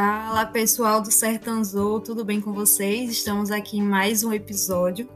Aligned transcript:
Fala 0.00 0.46
pessoal 0.46 1.00
do 1.00 1.10
Sertanzou, 1.10 1.98
tudo 1.98 2.24
bem 2.24 2.40
com 2.40 2.52
vocês? 2.52 3.10
Estamos 3.10 3.50
aqui 3.50 3.78
em 3.78 3.82
mais 3.82 4.22
um 4.22 4.32
episódio 4.32 5.08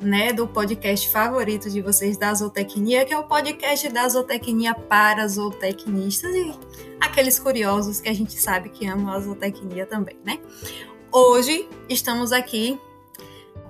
né, 0.00 0.32
do 0.32 0.48
podcast 0.48 1.08
favorito 1.08 1.70
de 1.70 1.80
vocês 1.80 2.16
da 2.16 2.34
Zootecnia, 2.34 3.04
que 3.04 3.14
é 3.14 3.16
o 3.16 3.22
podcast 3.22 3.88
da 3.90 4.08
Zootecnia 4.08 4.74
para 4.74 5.24
zootecnistas 5.28 6.34
e 6.34 6.52
aqueles 7.00 7.38
curiosos 7.38 8.00
que 8.00 8.08
a 8.08 8.12
gente 8.12 8.32
sabe 8.32 8.70
que 8.70 8.88
amam 8.88 9.14
a 9.14 9.20
zootecnia 9.20 9.86
também, 9.86 10.18
né? 10.24 10.40
Hoje 11.12 11.68
estamos 11.88 12.32
aqui 12.32 12.76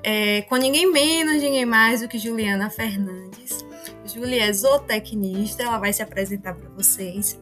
é, 0.02 0.40
com 0.40 0.56
ninguém 0.56 0.90
menos, 0.90 1.42
ninguém 1.42 1.66
mais 1.66 2.00
do 2.00 2.08
que 2.08 2.18
Juliana 2.18 2.70
Fernandes. 2.70 3.66
Julia 4.06 4.46
é 4.46 4.52
zootecnista, 4.54 5.62
ela 5.62 5.76
vai 5.76 5.92
se 5.92 6.02
apresentar 6.02 6.54
para 6.54 6.70
vocês. 6.70 7.38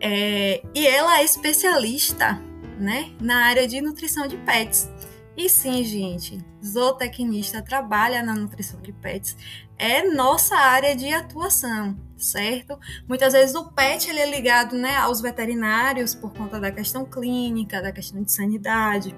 É, 0.00 0.62
e 0.74 0.86
ela 0.86 1.18
é 1.18 1.24
especialista 1.24 2.40
né, 2.78 3.12
na 3.20 3.46
área 3.46 3.66
de 3.66 3.80
nutrição 3.80 4.26
de 4.26 4.36
pets. 4.38 4.88
E 5.36 5.48
sim, 5.48 5.84
gente, 5.84 6.44
zootecnista 6.64 7.62
trabalha 7.62 8.22
na 8.22 8.34
nutrição 8.34 8.80
de 8.80 8.92
pets, 8.92 9.36
é 9.78 10.02
nossa 10.10 10.56
área 10.56 10.96
de 10.96 11.12
atuação, 11.12 11.96
certo? 12.16 12.76
Muitas 13.06 13.32
vezes 13.32 13.54
o 13.54 13.70
pet 13.70 14.10
ele 14.10 14.18
é 14.18 14.28
ligado 14.28 14.76
né, 14.76 14.96
aos 14.96 15.20
veterinários 15.20 16.12
por 16.12 16.32
conta 16.32 16.58
da 16.58 16.72
questão 16.72 17.04
clínica, 17.04 17.80
da 17.80 17.92
questão 17.92 18.20
de 18.20 18.32
sanidade, 18.32 19.14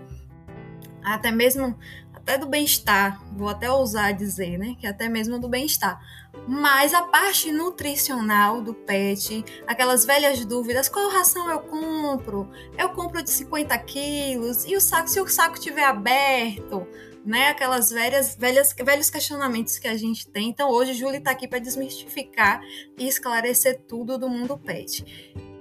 até 1.02 1.32
mesmo 1.32 1.74
até 2.20 2.38
do 2.38 2.46
bem-estar, 2.46 3.20
vou 3.32 3.48
até 3.48 3.70
ousar 3.70 4.12
dizer, 4.12 4.58
né? 4.58 4.76
Que 4.78 4.86
até 4.86 5.08
mesmo 5.08 5.38
do 5.38 5.48
bem-estar. 5.48 6.00
Mas 6.46 6.94
a 6.94 7.02
parte 7.02 7.50
nutricional 7.50 8.60
do 8.60 8.74
pet, 8.74 9.44
aquelas 9.66 10.04
velhas 10.04 10.44
dúvidas, 10.44 10.88
qual 10.88 11.10
ração 11.10 11.50
eu 11.50 11.60
compro? 11.60 12.48
Eu 12.78 12.90
compro 12.90 13.22
de 13.22 13.30
50 13.30 13.76
quilos, 13.78 14.64
e 14.64 14.76
o 14.76 14.80
saco, 14.80 15.08
se 15.08 15.20
o 15.20 15.26
saco 15.26 15.54
estiver 15.54 15.84
aberto, 15.84 16.86
né? 17.24 17.48
Aquelas 17.48 17.90
velhas, 17.90 18.36
velhas, 18.36 18.74
velhos 18.74 19.10
questionamentos 19.10 19.78
que 19.78 19.88
a 19.88 19.96
gente 19.96 20.28
tem. 20.28 20.48
Então 20.48 20.70
hoje 20.70 20.94
Júlia 20.94 21.18
está 21.18 21.30
aqui 21.30 21.48
para 21.48 21.58
desmistificar 21.58 22.60
e 22.98 23.08
esclarecer 23.08 23.80
tudo 23.88 24.18
do 24.18 24.28
mundo 24.28 24.56
pet. 24.58 25.04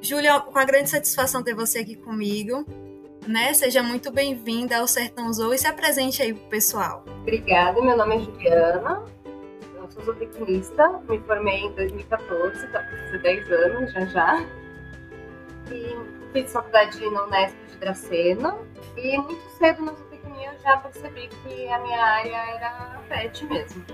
Júlia, 0.02 0.40
com 0.40 0.58
a 0.58 0.66
grande 0.66 0.90
satisfação 0.90 1.44
ter 1.44 1.56
você 1.56 1.80
aqui 1.80 1.96
comigo 1.96 2.66
né? 3.28 3.54
Seja 3.54 3.84
muito 3.84 4.12
bem-vinda 4.12 4.78
ao 4.78 4.88
Sertão 4.88 5.32
Zou 5.34 5.54
e 5.54 5.58
se 5.58 5.68
apresente 5.68 6.22
aí 6.22 6.34
pro 6.34 6.50
pessoal. 6.50 7.04
Obrigada, 7.22 7.82
meu 7.82 7.96
nome 7.96 8.16
é 8.16 8.20
Juliana, 8.20 9.04
eu 9.76 9.90
sou 9.92 10.04
zootecnista, 10.04 11.00
me 11.10 11.20
formei 11.20 11.62
em 11.62 11.72
2014, 11.74 12.68
tá 12.68 12.84
fazer 12.84 13.22
10 13.22 13.52
anos 13.52 13.94
já 13.94 14.06
já. 14.06 14.46
E 15.72 15.96
fiz 16.34 16.52
faculdade 16.52 17.00
na 17.12 17.26
Unesp 17.26 17.56
de 17.68 17.78
Dracena 17.78 18.58
e 18.98 19.18
muito 19.18 19.50
cedo 19.58 19.84
na 19.84 19.94
zootecnia 19.94 20.52
eu 20.52 20.60
já 20.60 20.78
percebi 20.78 21.28
que 21.28 21.68
a 21.70 21.80
minha 21.80 22.04
área 22.04 22.56
era 22.56 23.02
pet 23.08 23.46
mesmo. 23.46 23.86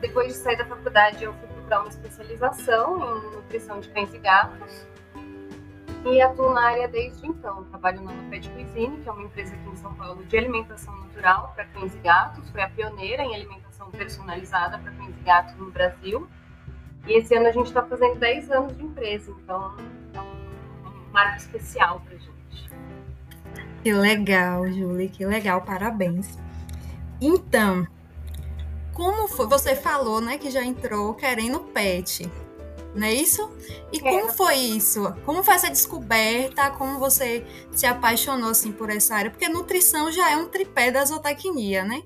Depois 0.00 0.28
de 0.28 0.34
sair 0.34 0.56
da 0.56 0.64
faculdade 0.64 1.24
eu 1.24 1.32
fui 1.34 1.48
procurar 1.48 1.80
uma 1.80 1.88
especialização 1.88 3.18
em 3.18 3.36
nutrição 3.36 3.80
de 3.80 3.88
cães 3.90 4.14
e 4.14 4.18
gatos 4.18 4.89
e 6.04 6.20
atuo 6.20 6.52
na 6.52 6.62
área 6.62 6.88
desde 6.88 7.26
então. 7.26 7.64
Trabalho 7.64 8.02
na 8.02 8.12
Pet 8.30 8.48
Cuisine, 8.50 8.96
que 8.98 9.08
é 9.08 9.12
uma 9.12 9.22
empresa 9.22 9.54
aqui 9.54 9.68
em 9.68 9.76
São 9.76 9.94
Paulo 9.94 10.24
de 10.24 10.36
alimentação 10.36 10.96
natural 11.00 11.52
para 11.54 11.64
cães 11.66 11.94
e 11.94 11.98
gatos. 11.98 12.48
Foi 12.50 12.62
a 12.62 12.68
pioneira 12.68 13.22
em 13.22 13.34
alimentação 13.34 13.90
personalizada 13.90 14.78
para 14.78 14.92
cães 14.92 15.14
e 15.16 15.24
gatos 15.24 15.54
no 15.56 15.70
Brasil. 15.70 16.28
E 17.06 17.18
esse 17.18 17.34
ano 17.34 17.48
a 17.48 17.52
gente 17.52 17.66
está 17.66 17.82
fazendo 17.82 18.18
10 18.18 18.50
anos 18.50 18.76
de 18.76 18.84
empresa, 18.84 19.30
então 19.30 19.74
é 20.14 20.20
um 20.20 21.12
marco 21.12 21.36
especial 21.38 22.00
para 22.00 22.14
a 22.14 22.18
gente. 22.18 22.70
Que 23.82 23.92
legal, 23.92 24.70
Julie, 24.70 25.08
que 25.08 25.24
legal, 25.24 25.62
parabéns. 25.62 26.38
Então, 27.20 27.86
como 28.92 29.28
foi? 29.28 29.46
Você 29.46 29.74
falou, 29.74 30.20
né, 30.20 30.36
que 30.36 30.50
já 30.50 30.62
entrou 30.62 31.14
querendo 31.14 31.60
pet 31.60 32.30
não 32.94 33.06
é 33.06 33.14
isso? 33.14 33.50
E 33.92 33.98
é. 33.98 34.00
como 34.00 34.32
foi 34.32 34.56
isso? 34.56 35.14
Como 35.24 35.42
foi 35.42 35.54
essa 35.54 35.70
descoberta? 35.70 36.70
Como 36.72 36.98
você 36.98 37.44
se 37.72 37.86
apaixonou 37.86 38.50
assim 38.50 38.72
por 38.72 38.90
essa 38.90 39.14
área? 39.14 39.30
Porque 39.30 39.48
nutrição 39.48 40.10
já 40.10 40.30
é 40.30 40.36
um 40.36 40.48
tripé 40.48 40.90
da 40.90 41.04
zootecnia, 41.04 41.84
né? 41.84 42.02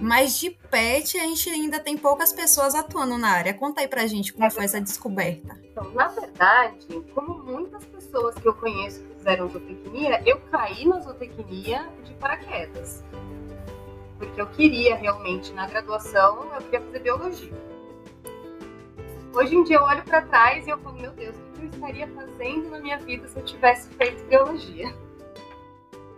Mas 0.00 0.38
de 0.38 0.50
pet 0.50 1.18
a 1.18 1.24
gente 1.24 1.50
ainda 1.50 1.80
tem 1.80 1.98
poucas 1.98 2.32
pessoas 2.32 2.74
atuando 2.76 3.18
na 3.18 3.30
área. 3.30 3.52
Conta 3.52 3.80
aí 3.80 3.88
pra 3.88 4.06
gente 4.06 4.32
como 4.32 4.44
é 4.44 4.50
foi 4.50 4.64
essa 4.64 4.80
descoberta. 4.80 5.60
Então, 5.64 5.90
na 5.92 6.06
verdade, 6.06 6.86
como 7.12 7.42
muitas 7.42 7.84
pessoas 7.84 8.36
que 8.36 8.46
eu 8.46 8.54
conheço 8.54 9.00
que 9.02 9.14
fizeram 9.14 9.48
zootecnia, 9.48 10.22
eu 10.24 10.40
caí 10.52 10.86
na 10.86 11.00
zootecnia 11.00 11.88
de 12.04 12.14
paraquedas. 12.14 13.02
Porque 14.18 14.40
eu 14.40 14.46
queria 14.46 14.94
realmente, 14.94 15.52
na 15.52 15.66
graduação, 15.66 16.44
eu 16.54 16.62
queria 16.62 16.80
fazer 16.80 16.98
biologia. 17.00 17.77
Hoje 19.38 19.54
em 19.54 19.62
dia 19.62 19.76
eu 19.76 19.84
olho 19.84 20.02
para 20.02 20.20
trás 20.22 20.66
e 20.66 20.70
eu 20.70 20.76
falo, 20.78 20.96
meu 20.96 21.12
Deus, 21.12 21.36
o 21.36 21.52
que 21.52 21.62
eu 21.62 21.70
estaria 21.70 22.08
fazendo 22.08 22.70
na 22.70 22.80
minha 22.80 22.98
vida 22.98 23.28
se 23.28 23.38
eu 23.38 23.44
tivesse 23.44 23.88
feito 23.90 24.24
biologia? 24.24 24.92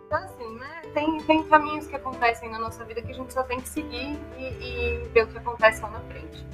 Então, 0.06 0.18
assim, 0.24 0.56
né? 0.56 0.82
Tem, 0.94 1.18
tem 1.24 1.42
caminhos 1.42 1.86
que 1.86 1.94
acontecem 1.94 2.50
na 2.50 2.58
nossa 2.58 2.82
vida 2.82 3.02
que 3.02 3.12
a 3.12 3.14
gente 3.14 3.30
só 3.30 3.42
tem 3.42 3.60
que 3.60 3.68
seguir 3.68 4.18
e, 4.38 4.44
e 4.44 5.08
ver 5.08 5.24
o 5.24 5.26
que 5.26 5.36
acontece 5.36 5.82
lá 5.82 5.90
na 5.90 6.00
frente. 6.00 6.46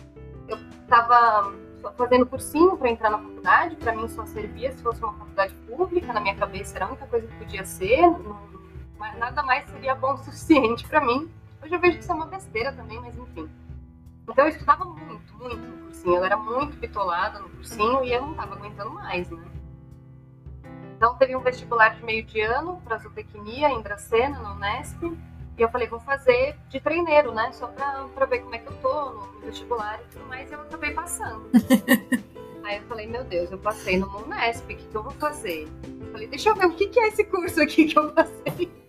Eu 0.49 0.59
estava 0.83 1.55
fazendo 1.97 2.27
cursinho 2.27 2.77
para 2.77 2.91
entrar 2.91 3.11
na 3.11 3.19
faculdade, 3.19 3.77
para 3.77 3.95
mim 3.95 4.09
só 4.09 4.27
servia 4.27 4.73
se 4.73 4.83
fosse 4.83 5.01
uma 5.05 5.13
faculdade 5.13 5.55
pública, 5.69 6.13
na 6.13 6.19
minha 6.19 6.35
cabeça 6.35 6.77
era 6.77 6.87
a 6.87 6.89
única 6.89 7.07
coisa 7.07 7.29
que 7.29 7.37
podia 7.37 7.65
ser, 7.65 8.01
não, 8.01 8.41
nada 9.19 9.41
mais 9.45 9.71
seria 9.71 9.95
bom 9.95 10.15
o 10.15 10.19
suficiente 10.19 10.85
para 10.89 11.01
mim. 11.01 11.31
Hoje 11.63 11.73
eu 11.73 11.79
vejo 11.79 11.99
que 11.99 12.03
isso 12.03 12.11
é 12.11 12.15
uma 12.17 12.27
besteira 12.27 12.73
também, 12.73 12.99
mas 12.99 13.17
enfim. 13.17 13.49
Então 14.29 14.45
eu 14.45 14.49
estudava 14.49 14.85
muito, 14.85 15.35
muito 15.37 15.57
no 15.57 15.85
cursinho. 15.85 16.17
Eu 16.17 16.25
era 16.25 16.37
muito 16.37 16.77
bitolada 16.77 17.39
no 17.39 17.49
cursinho 17.49 18.05
e 18.05 18.13
eu 18.13 18.23
não 18.23 18.33
estava 18.33 18.55
aguentando 18.55 18.91
mais, 18.91 19.31
né? 19.31 19.45
Então 20.97 21.15
teve 21.17 21.37
um 21.37 21.41
vestibular 21.41 21.95
de 21.95 22.05
meio 22.05 22.25
de 22.25 22.41
ano 22.41 22.81
para 22.83 22.99
zootecnia 22.99 23.69
em 23.71 23.83
Dracena, 23.83 24.39
no 24.39 24.55
Unesp. 24.55 25.03
E 25.59 25.63
eu 25.63 25.69
falei, 25.71 25.87
vou 25.87 26.01
fazer 26.01 26.57
de 26.69 26.81
treineiro, 26.81 27.33
né? 27.33 27.51
Só 27.53 27.69
para 27.69 28.27
ver 28.27 28.41
como 28.41 28.55
é 28.55 28.59
que 28.59 28.67
eu 28.67 28.77
tô 28.79 29.11
no 29.11 29.41
vestibular 29.41 30.01
e 30.01 30.13
tudo 30.13 30.27
mais. 30.27 30.51
E 30.51 30.55
eu 30.55 30.61
acabei 30.61 30.93
passando. 30.93 31.49
Aí 32.65 32.79
eu 32.79 32.83
falei, 32.89 33.07
meu 33.07 33.23
Deus, 33.25 33.51
eu 33.53 33.59
passei 33.59 33.97
no 33.97 34.09
Unesp, 34.25 34.65
o 34.65 34.67
que, 34.67 34.75
que 34.75 34.95
eu 34.95 35.03
vou 35.03 35.13
fazer? 35.13 35.69
Eu 36.01 36.11
falei, 36.11 36.27
deixa 36.27 36.49
eu 36.49 36.57
ver 36.57 36.67
o 36.67 36.75
que, 36.75 36.89
que 36.89 36.99
é 36.99 37.09
esse 37.09 37.25
curso 37.25 37.63
aqui 37.63 37.87
que 37.87 37.99
eu 37.99 38.11
passei. 38.13 38.86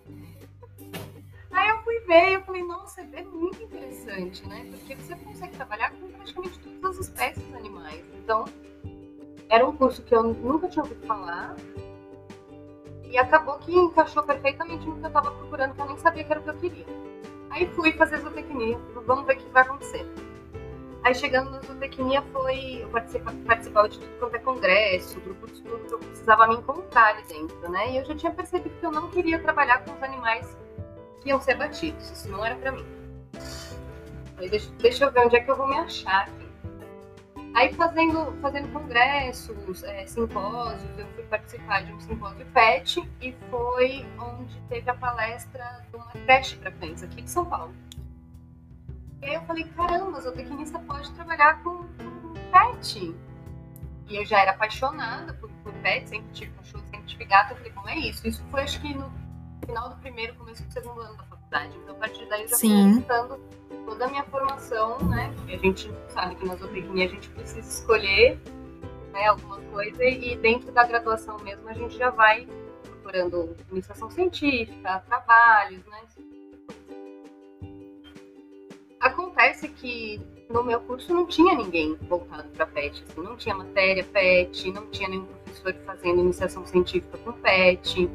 Aí 1.57 1.69
eu 1.69 1.79
fui 1.79 1.99
ver 2.01 2.33
eu 2.33 2.41
falei, 2.43 2.61
nossa, 2.61 3.01
é 3.01 3.23
muito 3.23 3.63
interessante, 3.63 4.47
né? 4.47 4.67
Porque 4.69 4.95
você 4.95 5.15
consegue 5.15 5.55
trabalhar 5.55 5.89
com 5.89 6.07
praticamente 6.07 6.59
todas 6.59 6.99
as 6.99 7.07
espécies 7.07 7.55
animais. 7.55 8.05
Então, 8.13 8.45
era 9.49 9.67
um 9.67 9.75
curso 9.75 10.03
que 10.03 10.13
eu 10.13 10.21
nunca 10.21 10.69
tinha 10.69 10.83
ouvido 10.83 11.03
falar. 11.07 11.55
E 13.05 13.17
acabou 13.17 13.57
que 13.57 13.75
encaixou 13.75 14.21
perfeitamente 14.21 14.85
no 14.85 14.97
que 14.97 15.03
eu 15.03 15.07
estava 15.07 15.31
procurando, 15.31 15.73
que 15.73 15.81
eu 15.81 15.87
nem 15.87 15.97
sabia 15.97 16.23
que 16.23 16.31
era 16.31 16.39
o 16.39 16.43
que 16.43 16.49
eu 16.49 16.57
queria. 16.57 16.85
Aí 17.49 17.65
fui 17.73 17.91
fazer 17.93 18.19
zootecnia, 18.19 18.77
vamos 19.07 19.25
ver 19.25 19.37
o 19.37 19.39
que 19.39 19.49
vai 19.49 19.63
acontecer. 19.63 20.05
Aí 21.03 21.15
chegando 21.15 21.49
na 21.49 21.59
zootecnia 21.61 22.21
foi, 22.33 22.83
eu 22.83 22.89
participava, 22.89 23.35
participava 23.47 23.89
de 23.89 23.97
tudo 23.99 24.19
quanto 24.19 24.35
é 24.35 24.39
congresso, 24.39 25.19
grupo 25.21 25.47
de 25.47 25.53
estudo, 25.53 25.87
eu 25.89 25.97
precisava 25.97 26.47
me 26.47 26.55
encontrar 26.57 27.15
ali 27.15 27.23
dentro, 27.23 27.71
né? 27.71 27.93
E 27.93 27.97
eu 27.97 28.05
já 28.05 28.13
tinha 28.13 28.31
percebido 28.31 28.77
que 28.79 28.85
eu 28.85 28.91
não 28.91 29.09
queria 29.09 29.39
trabalhar 29.39 29.83
com 29.83 29.93
os 29.93 30.03
animais 30.03 30.66
iam 31.25 31.39
ser 31.41 31.55
batidos. 31.55 32.09
Isso 32.11 32.29
não 32.29 32.45
era 32.45 32.55
para 32.55 32.71
mim. 32.71 32.85
Falei, 34.35 34.49
deixa, 34.49 34.71
deixa, 34.79 35.05
eu 35.05 35.11
ver 35.11 35.25
onde 35.25 35.35
é 35.35 35.39
que 35.41 35.49
eu 35.49 35.55
vou 35.55 35.67
me 35.67 35.75
achar 35.75 36.27
aqui. 36.27 36.47
Aí 37.55 37.73
fazendo, 37.73 38.39
fazendo 38.39 38.71
congressos, 38.71 39.83
é, 39.83 40.05
simpósios, 40.05 40.99
eu 40.99 41.07
fui 41.07 41.23
participar 41.23 41.83
de 41.83 41.91
um 41.91 41.99
simpósio 41.99 42.45
PET 42.53 43.09
e 43.19 43.35
foi 43.49 44.05
onde 44.19 44.61
teve 44.69 44.87
a 44.89 44.93
palestra 44.93 45.83
de 45.89 45.95
uma 45.95 46.05
creche 46.11 46.55
para 46.57 46.71
cães 46.71 47.01
aqui 47.01 47.23
de 47.23 47.31
São 47.31 47.45
Paulo. 47.45 47.73
E 49.23 49.25
aí 49.25 49.33
eu 49.33 49.41
falei, 49.41 49.63
caramba, 49.75 50.21
zootecnista 50.21 50.77
pode 50.79 51.11
trabalhar 51.13 51.63
com, 51.63 51.77
com 51.77 52.33
pet. 52.51 53.15
E 54.07 54.15
eu 54.15 54.23
já 54.23 54.39
era 54.39 54.51
apaixonada 54.51 55.33
por, 55.33 55.49
por 55.63 55.73
pet, 55.81 56.07
sempre 56.07 56.31
tive 56.33 56.51
cachorro, 56.51 56.83
sempre 56.91 57.07
tive 57.07 57.25
gato. 57.25 57.53
Eu 57.53 57.57
falei, 57.57 57.71
como 57.71 57.89
é 57.89 57.97
isso? 57.97 58.27
Isso 58.27 58.43
foi 58.51 58.61
acho 58.61 58.79
que 58.79 58.93
no 58.93 59.11
final 59.67 59.89
do 59.89 59.95
primeiro, 59.97 60.33
começo 60.35 60.63
do 60.63 60.73
segundo 60.73 61.01
ano 61.01 61.15
da 61.17 61.23
faculdade. 61.23 61.77
Então, 61.83 61.95
a 61.95 61.99
partir 61.99 62.25
daí, 62.27 62.43
eu 62.43 62.47
já 62.47 62.57
fui 62.57 62.71
aumentando 62.71 63.39
toda 63.85 64.05
a 64.05 64.07
minha 64.07 64.23
formação, 64.23 64.97
né? 65.09 65.31
A 65.47 65.57
gente 65.57 65.91
sabe 66.07 66.35
que 66.35 66.45
na 66.45 66.55
zootecnia 66.55 67.05
a 67.05 67.09
gente 67.09 67.29
precisa 67.29 67.59
escolher 67.59 68.39
né, 69.11 69.27
alguma 69.27 69.59
coisa 69.71 70.03
e 70.03 70.35
dentro 70.37 70.71
da 70.71 70.85
graduação 70.85 71.37
mesmo 71.39 71.67
a 71.69 71.73
gente 71.73 71.97
já 71.97 72.09
vai 72.09 72.47
procurando 72.83 73.55
iniciação 73.71 74.09
científica, 74.09 75.03
trabalhos, 75.07 75.85
né? 75.85 76.01
Acontece 78.99 79.67
que 79.67 80.19
no 80.49 80.63
meu 80.63 80.79
curso 80.81 81.13
não 81.13 81.25
tinha 81.25 81.53
ninguém 81.53 81.95
voltado 82.09 82.49
para 82.49 82.65
PET, 82.65 83.03
assim, 83.03 83.21
não 83.21 83.35
tinha 83.35 83.53
matéria 83.53 84.03
PET, 84.03 84.71
não 84.71 84.87
tinha 84.87 85.09
nenhum 85.09 85.25
professor 85.25 85.73
fazendo 85.85 86.21
iniciação 86.21 86.65
científica 86.65 87.17
com 87.19 87.31
PET. 87.33 88.09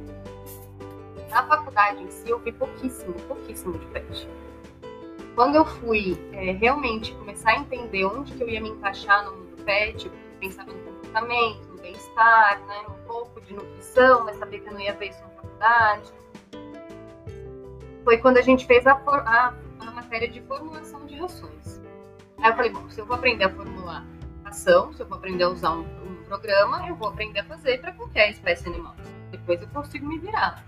Na 1.33 1.43
faculdade 1.47 2.03
em 2.03 2.11
si, 2.11 2.29
eu 2.29 2.39
vi 2.39 2.53
pouquíssimo, 2.53 3.15
pouquíssimo 3.23 3.79
de 3.79 3.87
pet. 3.87 4.29
Quando 5.35 5.57
eu 5.57 5.65
fui 5.65 6.19
é, 6.33 6.53
realmente 6.53 7.15
começar 7.15 7.53
a 7.53 7.57
entender 7.57 8.05
onde 8.05 8.33
que 8.33 8.43
eu 8.43 8.49
ia 8.49 8.61
me 8.61 8.69
encaixar 8.69 9.25
no 9.25 9.33
mundo 9.33 9.65
pet, 9.65 10.07
eu 10.07 10.13
pensava 10.39 10.71
no 10.71 10.79
comportamento, 10.81 11.67
no 11.69 11.81
bem-estar, 11.81 12.61
né, 12.67 12.85
um 12.89 13.07
pouco 13.07 13.41
de 13.41 13.55
nutrição, 13.55 14.25
mas 14.25 14.37
sabia 14.37 14.61
que 14.61 14.69
eu 14.69 14.75
não 14.75 14.81
ia 14.81 14.93
ver 14.93 15.09
isso 15.09 15.23
na 15.23 15.29
faculdade. 15.31 16.13
Foi 18.05 18.19
quando 18.19 18.37
a 18.37 18.43
gente 18.43 18.67
fez 18.67 18.87
a, 18.87 18.93
a, 18.93 19.55
a 19.81 19.91
matéria 19.91 20.29
de 20.29 20.43
formulação 20.43 21.07
de 21.07 21.15
rações. 21.15 21.81
Aí 22.39 22.51
eu 22.51 22.57
falei, 22.57 22.71
bom, 22.71 22.91
se 22.91 23.01
eu 23.01 23.07
vou 23.07 23.17
aprender 23.17 23.45
a 23.45 23.51
formular 23.51 24.05
ração, 24.45 24.93
se 24.93 25.01
eu 25.01 25.07
vou 25.07 25.17
aprender 25.17 25.45
a 25.45 25.49
usar 25.49 25.71
um, 25.71 25.81
um 25.81 26.25
programa, 26.25 26.87
eu 26.89 26.95
vou 26.95 27.09
aprender 27.09 27.41
a 27.41 27.45
fazer 27.45 27.81
para 27.81 27.93
qualquer 27.93 28.31
espécie 28.31 28.69
animal. 28.69 28.95
Depois 29.31 29.63
eu 29.63 29.69
consigo 29.69 30.07
me 30.07 30.19
virar. 30.19 30.63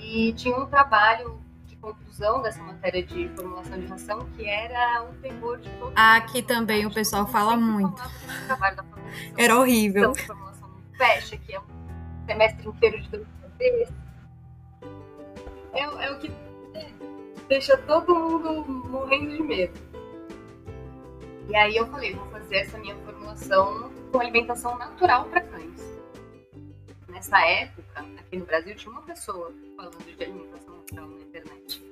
E 0.00 0.32
tinha 0.32 0.56
um 0.56 0.66
trabalho 0.66 1.40
de 1.66 1.76
conclusão 1.76 2.42
dessa 2.42 2.62
matéria 2.62 3.02
de 3.02 3.28
formulação 3.36 3.78
de 3.78 3.86
ração 3.86 4.26
que 4.36 4.48
era 4.48 5.02
um 5.02 5.14
terror 5.20 5.58
de 5.58 5.68
todo 5.78 5.92
Aqui 5.94 6.42
também 6.42 6.86
o 6.86 6.92
pessoal 6.92 7.26
fala 7.26 7.56
muito. 7.56 8.02
Era 9.36 9.58
horrível. 9.58 10.10
Então, 10.12 10.26
formulação 10.26 10.70
fecha, 10.96 11.36
que 11.36 11.54
é 11.54 11.60
um 11.60 11.64
semestre 12.26 12.68
inteiro 12.68 13.00
de 13.02 13.08
de 13.10 13.88
É, 15.72 15.82
é 15.82 16.10
o 16.12 16.18
que 16.18 16.32
deixa 17.48 17.76
todo 17.76 18.14
mundo 18.14 18.64
morrendo 18.88 19.36
de 19.36 19.42
medo. 19.42 19.78
E 21.48 21.56
aí 21.56 21.76
eu 21.76 21.86
falei, 21.88 22.14
vou 22.14 22.26
fazer 22.30 22.58
essa 22.58 22.78
minha 22.78 22.96
formulação 23.04 23.90
com 24.10 24.20
alimentação 24.20 24.78
natural 24.78 25.24
para 25.26 25.40
cães 25.42 25.89
nessa 27.20 27.38
época, 27.46 28.00
aqui 28.18 28.38
no 28.38 28.46
Brasil, 28.46 28.74
tinha 28.74 28.90
uma 28.90 29.02
pessoa 29.02 29.52
falando 29.76 30.16
de 30.16 30.24
alimentação 30.24 30.74
natural 30.74 31.06
na 31.06 31.16
internet. 31.16 31.84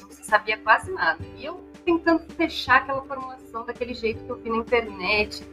Não 0.00 0.10
se 0.10 0.24
sabia 0.24 0.56
quase 0.56 0.90
nada. 0.92 1.22
E 1.36 1.44
eu 1.44 1.62
tentando 1.84 2.20
fechar 2.32 2.78
aquela 2.78 3.02
formulação 3.02 3.66
daquele 3.66 3.92
jeito 3.92 4.24
que 4.24 4.30
eu 4.30 4.36
vi 4.36 4.48
na 4.48 4.56
internet. 4.56 5.46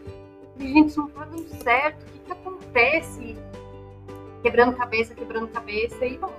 E, 0.58 0.72
gente, 0.72 0.88
isso 0.88 1.02
não 1.02 1.10
tá 1.10 1.26
dando 1.26 1.50
certo. 1.64 2.02
O 2.02 2.06
que, 2.06 2.20
que 2.20 2.32
acontece? 2.32 3.38
Quebrando 4.42 4.78
cabeça, 4.78 5.14
quebrando 5.14 5.48
cabeça. 5.50 6.06
E, 6.06 6.18
bom, 6.18 6.34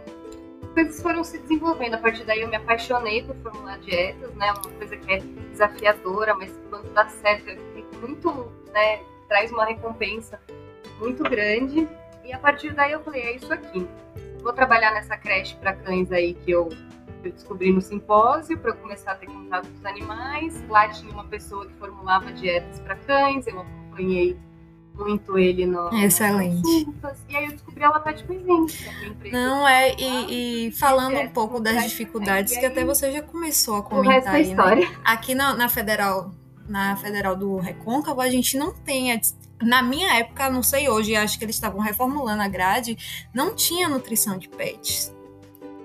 coisas 0.72 1.02
foram 1.02 1.22
se 1.22 1.38
desenvolvendo. 1.40 1.94
A 1.94 1.98
partir 1.98 2.24
daí 2.24 2.40
eu 2.40 2.48
me 2.48 2.56
apaixonei 2.56 3.24
por 3.24 3.36
formular 3.36 3.78
dietas, 3.80 4.34
né? 4.36 4.52
Uma 4.52 4.72
coisa 4.78 4.96
que 4.96 5.12
é 5.12 5.18
desafiadora, 5.18 6.34
mas 6.34 6.50
quando 6.70 6.90
dá 6.94 7.06
certo, 7.08 7.50
é 7.50 7.58
muito, 8.00 8.50
né? 8.72 9.02
Traz 9.28 9.52
uma 9.52 9.66
recompensa 9.66 10.40
muito 10.98 11.22
grande. 11.24 11.86
E 12.24 12.32
a 12.32 12.38
partir 12.38 12.72
daí 12.72 12.92
eu 12.92 13.00
falei, 13.02 13.22
é 13.22 13.36
isso 13.36 13.52
aqui. 13.52 13.86
Vou 14.42 14.52
trabalhar 14.52 14.92
nessa 14.92 15.16
creche 15.16 15.54
para 15.56 15.74
cães 15.74 16.10
aí 16.10 16.34
que 16.34 16.50
eu, 16.50 16.68
eu 17.22 17.32
descobri 17.32 17.72
no 17.72 17.80
simpósio, 17.80 18.58
para 18.58 18.72
começar 18.72 19.12
a 19.12 19.14
ter 19.14 19.26
contato 19.26 19.68
com 19.68 19.78
os 19.78 19.84
animais. 19.84 20.62
Lá 20.68 20.88
tinha 20.88 21.12
uma 21.12 21.24
pessoa 21.24 21.66
que 21.66 21.74
formulava 21.74 22.32
dietas 22.32 22.80
para 22.80 22.96
cães, 22.96 23.46
eu 23.46 23.60
acompanhei 23.60 24.36
muito 24.94 25.36
ele 25.36 25.66
no, 25.66 25.92
Excelente. 25.92 26.86
e 27.28 27.36
aí 27.36 27.46
eu 27.46 27.50
descobri 27.50 27.82
a 27.82 27.90
Lapete 27.90 28.24
Cuisine. 28.24 28.66
Não, 29.32 29.66
é, 29.66 29.94
e, 29.98 30.68
e 30.68 30.72
falando 30.72 31.18
um 31.18 31.28
pouco 31.28 31.58
das 31.58 31.82
dificuldades 31.84 32.56
que 32.56 32.64
até 32.64 32.84
você 32.84 33.10
já 33.10 33.20
começou 33.20 33.76
a 33.76 33.82
comentar. 33.82 34.06
O 34.06 34.14
resto 34.14 34.30
é 34.30 34.40
história. 34.40 34.88
Né? 34.88 34.96
Aqui 35.04 35.34
na, 35.34 35.54
na 35.54 35.68
Federal, 35.68 36.30
na 36.68 36.96
Federal 36.96 37.34
do 37.34 37.56
Recôncavo, 37.56 38.20
a 38.20 38.30
gente 38.30 38.56
não 38.56 38.72
tem 38.72 39.12
a, 39.12 39.20
na 39.62 39.82
minha 39.82 40.18
época, 40.18 40.50
não 40.50 40.62
sei 40.62 40.88
hoje, 40.88 41.14
acho 41.14 41.38
que 41.38 41.44
eles 41.44 41.56
estavam 41.56 41.80
reformulando 41.80 42.42
a 42.42 42.48
grade, 42.48 42.96
não 43.34 43.54
tinha 43.54 43.88
nutrição 43.88 44.38
de 44.38 44.48
pets, 44.48 45.14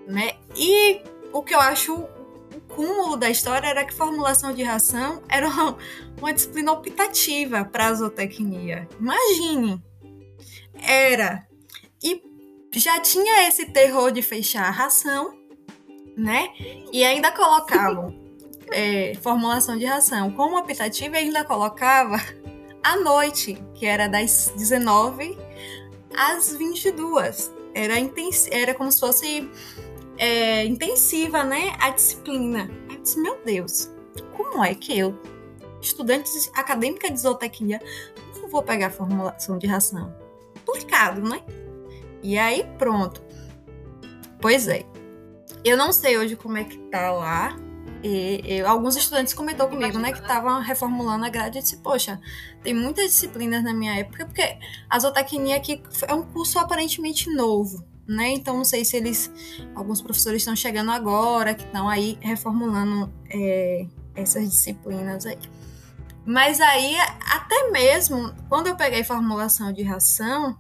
né? 0.08 0.34
E 0.56 1.02
o 1.32 1.44
que 1.44 1.54
eu 1.54 1.60
acho 1.60 1.96
o 1.96 2.62
cúmulo 2.68 3.16
da 3.16 3.30
história 3.30 3.68
era 3.68 3.86
que 3.86 3.94
formulação 3.94 4.54
de 4.54 4.64
ração 4.64 5.22
era 5.30 5.48
uma, 5.48 5.78
uma 6.18 6.34
disciplina 6.34 6.72
optativa 6.72 7.64
para 7.64 7.88
a 7.88 7.94
zootecnia. 7.94 8.88
Imagine, 9.00 9.82
era 10.82 11.48
e 12.04 12.22
já 12.74 13.00
tinha 13.00 13.48
esse 13.48 13.66
terror 13.68 14.12
de 14.12 14.22
fechar 14.22 14.66
a 14.66 14.72
ração, 14.72 15.38
né? 16.16 16.50
E 16.92 17.04
ainda 17.04 17.32
colocavam 17.32 18.16
é, 18.72 19.14
formulação 19.22 19.78
de 19.78 19.86
ração 19.86 20.32
como 20.32 20.58
optativa 20.58 21.16
e 21.18 21.26
ainda 21.26 21.44
colocava 21.44 22.18
à 22.84 22.98
noite, 22.98 23.62
que 23.74 23.86
era 23.86 24.08
das 24.08 24.52
19 24.56 25.38
às 26.16 26.56
22. 26.56 27.54
Era, 27.74 27.96
era 28.52 28.74
como 28.74 28.92
se 28.92 29.00
fosse 29.00 29.50
é, 30.18 30.66
intensiva, 30.66 31.44
né? 31.44 31.76
A 31.80 31.90
disciplina. 31.92 32.70
Eu 32.90 33.02
disse, 33.02 33.20
meu 33.20 33.38
Deus, 33.46 33.90
como 34.36 34.64
é 34.64 34.74
que 34.76 34.98
eu, 34.98 35.18
estudante 35.82 36.30
acadêmica 36.54 37.10
de 37.10 37.20
zootecnia, 37.20 37.82
não 38.36 38.50
vou 38.50 38.64
pegar 38.64 38.90
formulação 38.90 39.58
de 39.58 39.68
ração? 39.68 40.14
Complicado, 40.66 41.22
né? 41.22 41.42
E 42.22 42.38
aí, 42.38 42.66
pronto. 42.78 43.22
Pois 44.42 44.68
é. 44.68 44.86
Eu 45.64 45.78
não 45.78 45.92
sei 45.92 46.18
hoje 46.18 46.36
como 46.36 46.58
é 46.58 46.64
que 46.64 46.78
tá 46.90 47.12
lá, 47.12 47.58
e, 48.04 48.42
e, 48.46 48.62
alguns 48.62 48.96
estudantes 48.96 49.34
comentou 49.34 49.68
comigo, 49.68 49.98
né, 50.00 50.12
que 50.12 50.20
estavam 50.20 50.62
reformulando 50.62 51.26
a 51.26 51.30
grade 51.30 51.60
e 51.60 51.62
disse, 51.62 51.78
poxa, 51.78 52.20
tem 52.64 52.74
muitas 52.74 53.06
disciplinas 53.06 53.64
na 53.64 53.74
minha 53.74 53.96
época, 53.96 54.26
porque 54.26 54.58
a 54.90 55.00
zootecnia 55.00 55.58
aqui 55.58 55.84
é 56.08 56.14
um 56.14 56.24
curso 56.24 56.58
aparentemente 56.60 57.34
novo, 57.34 57.84
né? 58.08 58.30
Então 58.30 58.58
não 58.58 58.66
sei 58.66 58.86
se 58.86 58.98
eles, 58.98 59.32
alguns 59.76 60.02
professores 60.02 60.42
estão 60.42 60.56
chegando 60.56 60.92
agora, 60.92 61.54
que 61.54 61.64
estão 61.64 61.88
aí 61.90 62.18
reformulando 62.22 63.12
é, 63.30 63.86
essas 64.16 64.50
disciplinas 64.50 65.26
aí. 65.26 65.38
Mas 66.26 66.62
aí, 66.62 66.96
até 67.32 67.72
mesmo, 67.72 68.34
quando 68.48 68.68
eu 68.68 68.76
peguei 68.76 69.04
formulação 69.04 69.74
de 69.74 69.84
ração, 69.84 70.58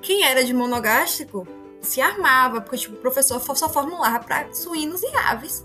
quem 0.00 0.24
era 0.24 0.44
de 0.44 0.52
monogástrico 0.52 1.46
se 1.80 2.00
armava, 2.00 2.60
porque 2.60 2.78
tipo, 2.78 2.96
o 2.96 2.98
professor 2.98 3.40
só 3.56 3.68
formulava 3.68 4.20
para 4.20 4.52
suínos 4.52 5.02
e 5.02 5.16
aves. 5.16 5.64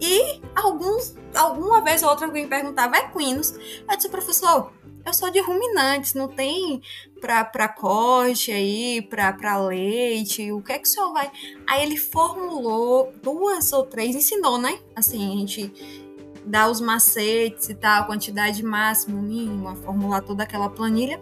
E 0.00 0.40
alguns, 0.54 1.14
alguma 1.34 1.82
vez 1.82 2.02
ou 2.02 2.10
outra 2.10 2.26
alguém 2.26 2.46
perguntava, 2.46 2.96
é 2.96 3.00
equinos? 3.00 3.54
Eu 3.88 3.96
disse, 3.96 4.08
professor, 4.08 4.72
eu 5.04 5.14
sou 5.14 5.30
de 5.30 5.40
ruminantes, 5.40 6.14
não 6.14 6.28
tem 6.28 6.82
para 7.20 7.68
corte 7.68 8.52
aí, 8.52 9.00
para 9.02 9.58
leite, 9.58 10.52
o 10.52 10.60
que 10.60 10.72
é 10.72 10.78
que 10.78 10.88
o 10.88 10.90
senhor 10.90 11.12
vai... 11.12 11.30
Aí 11.66 11.82
ele 11.82 11.96
formulou 11.96 13.12
duas 13.22 13.72
ou 13.72 13.84
três, 13.84 14.14
ensinou, 14.14 14.58
né? 14.58 14.78
Assim, 14.94 15.32
a 15.32 15.36
gente 15.38 15.72
dá 16.44 16.68
os 16.70 16.80
macetes 16.80 17.68
e 17.68 17.74
tal, 17.74 18.06
quantidade 18.06 18.62
máxima, 18.64 19.20
mínima, 19.20 19.74
formular 19.76 20.22
toda 20.22 20.42
aquela 20.42 20.68
planilha. 20.68 21.20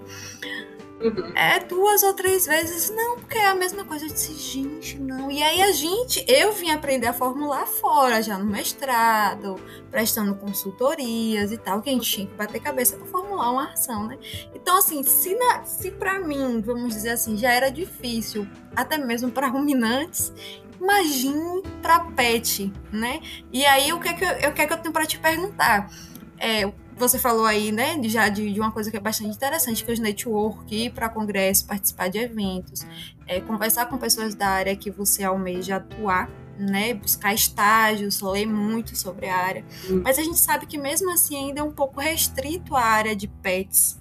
Uhum. 1.04 1.32
É 1.34 1.60
duas 1.60 2.02
ou 2.02 2.14
três 2.14 2.46
vezes, 2.46 2.88
não, 2.88 3.16
porque 3.18 3.36
é 3.36 3.48
a 3.48 3.54
mesma 3.54 3.84
coisa. 3.84 4.06
Eu 4.06 4.08
disse, 4.08 4.32
gente, 4.32 4.98
não. 4.98 5.30
E 5.30 5.42
aí 5.42 5.60
a 5.60 5.70
gente, 5.70 6.24
eu 6.26 6.52
vim 6.54 6.70
aprender 6.70 7.06
a 7.06 7.12
formular 7.12 7.66
fora, 7.66 8.22
já 8.22 8.38
no 8.38 8.46
mestrado, 8.46 9.56
prestando 9.90 10.34
consultorias 10.34 11.52
e 11.52 11.58
tal, 11.58 11.82
que 11.82 11.90
a 11.90 11.92
gente 11.92 12.10
tinha 12.10 12.26
que 12.26 12.34
bater 12.34 12.58
cabeça 12.58 12.96
para 12.96 13.06
formular 13.06 13.50
uma 13.50 13.70
ação, 13.72 14.06
né? 14.06 14.18
Então, 14.54 14.78
assim, 14.78 15.02
se, 15.02 15.34
na, 15.34 15.62
se 15.64 15.90
para 15.90 16.18
mim, 16.20 16.62
vamos 16.62 16.94
dizer 16.94 17.10
assim, 17.10 17.36
já 17.36 17.52
era 17.52 17.70
difícil, 17.70 18.48
até 18.74 18.96
mesmo 18.96 19.30
para 19.30 19.46
ruminantes, 19.48 20.32
imagine 20.80 21.62
para 21.82 22.00
pet, 22.00 22.72
né? 22.90 23.20
E 23.52 23.66
aí, 23.66 23.92
o 23.92 24.00
que 24.00 24.08
é 24.08 24.14
que 24.14 24.24
eu, 24.24 24.50
o 24.50 24.54
que 24.54 24.62
é 24.62 24.66
que 24.66 24.72
eu 24.72 24.78
tenho 24.78 24.92
para 24.92 25.04
te 25.04 25.18
perguntar? 25.18 25.90
É, 26.38 26.72
você 26.96 27.18
falou 27.18 27.44
aí, 27.44 27.72
né, 27.72 28.00
já 28.04 28.28
de, 28.28 28.52
de, 28.52 28.60
uma 28.60 28.70
coisa 28.70 28.90
que 28.90 28.96
é 28.96 29.00
bastante 29.00 29.34
interessante, 29.34 29.84
que 29.84 29.90
é 29.90 29.94
os 29.94 29.98
network, 29.98 30.74
ir 30.74 30.90
para 30.90 31.08
congresso, 31.08 31.66
participar 31.66 32.08
de 32.08 32.18
eventos, 32.18 32.86
é, 33.26 33.40
conversar 33.40 33.86
com 33.86 33.98
pessoas 33.98 34.34
da 34.34 34.48
área 34.48 34.76
que 34.76 34.90
você 34.90 35.24
almeja 35.24 35.76
atuar, 35.76 36.30
né, 36.58 36.94
buscar 36.94 37.34
estágios, 37.34 38.20
ler 38.20 38.46
muito 38.46 38.96
sobre 38.96 39.28
a 39.28 39.36
área. 39.36 39.64
Hum. 39.90 40.02
Mas 40.04 40.18
a 40.18 40.22
gente 40.22 40.38
sabe 40.38 40.66
que 40.66 40.78
mesmo 40.78 41.10
assim 41.10 41.48
ainda 41.48 41.60
é 41.60 41.62
um 41.62 41.72
pouco 41.72 42.00
restrito 42.00 42.76
a 42.76 42.82
área 42.82 43.16
de 43.16 43.26
pets, 43.26 43.98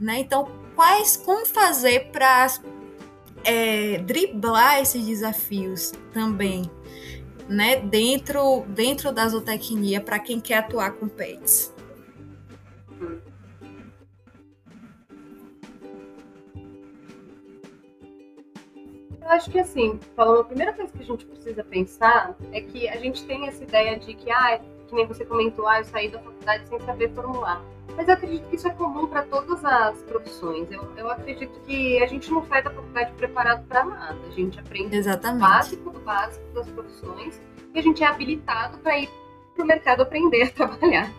né? 0.00 0.20
Então, 0.20 0.48
quais, 0.74 1.16
como 1.16 1.44
fazer 1.46 2.10
para 2.10 2.46
é, 3.44 3.98
driblar 3.98 4.80
esses 4.80 5.04
desafios 5.06 5.92
também, 6.12 6.70
né, 7.48 7.76
dentro 7.76 8.64
dentro 8.68 9.12
da 9.12 9.28
zootecnia 9.28 10.00
para 10.00 10.18
quem 10.18 10.40
quer 10.40 10.58
atuar 10.58 10.92
com 10.92 11.08
pets? 11.08 11.71
Eu 19.22 19.30
acho 19.30 19.50
que 19.50 19.58
assim, 19.58 19.98
falando, 20.16 20.40
a 20.40 20.44
primeira 20.44 20.72
coisa 20.72 20.92
que 20.92 21.02
a 21.02 21.06
gente 21.06 21.24
precisa 21.24 21.62
pensar 21.62 22.36
é 22.52 22.60
que 22.60 22.88
a 22.88 22.96
gente 22.96 23.24
tem 23.24 23.46
essa 23.46 23.62
ideia 23.62 23.98
de 23.98 24.14
que, 24.14 24.30
ah, 24.30 24.60
que 24.88 24.94
nem 24.94 25.06
você 25.06 25.24
comentou, 25.24 25.66
ah, 25.66 25.78
eu 25.78 25.84
saí 25.84 26.08
da 26.08 26.18
faculdade 26.18 26.68
sem 26.68 26.80
saber 26.80 27.10
formular. 27.14 27.62
Mas 27.96 28.08
eu 28.08 28.14
acredito 28.14 28.48
que 28.48 28.56
isso 28.56 28.66
é 28.66 28.70
comum 28.70 29.06
para 29.06 29.22
todas 29.22 29.64
as 29.64 30.02
profissões. 30.02 30.70
Eu, 30.70 30.82
eu 30.96 31.10
acredito 31.10 31.60
que 31.60 32.02
a 32.02 32.06
gente 32.06 32.30
não 32.30 32.44
sai 32.46 32.62
da 32.62 32.70
faculdade 32.70 33.12
preparado 33.12 33.66
para 33.66 33.84
nada. 33.84 34.18
A 34.26 34.30
gente 34.30 34.58
aprende 34.58 34.96
Exatamente. 34.96 35.44
o 35.44 35.48
básico 35.48 35.90
do 35.90 36.00
básico 36.00 36.44
das 36.54 36.68
profissões 36.68 37.40
e 37.74 37.78
a 37.78 37.82
gente 37.82 38.02
é 38.02 38.06
habilitado 38.06 38.78
para 38.78 38.98
ir 38.98 39.10
para 39.54 39.64
o 39.64 39.66
mercado 39.66 40.02
aprender 40.02 40.42
a 40.42 40.50
trabalhar. 40.52 41.10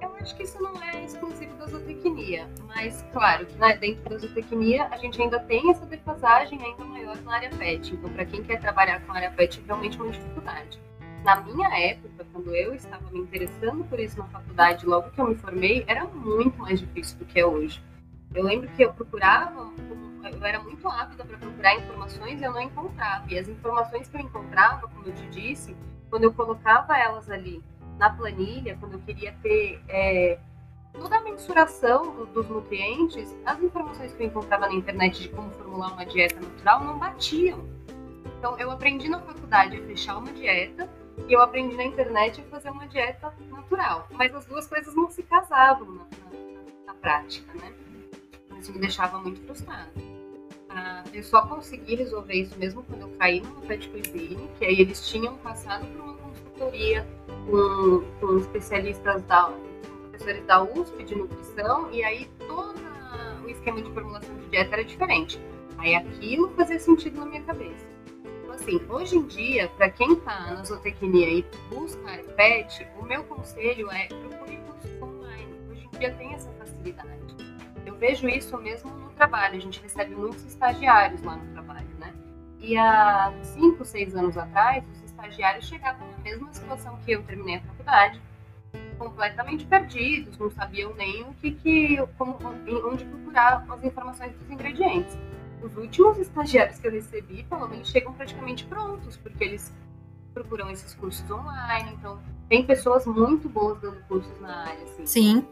Eu 0.00 0.14
acho 0.20 0.36
que 0.36 0.42
isso 0.42 0.62
não 0.62 0.74
é 0.82 1.04
exclusivo 1.04 1.53
zootecnia, 1.78 2.48
mas 2.66 3.04
claro 3.12 3.46
que 3.46 3.54
né, 3.56 3.76
dentro 3.76 4.08
da 4.08 4.18
zootecnia 4.18 4.88
a 4.90 4.96
gente 4.96 5.20
ainda 5.20 5.38
tem 5.40 5.70
essa 5.70 5.84
defasagem 5.86 6.62
ainda 6.62 6.84
maior 6.84 7.20
na 7.22 7.34
área 7.34 7.50
pet. 7.50 7.94
Então, 7.94 8.10
para 8.10 8.24
quem 8.24 8.42
quer 8.42 8.60
trabalhar 8.60 9.00
com 9.04 9.12
a 9.12 9.16
área 9.16 9.30
pet, 9.30 9.60
é 9.60 9.66
realmente 9.66 10.00
uma 10.00 10.10
dificuldade 10.10 10.78
na 11.24 11.36
minha 11.40 11.68
época, 11.68 12.26
quando 12.30 12.54
eu 12.54 12.74
estava 12.74 13.10
me 13.10 13.20
interessando 13.20 13.82
por 13.84 13.98
isso 13.98 14.18
na 14.18 14.26
faculdade, 14.26 14.84
logo 14.84 15.10
que 15.10 15.18
eu 15.18 15.26
me 15.26 15.34
formei, 15.34 15.82
era 15.86 16.04
muito 16.04 16.58
mais 16.58 16.78
difícil 16.78 17.18
do 17.18 17.24
que 17.24 17.40
é 17.40 17.46
hoje. 17.46 17.82
Eu 18.34 18.44
lembro 18.44 18.68
que 18.68 18.84
eu 18.84 18.92
procurava, 18.92 19.72
eu 20.22 20.44
era 20.44 20.60
muito 20.60 20.86
ávida 20.86 21.24
para 21.24 21.38
procurar 21.38 21.76
informações 21.76 22.40
e 22.40 22.44
eu 22.44 22.52
não 22.52 22.60
encontrava. 22.60 23.24
E 23.32 23.38
as 23.38 23.48
informações 23.48 24.06
que 24.06 24.16
eu 24.16 24.20
encontrava, 24.20 24.86
como 24.86 25.06
eu 25.06 25.14
te 25.14 25.26
disse, 25.28 25.74
quando 26.10 26.24
eu 26.24 26.32
colocava 26.34 26.96
elas 26.98 27.30
ali 27.30 27.62
na 27.96 28.10
planilha, 28.10 28.76
quando 28.78 28.94
eu 28.94 29.00
queria 29.00 29.32
ter 29.42 29.82
é, 29.88 30.38
toda 30.94 31.16
a 31.16 31.20
mensuração 31.20 32.24
dos 32.26 32.48
nutrientes, 32.48 33.34
as 33.44 33.60
informações 33.62 34.14
que 34.14 34.22
eu 34.22 34.26
encontrava 34.28 34.66
na 34.66 34.74
internet 34.74 35.22
de 35.22 35.28
como 35.28 35.50
formular 35.50 35.92
uma 35.92 36.06
dieta 36.06 36.40
natural 36.40 36.84
não 36.84 36.98
batiam. 36.98 37.64
Então, 38.38 38.58
eu 38.58 38.70
aprendi 38.70 39.08
na 39.08 39.20
faculdade 39.20 39.76
a 39.76 39.82
fechar 39.82 40.18
uma 40.18 40.32
dieta 40.32 40.88
e 41.28 41.32
eu 41.32 41.40
aprendi 41.40 41.76
na 41.76 41.84
internet 41.84 42.40
a 42.40 42.44
fazer 42.44 42.70
uma 42.70 42.86
dieta 42.86 43.34
natural. 43.50 44.08
Mas 44.12 44.34
as 44.34 44.44
duas 44.46 44.66
coisas 44.66 44.94
não 44.94 45.10
se 45.10 45.22
casavam 45.22 45.86
na, 45.86 46.04
na, 46.04 46.86
na 46.86 46.94
prática, 46.94 47.52
né? 47.54 47.72
Isso 48.58 48.72
me 48.72 48.78
deixava 48.78 49.18
muito 49.18 49.40
frustrada. 49.42 49.90
Ah, 50.70 51.04
eu 51.12 51.22
só 51.22 51.46
consegui 51.46 51.94
resolver 51.94 52.34
isso 52.34 52.58
mesmo 52.58 52.82
quando 52.82 53.02
eu 53.02 53.08
caí 53.18 53.40
no 53.40 53.60
Pet 53.62 53.88
Cuisine, 53.88 54.48
que 54.58 54.64
aí 54.64 54.80
eles 54.80 55.08
tinham 55.08 55.36
passado 55.36 55.86
por 55.86 56.00
uma 56.00 56.14
consultoria 56.14 57.06
com, 57.46 58.02
com 58.20 58.38
especialistas 58.38 59.22
da 59.22 59.52
professores 60.14 60.44
da 60.46 60.62
USP 60.62 61.04
de 61.04 61.14
nutrição, 61.14 61.90
e 61.92 62.04
aí 62.04 62.30
todo 62.46 62.82
o 63.44 63.48
esquema 63.48 63.82
de 63.82 63.90
formulação 63.92 64.34
de 64.36 64.46
dieta 64.46 64.76
era 64.76 64.84
diferente. 64.84 65.40
Aí 65.78 65.94
aquilo 65.94 66.50
fazia 66.56 66.78
sentido 66.78 67.18
na 67.20 67.26
minha 67.26 67.42
cabeça 67.42 67.94
assim, 68.54 68.80
hoje 68.88 69.16
em 69.16 69.26
dia, 69.26 69.68
para 69.76 69.90
quem 69.90 70.12
está 70.12 70.52
na 70.52 70.64
zootecnia 70.64 71.28
e 71.28 71.44
busca 71.68 72.18
pet, 72.36 72.86
o 72.98 73.04
meu 73.04 73.24
conselho 73.24 73.90
é 73.90 74.06
procure 74.06 74.56
cursos 74.58 75.02
online. 75.02 75.52
Hoje 75.70 75.86
em 75.86 75.98
dia 75.98 76.14
tem 76.14 76.32
essa 76.32 76.50
facilidade. 76.52 77.10
Eu 77.84 77.94
vejo 77.96 78.28
isso 78.28 78.56
mesmo 78.58 78.90
no 78.90 79.10
trabalho. 79.10 79.56
A 79.56 79.60
gente 79.60 79.82
recebe 79.82 80.14
muitos 80.14 80.44
estagiários 80.44 81.22
lá 81.22 81.36
no 81.36 81.52
trabalho, 81.52 81.88
né? 81.98 82.14
E 82.60 82.76
há 82.76 83.32
cinco, 83.42 83.84
seis 83.84 84.14
anos 84.14 84.36
atrás, 84.38 84.84
os 84.88 85.02
estagiários 85.02 85.66
chegavam 85.66 86.08
na 86.10 86.18
mesma 86.18 86.52
situação 86.52 86.98
que 87.04 87.12
eu 87.12 87.22
terminei 87.22 87.56
a 87.56 87.60
faculdade, 87.60 88.20
completamente 89.04 89.64
perdidos, 89.66 90.36
não 90.38 90.50
sabiam 90.50 90.94
nem 90.94 91.22
o 91.22 91.34
que, 91.34 91.52
que 91.52 91.96
como, 92.18 92.38
onde 92.86 93.04
procurar 93.04 93.64
as 93.68 93.84
informações 93.84 94.32
dos 94.36 94.50
ingredientes 94.50 95.16
os 95.64 95.76
últimos 95.76 96.18
estagiários 96.18 96.78
que 96.78 96.86
eu 96.86 96.92
recebi, 96.92 97.42
pelo 97.44 97.66
menos, 97.68 97.88
chegam 97.90 98.12
praticamente 98.12 98.64
prontos, 98.66 99.16
porque 99.16 99.42
eles 99.42 99.72
procuram 100.32 100.70
esses 100.70 100.94
cursos 100.94 101.28
online. 101.30 101.92
Então, 101.94 102.18
tem 102.48 102.64
pessoas 102.64 103.06
muito 103.06 103.48
boas 103.48 103.80
dando 103.80 103.96
cursos 104.06 104.40
na 104.40 104.64
área. 104.66 104.82
Assim. 104.84 105.06
Sim. 105.06 105.46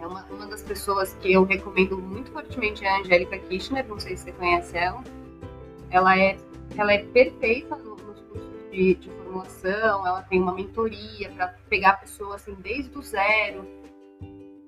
É 0.00 0.06
uma, 0.06 0.24
uma 0.24 0.46
das 0.46 0.62
pessoas 0.62 1.14
que 1.20 1.32
eu 1.32 1.44
recomendo 1.44 1.98
muito 1.98 2.30
fortemente 2.30 2.84
é 2.84 2.88
a 2.88 3.00
Angélica 3.00 3.38
Kirchner, 3.38 3.86
não 3.88 3.98
sei 3.98 4.16
se 4.16 4.24
você 4.24 4.32
conhece 4.32 4.76
ela. 4.76 5.02
Ela 5.90 6.18
é, 6.18 6.36
ela 6.76 6.92
é 6.92 6.98
perfeita 6.98 7.76
no, 7.76 7.96
nos 7.96 8.20
cursos 8.20 8.70
de, 8.70 8.94
de 8.94 9.10
ela 10.06 10.22
tem 10.22 10.40
uma 10.40 10.54
mentoria 10.54 11.30
para 11.30 11.48
pegar 11.68 12.00
pessoas 12.00 12.42
assim, 12.42 12.54
desde 12.60 12.96
o 12.96 13.02
zero. 13.02 13.66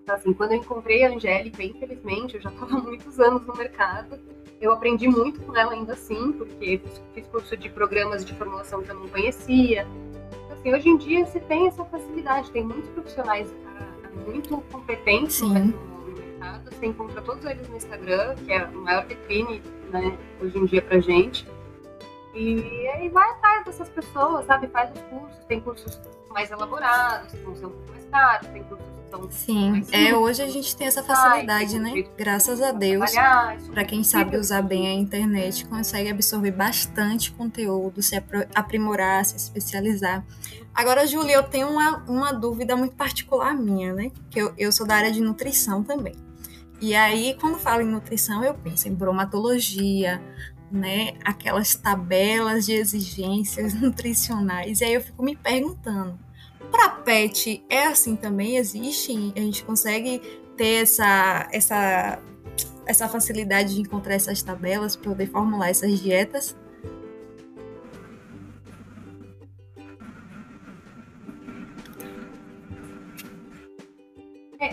Então, 0.02 0.14
assim, 0.14 0.32
quando 0.32 0.52
eu 0.52 0.58
encontrei 0.58 1.04
a 1.04 1.10
Angélica, 1.10 1.62
infelizmente, 1.62 2.36
eu 2.36 2.40
já 2.40 2.50
estava 2.50 2.78
muitos 2.78 3.18
anos 3.18 3.44
no 3.44 3.56
mercado, 3.56 4.20
eu 4.60 4.72
aprendi 4.72 5.08
muito 5.08 5.40
com 5.40 5.56
ela 5.56 5.72
ainda 5.72 5.92
assim, 5.92 6.32
porque 6.32 6.80
fiz 7.12 7.26
curso 7.26 7.56
de 7.56 7.68
programas 7.68 8.24
de 8.24 8.32
formulação 8.34 8.82
que 8.82 8.90
eu 8.90 8.94
não 8.94 9.08
conhecia. 9.08 9.86
Então, 10.44 10.56
assim, 10.56 10.74
hoje 10.74 10.88
em 10.88 10.96
dia 10.96 11.26
se 11.26 11.40
tem 11.40 11.66
essa 11.66 11.84
facilidade, 11.84 12.50
tem 12.52 12.64
muitos 12.64 12.88
profissionais 12.90 13.52
ah, 13.66 14.08
muito 14.26 14.56
competentes 14.72 15.40
no 15.40 15.50
mercado, 16.14 16.70
você 16.70 16.86
encontra 16.86 17.20
todos 17.20 17.44
eles 17.44 17.68
no 17.68 17.76
Instagram, 17.76 18.34
que 18.36 18.52
é 18.52 18.58
a 18.58 18.70
maior 18.70 19.06
vitrine 19.06 19.62
né, 19.90 20.16
hoje 20.40 20.58
em 20.58 20.64
dia 20.64 20.82
pra 20.82 21.00
gente. 21.00 21.46
E 22.36 22.88
aí 22.88 23.08
vai 23.08 23.30
atrás 23.30 23.64
dessas 23.64 23.88
pessoas, 23.88 24.46
sabe? 24.46 24.66
Faz 24.68 24.90
os 24.92 25.00
cursos, 25.02 25.44
tem 25.46 25.60
cursos 25.60 26.00
mais 26.30 26.50
elaborados, 26.50 27.32
um 27.34 27.54
pouco 27.54 27.90
mais 27.90 28.04
caros, 28.10 28.48
tem 28.48 28.62
cursos 28.64 28.96
então, 29.06 29.30
Sim, 29.30 29.84
é, 29.92 30.14
hoje 30.14 30.42
a 30.42 30.48
gente 30.48 30.76
tem 30.76 30.86
essa 30.86 31.02
facilidade, 31.02 31.78
né? 31.78 32.04
Graças 32.16 32.60
a 32.60 32.72
Deus, 32.72 33.12
para 33.72 33.84
quem 33.84 34.02
sabe 34.02 34.36
usar 34.36 34.62
bem 34.62 34.88
a 34.88 34.92
internet, 34.92 35.64
consegue 35.66 36.10
absorver 36.10 36.50
bastante 36.50 37.30
conteúdo, 37.32 38.02
se 38.02 38.20
aprimorar, 38.54 39.24
se 39.24 39.36
especializar. 39.36 40.24
Agora, 40.74 41.06
Júlia, 41.06 41.34
eu 41.34 41.44
tenho 41.44 41.68
uma, 41.68 41.98
uma 42.08 42.32
dúvida 42.32 42.76
muito 42.76 42.96
particular 42.96 43.54
minha, 43.54 43.94
né? 43.94 44.10
Que 44.28 44.40
eu, 44.40 44.52
eu 44.58 44.72
sou 44.72 44.86
da 44.86 44.96
área 44.96 45.12
de 45.12 45.20
nutrição 45.20 45.82
também. 45.82 46.14
E 46.80 46.94
aí, 46.94 47.36
quando 47.40 47.58
falo 47.58 47.80
em 47.80 47.86
nutrição, 47.86 48.44
eu 48.44 48.52
penso 48.52 48.86
em 48.86 48.94
bromatologia, 48.94 50.20
né? 50.70 51.14
Aquelas 51.24 51.74
tabelas 51.74 52.66
de 52.66 52.72
exigências 52.72 53.74
nutricionais. 53.80 54.80
E 54.80 54.84
aí 54.84 54.94
eu 54.94 55.00
fico 55.00 55.22
me 55.22 55.36
perguntando, 55.36 56.18
para 56.70 56.88
pet 56.90 57.64
é 57.68 57.84
assim 57.84 58.16
também? 58.16 58.56
Existe? 58.56 59.32
A 59.36 59.40
gente 59.40 59.64
consegue 59.64 60.20
ter 60.56 60.82
essa, 60.82 61.48
essa, 61.52 62.18
essa 62.86 63.08
facilidade 63.08 63.74
de 63.74 63.80
encontrar 63.80 64.14
essas 64.14 64.42
tabelas, 64.42 64.96
poder 64.96 65.26
formular 65.26 65.68
essas 65.68 66.00
dietas? 66.00 66.56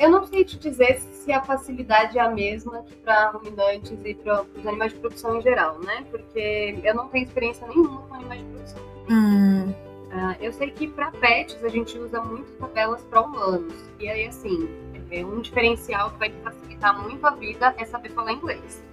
Eu 0.01 0.09
não 0.09 0.25
sei 0.25 0.45
te 0.45 0.57
dizer 0.57 0.99
se 0.99 1.31
a 1.31 1.41
facilidade 1.41 2.17
é 2.17 2.21
a 2.21 2.29
mesma 2.29 2.83
que 2.83 2.95
para 2.97 3.29
ruminantes 3.31 3.97
e 4.03 4.13
para 4.13 4.43
os 4.43 4.67
animais 4.67 4.93
de 4.93 4.99
produção 4.99 5.37
em 5.37 5.41
geral, 5.41 5.79
né? 5.79 6.05
Porque 6.09 6.79
eu 6.83 6.95
não 6.95 7.07
tenho 7.09 7.25
experiência 7.25 7.67
nenhuma 7.67 8.01
com 8.03 8.15
animais 8.15 8.41
de 8.41 8.47
produção. 8.47 8.81
Hum. 9.09 9.69
Uh, 10.13 10.35
eu 10.39 10.53
sei 10.53 10.69
que 10.69 10.87
para 10.87 11.11
pets 11.11 11.63
a 11.63 11.69
gente 11.69 11.97
usa 11.97 12.21
muito 12.21 12.51
tabelas 12.59 13.01
para 13.03 13.21
humanos. 13.21 13.73
E 13.99 14.07
aí, 14.07 14.27
assim, 14.27 14.69
é 15.09 15.25
um 15.25 15.41
diferencial 15.41 16.11
que 16.11 16.19
vai 16.19 16.29
facilitar 16.43 17.01
muito 17.01 17.25
a 17.25 17.31
vida 17.31 17.73
é 17.77 17.85
saber 17.85 18.09
falar 18.09 18.33
inglês. 18.33 18.83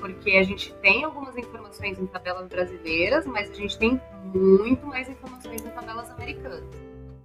Porque 0.00 0.32
a 0.32 0.42
gente 0.42 0.72
tem 0.74 1.02
algumas 1.02 1.36
informações 1.36 1.98
em 1.98 2.06
tabelas 2.06 2.46
brasileiras, 2.48 3.26
mas 3.26 3.50
a 3.50 3.54
gente 3.54 3.78
tem 3.78 4.00
muito 4.34 4.86
mais 4.86 5.08
informações 5.08 5.64
em 5.64 5.70
tabelas 5.70 6.10
americanas. 6.10 6.64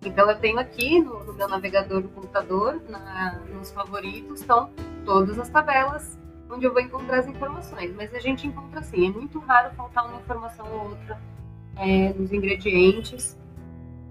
Então, 0.06 0.30
eu 0.30 0.40
tenho 0.40 0.60
aqui 0.60 1.02
no, 1.02 1.24
no 1.24 1.34
meu 1.34 1.48
navegador 1.48 2.02
do 2.02 2.10
computador, 2.10 2.82
na, 2.88 3.40
nos 3.54 3.72
favoritos, 3.72 4.42
estão 4.42 4.70
todas 5.06 5.38
as 5.38 5.50
tabelas 5.50 6.18
onde 6.50 6.66
eu 6.66 6.74
vou 6.74 6.82
encontrar 6.82 7.20
as 7.20 7.28
informações. 7.28 7.94
Mas 7.96 8.14
a 8.14 8.20
gente 8.20 8.48
encontra 8.48 8.80
assim, 8.80 9.08
é 9.08 9.12
muito 9.12 9.40
raro 9.40 9.74
faltar 9.76 10.06
uma 10.06 10.20
informação 10.20 10.66
ou 10.72 10.90
outra 10.90 11.20
é, 11.76 12.14
nos 12.14 12.32
ingredientes. 12.32 13.38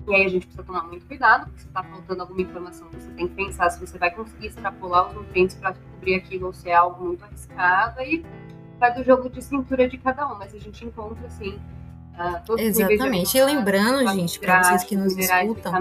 E 0.06 0.14
aí 0.14 0.24
a 0.24 0.28
gente 0.28 0.46
precisa 0.46 0.64
tomar 0.64 0.84
muito 0.84 1.04
cuidado, 1.06 1.46
porque 1.46 1.60
se 1.60 1.66
está 1.66 1.82
faltando 1.82 2.22
alguma 2.22 2.40
informação, 2.40 2.88
você 2.90 3.10
tem 3.10 3.28
que 3.28 3.34
pensar 3.34 3.68
se 3.70 3.78
você 3.78 3.98
vai 3.98 4.10
conseguir 4.10 4.46
extrapolar 4.46 5.08
os 5.08 5.14
nutrientes 5.14 5.56
para 5.56 5.74
cobrir 5.74 6.14
aquilo 6.14 6.46
ou 6.46 6.52
se 6.52 6.70
é 6.70 6.74
algo 6.74 7.04
muito 7.04 7.24
arriscado. 7.24 8.00
E 8.00 8.24
vai 8.78 8.94
do 8.94 9.04
jogo 9.04 9.28
de 9.28 9.42
cintura 9.42 9.88
de 9.88 9.98
cada 9.98 10.26
um, 10.32 10.38
mas 10.38 10.54
a 10.54 10.58
gente 10.58 10.84
encontra 10.84 11.26
assim. 11.26 11.58
Uh, 12.18 12.58
Exatamente. 12.58 13.38
E 13.38 13.44
lembrando, 13.44 14.06
gente, 14.12 14.40
para 14.40 14.64
vocês 14.64 14.84
que 14.84 14.96
nos 14.96 15.16
escutam, 15.16 15.72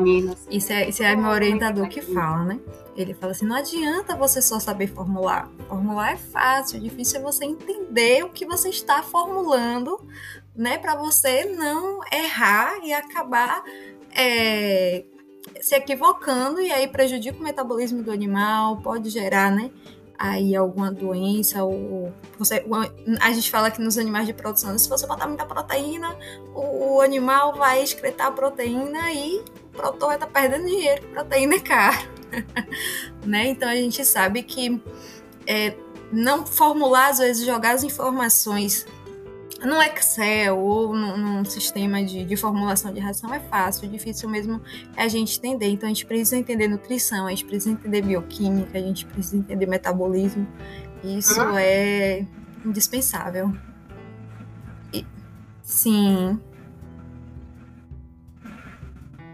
isso 0.49 0.71
é, 0.71 0.87
isso 0.87 1.01
é 1.01 1.15
meu 1.15 1.31
orientador 1.31 1.87
que 1.89 2.01
fala, 2.01 2.43
né? 2.43 2.59
Ele 2.95 3.13
fala 3.13 3.31
assim: 3.31 3.45
não 3.45 3.55
adianta 3.55 4.15
você 4.15 4.41
só 4.41 4.59
saber 4.59 4.87
formular. 4.87 5.49
Formular 5.67 6.13
é 6.13 6.17
fácil, 6.17 6.79
difícil 6.79 7.19
é 7.19 7.23
você 7.23 7.45
entender 7.45 8.23
o 8.23 8.29
que 8.29 8.45
você 8.45 8.69
está 8.69 9.01
formulando 9.01 9.99
né? 10.57 10.77
Para 10.79 10.95
você 10.95 11.45
não 11.45 11.99
errar 12.11 12.79
e 12.83 12.91
acabar 12.91 13.63
é, 14.11 15.05
se 15.61 15.75
equivocando 15.75 16.59
e 16.59 16.71
aí 16.71 16.87
prejudica 16.87 17.39
o 17.39 17.43
metabolismo 17.43 18.01
do 18.01 18.11
animal, 18.11 18.77
pode 18.77 19.09
gerar, 19.09 19.51
né? 19.51 19.69
Aí 20.17 20.55
alguma 20.55 20.91
doença, 20.91 21.63
ou 21.63 22.11
você, 22.39 22.65
a 23.21 23.31
gente 23.31 23.51
fala 23.51 23.69
que 23.69 23.79
nos 23.79 23.99
animais 23.99 24.25
de 24.25 24.33
produção, 24.33 24.75
se 24.77 24.89
você 24.89 25.05
botar 25.05 25.27
muita 25.27 25.45
proteína, 25.45 26.17
o, 26.55 26.95
o 26.95 27.01
animal 27.01 27.55
vai 27.55 27.83
excretar 27.83 28.27
a 28.27 28.31
proteína 28.31 29.11
e 29.13 29.43
produtor 29.73 30.07
vai 30.07 30.15
estar 30.15 30.25
tá 30.25 30.41
perdendo 30.41 30.65
dinheiro, 30.65 31.07
proteína 31.09 31.55
é 31.55 31.59
caro. 31.59 32.09
né? 33.25 33.47
Então 33.47 33.69
a 33.69 33.75
gente 33.75 34.03
sabe 34.03 34.41
que 34.41 34.81
é, 35.45 35.75
não 36.11 36.45
formular, 36.45 37.09
às 37.09 37.19
vezes, 37.19 37.45
jogar 37.45 37.75
as 37.75 37.83
informações 37.83 38.85
no 39.65 39.81
Excel 39.81 40.57
ou 40.57 40.93
num, 40.93 41.17
num 41.17 41.45
sistema 41.45 42.03
de, 42.03 42.23
de, 42.23 42.35
formulação 42.35 42.93
de 42.93 42.99
ração 42.99 43.33
é 43.33 43.39
fácil, 43.39 43.89
difícil 43.89 44.29
mesmo 44.29 44.61
é 44.95 45.03
a 45.03 45.07
gente 45.07 45.37
entender. 45.37 45.69
Então 45.69 45.87
a 45.87 45.93
gente 45.93 46.05
precisa 46.05 46.37
entender 46.37 46.67
nutrição, 46.67 47.25
a 47.25 47.29
gente 47.31 47.45
precisa 47.45 47.71
entender 47.71 48.01
bioquímica, 48.01 48.77
a 48.77 48.81
gente 48.81 49.05
precisa 49.05 49.37
entender 49.37 49.65
metabolismo. 49.65 50.47
Isso 51.03 51.41
é 51.57 52.25
indispensável. 52.65 53.51
E, 54.93 55.05
sim. 55.63 56.39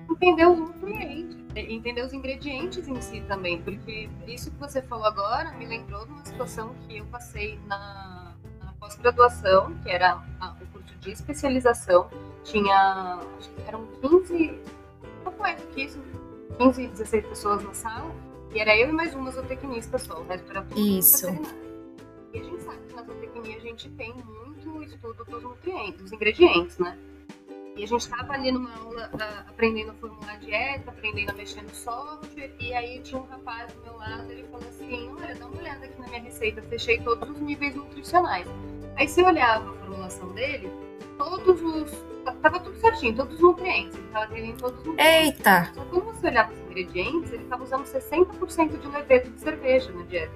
Entender 0.09 0.45
os 0.45 0.59
nutrientes, 0.59 1.37
entender 1.55 2.01
os 2.05 2.13
ingredientes 2.13 2.87
em 2.87 3.01
si 3.01 3.21
também, 3.27 3.61
porque 3.61 4.09
isso 4.27 4.51
que 4.51 4.57
você 4.57 4.81
falou 4.81 5.05
agora 5.05 5.51
me 5.53 5.65
lembrou 5.65 6.05
de 6.05 6.11
uma 6.11 6.25
situação 6.25 6.73
que 6.87 6.97
eu 6.97 7.05
passei 7.07 7.59
na 7.67 8.22
pós-graduação, 9.03 9.75
que 9.83 9.89
era 9.89 10.15
o 10.15 10.65
curso 10.67 10.95
de 10.99 11.11
especialização, 11.11 12.09
tinha, 12.43 13.19
acho 13.37 13.49
que 13.49 13.61
eram 13.67 13.85
15, 14.01 14.59
pouco 15.23 15.41
mais 15.41 15.61
do 15.61 15.67
que 15.67 15.83
isso, 15.83 15.99
15, 16.57 16.87
16 16.87 17.25
pessoas 17.27 17.63
na 17.63 17.73
sala, 17.73 18.15
e 18.53 18.59
era 18.59 18.75
eu 18.77 18.89
e 18.89 18.91
mais 18.93 19.13
uma 19.13 19.29
zootecnista 19.31 19.97
só, 19.97 20.21
o 20.21 20.25
resto 20.25 20.49
era 20.49 20.61
tudo 20.61 20.79
Isso. 20.79 21.27
E 22.33 22.39
a 22.39 22.43
gente 22.43 22.63
sabe 22.63 22.77
que 22.87 22.95
na 22.95 23.03
zootecnia 23.03 23.57
a 23.57 23.59
gente 23.59 23.89
tem 23.91 24.13
muito 24.13 24.83
estudo 24.83 25.25
dos 25.25 25.43
nutrientes, 25.43 26.01
dos 26.01 26.11
ingredientes, 26.13 26.77
né? 26.79 26.97
E 27.75 27.83
a 27.83 27.87
gente 27.87 28.01
estava 28.01 28.33
ali 28.33 28.51
numa 28.51 28.71
aula 28.75 29.09
uh, 29.13 29.49
aprendendo 29.49 29.91
a 29.91 29.93
formular 29.95 30.37
dieta, 30.37 30.91
aprendendo 30.91 31.31
a 31.31 31.33
mexer 31.33 31.63
no 31.63 31.73
software, 31.73 32.51
e 32.59 32.71
aí 32.73 32.99
tinha 33.01 33.19
um 33.19 33.25
rapaz 33.25 33.73
do 33.73 33.81
meu 33.81 33.97
lado, 33.97 34.31
ele 34.31 34.43
falou 34.43 34.67
assim, 34.67 35.09
olha, 35.11 35.35
dá 35.35 35.47
uma 35.47 35.59
olhada 35.59 35.85
aqui 35.85 35.99
na 35.99 36.07
minha 36.07 36.21
receita, 36.21 36.61
fechei 36.61 36.99
todos 37.01 37.27
os 37.29 37.39
níveis 37.39 37.75
nutricionais. 37.75 38.47
Aí 38.95 39.07
você 39.07 39.23
olhava 39.23 39.69
a 39.69 39.73
formulação 39.73 40.29
dele, 40.29 40.71
todos 41.17 41.61
os. 41.61 42.13
Tava 42.41 42.59
tudo 42.59 42.77
certinho, 42.77 43.15
todos 43.15 43.35
os 43.35 43.41
nutrientes. 43.41 43.97
Ele 43.97 44.07
tava 44.11 44.27
tendo 44.27 44.57
todos 44.57 44.79
os 44.79 44.85
nutrientes. 44.85 45.37
Eita! 45.37 45.71
Só 45.73 45.85
quando 45.85 46.05
você 46.05 46.27
olhava 46.27 46.53
os 46.53 46.59
ingredientes, 46.59 47.33
ele 47.33 47.43
tava 47.45 47.63
usando 47.63 47.83
60% 47.83 48.79
de 48.79 48.87
levedo 48.87 49.29
de 49.31 49.39
cerveja 49.39 49.91
na 49.91 50.03
dieta. 50.03 50.33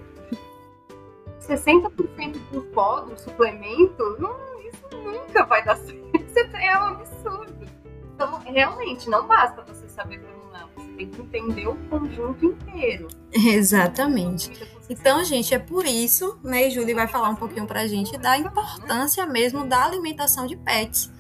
60% 1.42 2.38
do 2.52 2.62
pó, 2.74 3.02
do 3.02 3.18
suplemento, 3.18 4.18
não, 4.20 4.36
isso 4.62 4.98
nunca 4.98 5.46
vai 5.46 5.64
dar 5.64 5.78
certo. 5.80 5.98
Isso 6.14 6.40
é 6.56 6.78
um 6.78 6.88
absurdo. 6.88 7.68
Então, 8.14 8.40
realmente, 8.40 9.10
não 9.10 9.28
basta 9.28 9.64
você 9.64 9.88
saber 9.88 10.20
formular, 10.20 10.68
você 10.76 10.88
tem 10.94 11.10
que 11.10 11.22
entender 11.22 11.68
o 11.68 11.76
conjunto 11.90 12.46
inteiro. 12.46 13.08
Exatamente. 13.32 14.52
Então, 14.90 15.24
gente, 15.24 15.54
é 15.54 15.60
por 15.60 15.86
isso, 15.86 16.40
né, 16.44 16.68
e 16.68 16.72
Julie 16.72 16.94
vai 16.94 17.08
falar 17.08 17.30
um 17.30 17.36
pouquinho 17.36 17.68
pra 17.68 17.88
gente 17.88 18.18
da 18.18 18.38
importância 18.38 19.26
mesmo 19.26 19.66
da 19.66 19.84
alimentação 19.84 20.48
de 20.48 20.56
pets, 20.56 21.12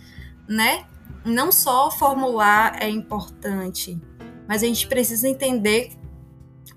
né? 0.48 0.86
Não 1.26 1.52
só 1.52 1.92
formular 1.92 2.82
é 2.82 2.90
importante, 2.90 4.00
mas 4.48 4.64
a 4.64 4.68
gente 4.68 4.88
precisa 4.88 5.28
entender 5.28 5.98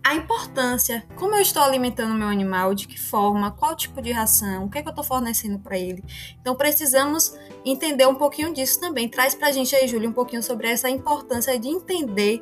a 0.03 0.15
importância, 0.15 1.07
como 1.17 1.35
eu 1.35 1.41
estou 1.41 1.63
alimentando 1.63 2.15
meu 2.15 2.29
animal, 2.29 2.75
de 2.75 2.89
que 2.89 2.99
forma, 2.99 3.51
qual 3.51 3.77
tipo 3.77 4.01
de 4.01 4.11
ração, 4.11 4.65
o 4.65 4.71
que, 4.71 4.79
é 4.79 4.83
que 4.83 4.89
eu 4.89 4.93
estou 4.93 5.05
fornecendo 5.05 5.59
para 5.59 5.79
ele. 5.79 6.03
Então 6.41 6.55
precisamos 6.55 7.35
entender 7.65 8.07
um 8.07 8.15
pouquinho 8.15 8.53
disso 8.53 8.81
também. 8.81 9.09
Traz 9.09 9.35
para 9.35 9.49
a 9.49 9.53
gente 9.53 9.77
aí, 9.77 9.87
Júlia, 9.87 10.09
um 10.09 10.13
pouquinho 10.13 10.43
sobre 10.43 10.69
essa 10.69 10.89
importância 10.89 11.59
de 11.59 11.69
entender 11.69 12.41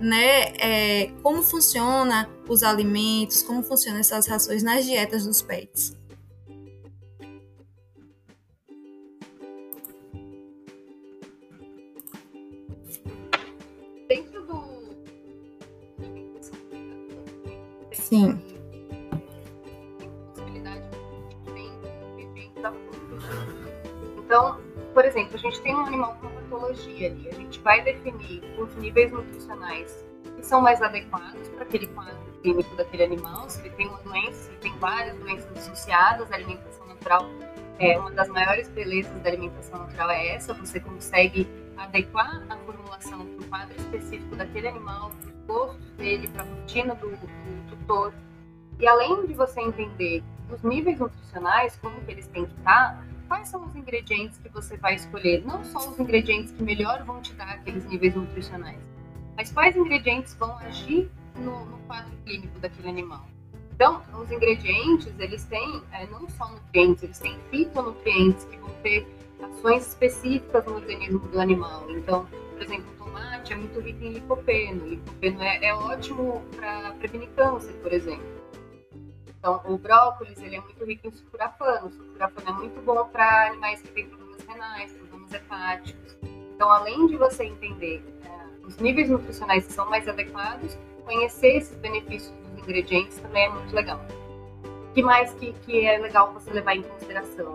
né, 0.00 0.52
é, 0.58 1.10
como 1.22 1.42
funciona 1.42 2.28
os 2.48 2.62
alimentos, 2.62 3.42
como 3.42 3.62
funcionam 3.62 4.00
essas 4.00 4.26
rações 4.26 4.62
nas 4.62 4.84
dietas 4.84 5.26
dos 5.26 5.42
pets. 5.42 5.96
Vai 27.80 27.94
definir 27.94 28.42
os 28.58 28.74
níveis 28.76 29.12
nutricionais 29.12 30.04
que 30.36 30.44
são 30.44 30.60
mais 30.60 30.80
adequados 30.82 31.48
para 31.48 31.62
aquele 31.62 31.86
quadro 31.88 32.16
clínico 32.42 32.76
daquele 32.76 33.04
animal, 33.04 33.48
se 33.48 33.60
ele 33.60 33.70
tem 33.70 33.88
uma 33.88 33.98
doença, 33.98 34.50
se 34.50 34.56
tem 34.58 34.76
várias 34.78 35.16
doenças 35.18 35.50
associadas 35.58 36.30
à 36.30 36.34
alimentação 36.34 36.86
natural. 36.86 37.26
É, 37.78 37.98
uma 37.98 38.10
das 38.10 38.28
maiores 38.28 38.68
belezas 38.68 39.12
da 39.22 39.30
alimentação 39.30 39.78
natural 39.78 40.10
é 40.10 40.34
essa, 40.34 40.52
você 40.54 40.80
consegue 40.80 41.48
adequar 41.76 42.42
a 42.48 42.56
formulação 42.58 43.24
para 43.26 43.44
o 43.44 43.48
quadro 43.48 43.76
específico 43.76 44.34
daquele 44.34 44.68
animal, 44.68 45.10
para 45.10 45.28
os 45.28 45.46
gostos 45.46 45.90
dele, 45.96 46.28
para 46.28 46.42
a 46.42 46.46
rotina 46.46 46.94
do, 46.96 47.08
do 47.10 47.70
tutor. 47.70 48.12
E 48.80 48.86
além 48.86 49.26
de 49.26 49.34
você 49.34 49.60
entender 49.60 50.22
os 50.50 50.62
níveis 50.62 50.98
nutricionais, 50.98 51.76
como 51.76 52.00
que 52.02 52.10
eles 52.10 52.26
têm 52.28 52.46
que 52.46 52.54
estar, 52.58 53.04
quais 53.28 53.48
são 53.48 53.64
os 53.64 53.76
ingredientes 53.76 54.38
que 54.38 54.48
você 54.48 54.76
vai 54.76 54.94
escolher? 54.94 55.44
Não 55.44 55.64
só 55.64 55.90
os 55.90 56.00
ingredientes 56.00 56.50
que 56.50 56.62
melhor 56.62 57.04
vão 57.04 57.20
te 57.20 57.32
dar 57.34 57.48
aqueles 57.50 57.84
níveis 57.84 58.14
nutricionais, 58.14 58.80
mas 59.36 59.52
quais 59.52 59.76
ingredientes 59.76 60.34
vão 60.34 60.56
agir 60.58 61.08
no, 61.36 61.66
no 61.66 61.78
quadro 61.86 62.10
clínico 62.24 62.58
daquele 62.58 62.88
animal? 62.88 63.24
Então, 63.74 64.02
os 64.20 64.32
ingredientes, 64.32 65.12
eles 65.20 65.44
têm 65.44 65.82
é, 65.92 66.04
não 66.06 66.28
só 66.30 66.48
nutrientes, 66.48 67.04
eles 67.04 67.18
têm 67.20 67.38
fitonutrientes 67.48 68.44
que 68.46 68.56
vão 68.56 68.70
ter 68.82 69.06
ações 69.40 69.86
específicas 69.86 70.64
no 70.66 70.74
organismo 70.74 71.20
do 71.20 71.40
animal. 71.40 71.88
Então, 71.90 72.26
por 72.52 72.62
exemplo, 72.62 72.92
o 72.92 73.04
tomate 73.04 73.52
é 73.52 73.56
muito 73.56 73.78
rico 73.78 74.02
em 74.02 74.14
licopeno. 74.14 74.84
Licopeno 74.84 75.42
é, 75.42 75.66
é 75.66 75.74
ótimo 75.74 76.42
para 76.56 76.90
prevenir 76.94 77.28
câncer, 77.36 77.72
por 77.74 77.92
exemplo. 77.92 78.37
Então, 79.38 79.60
o 79.66 79.78
brócolis, 79.78 80.40
ele 80.42 80.56
é 80.56 80.60
muito 80.60 80.84
rico 80.84 81.06
em 81.06 81.12
sulforafano. 81.12 81.86
O 81.88 82.48
é 82.48 82.52
muito 82.52 82.80
bom 82.82 83.04
para 83.08 83.46
animais 83.48 83.80
que 83.80 83.88
têm 83.88 84.06
problemas 84.08 84.44
renais, 84.46 84.92
problemas 84.92 85.32
hepáticos. 85.32 86.16
Então, 86.54 86.70
além 86.70 87.06
de 87.06 87.16
você 87.16 87.44
entender 87.44 88.02
é, 88.24 88.66
os 88.66 88.76
níveis 88.78 89.08
nutricionais 89.08 89.66
que 89.66 89.72
são 89.72 89.88
mais 89.88 90.08
adequados, 90.08 90.76
conhecer 91.04 91.56
esses 91.56 91.76
benefícios 91.78 92.34
dos 92.36 92.58
ingredientes 92.62 93.18
também 93.20 93.44
é 93.44 93.48
muito 93.48 93.74
legal. 93.74 94.00
O 94.64 94.92
que 94.92 95.02
mais 95.02 95.32
que, 95.34 95.52
que 95.52 95.86
é 95.86 95.98
legal 95.98 96.32
você 96.32 96.50
levar 96.50 96.74
em 96.74 96.82
consideração? 96.82 97.54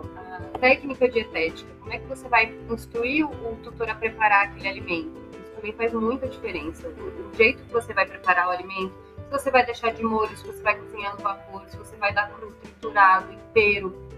A 0.54 0.58
técnica 0.58 1.06
dietética. 1.06 1.70
Como 1.80 1.92
é 1.92 1.98
que 1.98 2.06
você 2.06 2.26
vai 2.28 2.54
instruir 2.70 3.26
o, 3.26 3.56
tutor 3.62 3.90
a 3.90 3.94
preparar 3.94 4.46
aquele 4.46 4.68
alimento? 4.68 5.12
Isso 5.32 5.52
também 5.54 5.72
faz 5.74 5.92
muita 5.92 6.26
diferença. 6.26 6.88
O, 6.88 7.30
o 7.30 7.34
jeito 7.34 7.62
que 7.62 7.72
você 7.72 7.92
vai 7.92 8.06
preparar 8.06 8.48
o 8.48 8.50
alimento, 8.50 8.94
você 9.34 9.50
vai 9.50 9.66
deixar 9.66 9.92
de 9.92 10.02
molho, 10.02 10.36
se 10.36 10.46
você 10.46 10.62
vai 10.62 10.76
cozinhar 10.76 11.16
no 11.16 11.22
vapor, 11.22 11.68
se 11.68 11.76
você 11.76 11.96
vai 11.96 12.14
dar 12.14 12.30
cru, 12.30 12.52
triturado, 12.52 13.32
inteiro. 13.32 14.08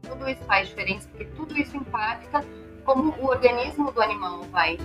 Tudo 0.00 0.28
isso 0.28 0.42
faz 0.44 0.68
diferença, 0.68 1.08
porque 1.08 1.26
tudo 1.26 1.56
isso 1.56 1.76
impacta 1.76 2.42
como 2.84 3.12
o 3.20 3.26
organismo 3.26 3.92
do 3.92 4.00
animal 4.00 4.42
vai 4.44 4.78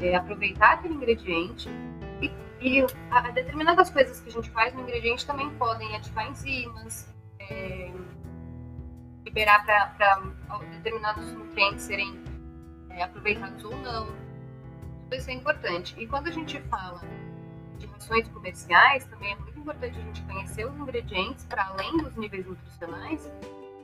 é, 0.00 0.16
aproveitar 0.16 0.72
aquele 0.72 0.94
ingrediente 0.94 1.68
e, 2.20 2.32
e 2.60 2.86
a, 3.10 3.20
determinadas 3.30 3.90
coisas 3.90 4.20
que 4.20 4.28
a 4.28 4.32
gente 4.32 4.50
faz 4.50 4.74
no 4.74 4.82
ingrediente 4.82 5.24
também 5.24 5.48
podem 5.50 5.94
ativar 5.94 6.28
enzimas, 6.28 7.08
é, 7.38 7.92
liberar 9.24 9.64
para 9.64 10.58
determinados 10.72 11.32
nutrientes 11.32 11.84
serem 11.84 12.20
é, 12.90 13.04
aproveitados 13.04 13.64
ou 13.64 13.76
não. 13.76 14.06
Tudo 15.04 15.14
isso 15.14 15.30
é 15.30 15.32
importante. 15.32 15.94
E 15.96 16.06
quando 16.08 16.26
a 16.26 16.32
gente 16.32 16.60
fala 16.62 17.00
de 17.78 17.86
rações 17.86 18.28
comerciais, 18.28 19.04
também 19.06 19.32
é 19.32 19.36
muito 19.36 19.58
importante 19.58 19.98
a 19.98 20.02
gente 20.02 20.22
conhecer 20.22 20.66
os 20.66 20.76
ingredientes 20.76 21.44
para 21.46 21.66
além 21.66 21.96
dos 21.98 22.14
níveis 22.16 22.46
nutricionais, 22.46 23.30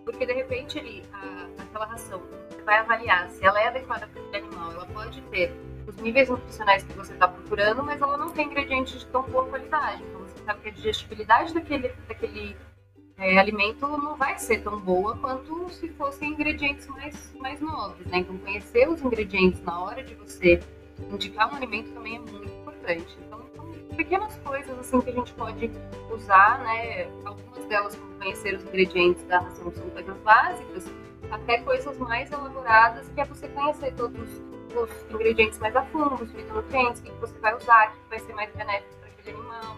porque 0.04 0.26
de 0.26 0.32
repente 0.32 0.78
ali, 0.78 1.02
a, 1.12 1.62
aquela 1.62 1.86
ração, 1.86 2.22
vai 2.64 2.78
avaliar 2.78 3.28
se 3.30 3.44
ela 3.44 3.60
é 3.60 3.68
adequada 3.68 4.06
para 4.06 4.20
aquele 4.20 4.46
animal, 4.46 4.72
ela 4.72 4.86
pode 4.86 5.20
ter 5.22 5.52
os 5.86 5.96
níveis 5.96 6.28
nutricionais 6.28 6.82
que 6.82 6.92
você 6.94 7.12
está 7.12 7.28
procurando, 7.28 7.82
mas 7.82 8.00
ela 8.00 8.16
não 8.16 8.30
tem 8.30 8.46
ingredientes 8.46 9.00
de 9.00 9.06
tão 9.06 9.22
boa 9.22 9.46
qualidade. 9.46 10.02
Então 10.02 10.20
você 10.20 10.44
sabe 10.44 10.60
que 10.60 10.68
a 10.68 10.72
digestibilidade 10.72 11.52
daquele, 11.52 11.88
daquele 12.08 12.56
é, 13.18 13.38
alimento 13.38 13.86
não 13.86 14.16
vai 14.16 14.38
ser 14.38 14.62
tão 14.62 14.80
boa 14.80 15.16
quanto 15.18 15.70
se 15.70 15.88
fossem 15.90 16.30
ingredientes 16.30 16.86
mais, 16.88 17.34
mais 17.34 17.60
nobres, 17.60 18.06
né? 18.06 18.18
Então 18.18 18.36
conhecer 18.38 18.88
os 18.88 19.02
ingredientes 19.02 19.60
na 19.62 19.80
hora 19.80 20.02
de 20.02 20.14
você 20.14 20.60
indicar 21.10 21.52
um 21.52 21.56
alimento 21.56 21.92
também 21.92 22.16
é 22.16 22.18
muito 22.18 22.48
importante. 22.48 23.18
Pequenas 23.96 24.36
coisas 24.44 24.78
assim 24.78 25.00
que 25.00 25.10
a 25.10 25.12
gente 25.12 25.32
pode 25.34 25.70
usar, 26.10 26.58
né? 26.60 27.04
Algumas 27.24 27.64
delas, 27.66 27.94
como 27.96 28.14
conhecer 28.14 28.54
os 28.56 28.64
ingredientes 28.64 29.22
da 29.24 29.40
ração, 29.40 29.72
são 29.72 29.88
coisas 29.90 30.16
básicas, 30.18 30.84
até 31.30 31.58
coisas 31.58 31.96
mais 31.98 32.30
elaboradas, 32.30 33.08
que 33.08 33.20
é 33.20 33.24
você 33.24 33.48
conhecer 33.48 33.94
todos 33.94 34.28
os 34.74 35.14
ingredientes 35.14 35.58
mais 35.58 35.74
a 35.76 35.82
fundo, 35.86 36.22
os 36.22 36.30
fitonutrientes, 36.32 37.00
o 37.00 37.04
que 37.04 37.12
você 37.12 37.38
vai 37.38 37.56
usar, 37.56 37.88
o 37.88 37.92
que 37.92 38.10
vai 38.10 38.18
ser 38.18 38.34
mais 38.34 38.52
benéfico 38.54 38.94
para 39.00 39.08
aquele 39.08 39.36
animal. 39.36 39.76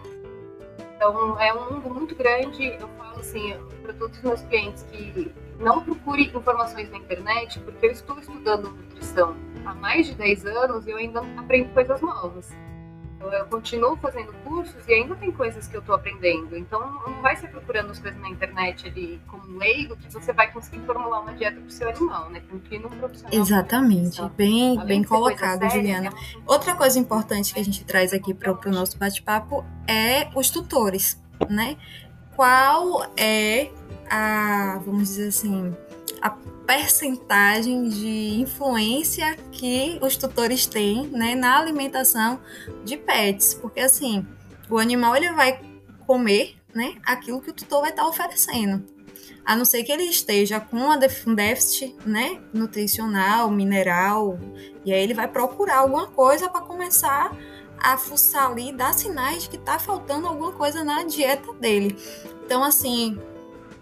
Então, 0.95 1.39
é 1.39 1.53
um 1.53 1.73
mundo 1.73 1.89
muito 1.93 2.15
grande. 2.15 2.65
Eu 2.65 2.87
falo 2.97 3.19
assim 3.19 3.55
para 3.83 3.93
todos 3.93 4.17
os 4.17 4.23
meus 4.23 4.41
clientes 4.43 4.83
que 4.91 5.31
não 5.59 5.83
procure 5.83 6.23
informações 6.25 6.89
na 6.89 6.97
internet, 6.97 7.59
porque 7.59 7.85
eu 7.85 7.91
estou 7.91 8.17
estudando 8.19 8.69
nutrição 8.69 9.35
há 9.65 9.73
mais 9.75 10.07
de 10.07 10.15
10 10.15 10.45
anos 10.45 10.87
e 10.87 10.91
eu 10.91 10.97
ainda 10.97 11.21
aprendo 11.37 11.73
coisas 11.73 12.01
novas. 12.01 12.51
Eu 13.19 13.45
continuo 13.47 13.97
fazendo 13.97 14.31
cursos 14.43 14.75
e 14.87 14.93
ainda 14.93 15.15
tem 15.15 15.31
coisas 15.31 15.67
que 15.67 15.75
eu 15.75 15.79
estou 15.79 15.95
aprendendo. 15.95 16.55
Então, 16.55 16.79
não 16.79 17.21
vai 17.21 17.35
ser 17.35 17.47
procurando 17.47 17.91
as 17.91 17.99
coisas 17.99 18.19
na 18.21 18.29
internet 18.29 18.87
ali 18.87 19.19
como 19.27 19.57
leigo 19.57 19.97
que 19.97 20.11
você 20.11 20.31
vai 20.31 20.51
conseguir 20.51 20.85
formular 20.85 21.21
uma 21.21 21.33
dieta 21.33 21.59
para 21.59 21.67
o 21.67 21.71
seu 21.71 21.89
animal, 21.89 22.29
né? 22.29 22.41
Profissional. 22.41 23.33
Exatamente. 23.33 24.21
Bem, 24.35 24.79
bem 24.85 25.03
colocado, 25.03 25.61
séria, 25.61 25.69
Juliana. 25.69 26.09
É 26.09 26.11
Outra 26.45 26.75
coisa 26.75 26.99
importante 26.99 27.53
que 27.53 27.59
a 27.59 27.63
gente 27.63 27.83
traz 27.83 28.13
aqui 28.13 28.33
para 28.33 28.51
o 28.51 28.71
nosso 28.71 28.97
bate-papo 28.97 29.65
é 29.87 30.29
os 30.35 30.49
tutores, 30.49 31.21
né? 31.49 31.77
Qual 32.35 33.03
é 33.17 33.71
a, 34.09 34.79
vamos 34.85 35.09
dizer 35.09 35.29
assim, 35.29 35.75
a 36.21 36.29
percentagem 36.65 37.87
de 37.87 38.41
influência 38.41 39.35
que 39.51 39.97
os 40.01 40.17
tutores 40.17 40.65
têm 40.65 41.07
né, 41.07 41.35
na 41.35 41.57
alimentação 41.57 42.39
de 42.83 42.97
pets. 42.97 43.53
Porque 43.53 43.79
assim, 43.79 44.25
o 44.69 44.77
animal 44.77 45.15
ele 45.15 45.31
vai 45.31 45.61
comer 46.05 46.55
né, 46.73 46.95
aquilo 47.05 47.41
que 47.41 47.49
o 47.49 47.53
tutor 47.53 47.81
vai 47.81 47.91
estar 47.91 48.07
oferecendo. 48.07 48.83
A 49.45 49.55
não 49.55 49.63
ser 49.63 49.83
que 49.83 49.91
ele 49.91 50.03
esteja 50.03 50.59
com 50.59 50.77
um 50.77 51.35
déficit 51.35 51.95
né, 52.05 52.41
nutricional, 52.53 53.49
mineral, 53.49 54.37
e 54.83 54.91
aí 54.91 55.01
ele 55.01 55.13
vai 55.13 55.27
procurar 55.27 55.77
alguma 55.77 56.07
coisa 56.07 56.49
para 56.49 56.59
começar 56.61 57.31
a 57.79 57.97
fuçar 57.97 58.51
ali 58.51 58.73
dar 58.73 58.93
sinais 58.93 59.43
de 59.43 59.49
que 59.49 59.55
está 59.55 59.79
faltando 59.79 60.27
alguma 60.27 60.51
coisa 60.51 60.83
na 60.83 61.03
dieta 61.03 61.53
dele. 61.53 61.95
Então, 62.43 62.63
assim, 62.63 63.17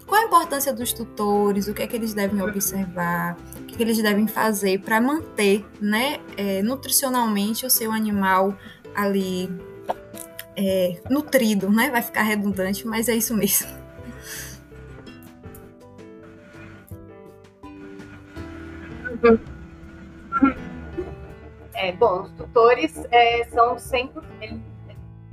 qual 0.06 0.22
a 0.22 0.26
importância 0.26 0.74
dos 0.74 0.94
tutores? 0.94 1.68
O 1.68 1.74
que 1.74 1.84
é 1.84 1.88
que 1.88 1.96
eles 1.96 2.14
devem 2.14 2.42
observar? 2.42 3.36
O 3.60 3.66
que, 3.66 3.74
é 3.74 3.78
que 3.78 3.84
eles 3.84 4.02
devem 4.02 4.28
fazer 4.28 4.80
para 4.80 5.02
manter, 5.02 5.66
né, 5.82 6.20
é, 6.38 6.62
nutricionalmente 6.62 7.66
o 7.66 7.70
seu 7.70 7.92
animal 7.92 8.56
ali 8.96 9.50
é, 10.56 11.02
nutrido, 11.10 11.70
né? 11.70 11.90
Vai 11.90 12.02
ficar 12.02 12.24
redundante, 12.24 12.88
mas 12.88 13.10
é 13.10 13.16
isso 13.16 13.36
mesmo. 13.36 13.68
É, 21.74 21.92
bom, 21.92 22.24
os 22.24 22.32
tutores 22.32 22.96
é, 23.12 23.44
são 23.46 23.76
100%. 23.76 24.24
Ele, 24.42 24.62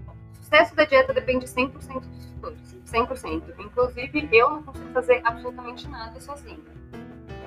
o 0.09 0.43
sucesso 0.43 0.75
da 0.75 0.85
dieta 0.85 1.13
depende 1.13 1.47
100% 1.47 1.71
dos 1.73 1.87
tutores. 1.87 2.22
100%. 2.93 3.55
Inclusive, 3.59 4.29
eu 4.31 4.51
não 4.51 4.63
consigo 4.63 4.93
fazer 4.93 5.23
absolutamente 5.25 5.89
nada 5.89 6.21
sozinha. 6.21 6.61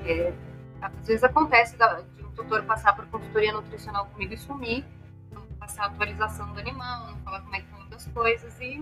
É, 0.05 0.33
às 0.81 1.07
vezes 1.07 1.23
acontece 1.23 1.77
de 1.77 2.23
um 2.23 2.31
tutor 2.31 2.63
passar 2.63 2.95
por 2.95 3.05
consultoria 3.07 3.53
nutricional 3.53 4.05
comigo 4.07 4.33
e 4.33 4.37
sumir, 4.37 4.85
não 5.31 5.41
passar 5.59 5.83
a 5.83 5.87
atualização 5.87 6.51
do 6.53 6.59
animal, 6.59 7.07
não 7.07 7.17
falar 7.19 7.41
como 7.41 7.55
é 7.55 7.59
que 7.59 7.65
estão 7.65 7.85
as 7.95 8.07
coisas 8.07 8.59
e 8.59 8.81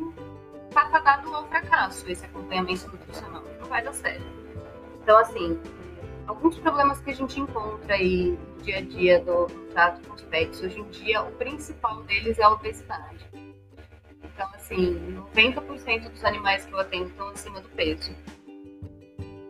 tá 0.74 1.00
dado 1.00 1.34
ao 1.34 1.46
fracasso 1.48 2.10
esse 2.10 2.26
acompanhamento 2.26 2.88
nutricional. 2.88 3.44
Não 3.60 3.68
vai 3.68 3.84
dar 3.84 3.94
certo. 3.94 4.26
Então, 5.02 5.18
assim, 5.18 5.60
alguns 6.26 6.58
problemas 6.58 7.00
que 7.00 7.12
a 7.12 7.16
gente 7.16 7.40
encontra 7.40 7.96
aí 7.96 8.38
no 8.56 8.64
dia 8.64 8.78
a 8.78 8.82
dia 8.82 9.20
do 9.20 9.46
trato 9.72 10.08
com 10.08 10.16
os 10.16 10.22
pets, 10.24 10.62
hoje 10.62 10.80
em 10.80 10.90
dia, 10.90 11.22
o 11.22 11.32
principal 11.34 12.02
deles 12.04 12.40
é 12.40 12.44
a 12.44 12.50
obesidade. 12.50 13.30
Então, 14.34 14.50
assim, 14.56 15.16
90% 15.34 16.10
dos 16.10 16.24
animais 16.26 16.66
que 16.66 16.74
eu 16.74 16.80
atendo 16.80 17.06
estão 17.06 17.28
acima 17.30 17.62
do 17.62 17.70
peso. 17.70 18.12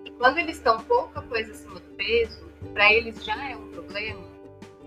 E 0.05 0.11
quando 0.17 0.37
eles 0.39 0.57
estão 0.57 0.77
pouca 0.83 1.21
coisa 1.21 1.51
acima 1.51 1.75
do 1.75 1.95
peso, 1.95 2.45
para 2.73 2.91
eles 2.91 3.23
já 3.23 3.49
é 3.49 3.55
um 3.55 3.69
problema. 3.71 4.33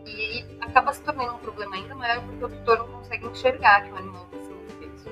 E 0.07 0.45
acaba 0.61 0.93
se 0.93 1.03
tornando 1.03 1.35
um 1.35 1.39
problema 1.39 1.77
ainda 1.77 1.95
maior 1.95 2.23
porque 2.23 2.45
o 2.45 2.49
tutor 2.49 2.79
não 2.79 2.89
consegue 2.89 3.27
enxergar 3.27 3.85
que 3.85 3.93
o 3.93 3.97
animal 3.97 4.27
está 4.27 4.39
acima 4.39 4.57
do 4.57 4.75
peso. 4.75 5.11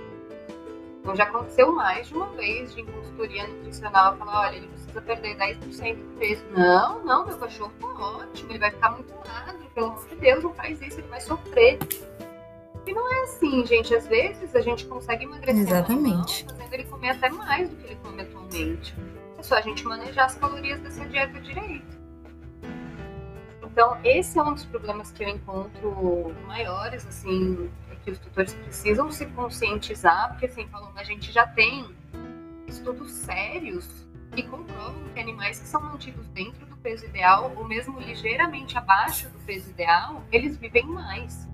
Então, 1.01 1.17
já 1.17 1.25
aconteceu 1.25 1.73
mais 1.73 2.07
de 2.09 2.15
uma 2.15 2.27
vez 2.33 2.75
de 2.75 2.83
em 2.83 2.87
consultoria 2.87 3.47
nutricional 3.47 4.17
falar: 4.17 4.49
olha, 4.49 4.57
ele 4.57 4.69
precisa 4.69 5.01
perder 5.01 5.37
10% 5.37 5.97
do 5.97 6.19
peso. 6.19 6.45
Não, 6.51 7.03
não, 7.05 7.27
meu 7.27 7.39
cachorro 7.39 7.73
tá 7.81 7.87
ótimo, 7.87 8.53
ele 8.53 8.59
vai 8.59 8.71
ficar 8.71 8.91
muito 8.91 9.13
magro, 9.27 9.71
pelo 9.75 9.87
amor 9.87 10.09
de 10.09 10.15
Deus, 10.17 10.45
não 10.45 10.55
faz 10.55 10.81
isso, 10.83 11.01
ele 11.01 11.09
vai 11.09 11.21
sofrer. 11.21 11.79
E 12.87 12.93
não 12.93 13.13
é 13.13 13.23
assim, 13.23 13.65
gente. 13.67 13.95
Às 13.95 14.07
vezes 14.07 14.55
a 14.55 14.61
gente 14.61 14.87
consegue 14.87 15.25
emagrecer 15.25 15.63
Exatamente. 15.63 16.45
Fazendo 16.45 16.73
ele 16.75 16.85
comer 16.85 17.11
até 17.11 17.29
mais 17.31 17.69
do 17.69 17.77
que 17.77 17.87
ele 17.87 17.97
come 17.97 18.23
atualmente. 18.23 18.95
É 19.39 19.43
só 19.43 19.57
a 19.57 19.61
gente 19.61 19.85
manejar 19.85 20.27
as 20.27 20.35
calorias 20.35 20.81
dessa 20.81 21.05
dieta 21.07 21.41
direito. 21.41 21.95
Então, 23.63 23.99
esse 24.05 24.39
é 24.39 24.43
um 24.43 24.55
dos 24.55 24.65
problemas 24.67 25.11
que 25.11 25.25
eu 25.25 25.29
encontro 25.29 26.33
maiores, 26.47 27.05
assim, 27.09 27.69
é 27.91 27.97
que 27.97 28.11
os 28.13 28.21
tutores 28.21 28.55
precisam 28.55 29.11
se 29.11 29.27
conscientizar, 29.27 30.29
porque, 30.31 30.47
assim, 30.47 30.69
falando, 30.69 30.97
a 30.97 31.03
gente 31.03 31.33
já 31.33 31.45
tem 31.45 31.85
estudos 32.69 33.11
sérios 33.11 34.07
que 34.31 34.45
comprovam 34.45 35.03
que 35.13 35.19
animais 35.19 35.59
que 35.59 35.67
são 35.67 35.81
mantidos 35.81 36.29
dentro 36.29 36.65
do 36.67 36.77
peso 36.77 37.05
ideal, 37.05 37.53
ou 37.57 37.65
mesmo 37.65 37.99
ligeiramente 37.99 38.79
abaixo 38.79 39.29
do 39.31 39.39
peso 39.41 39.71
ideal, 39.71 40.23
eles 40.31 40.57
vivem 40.57 40.87
mais. 40.87 41.49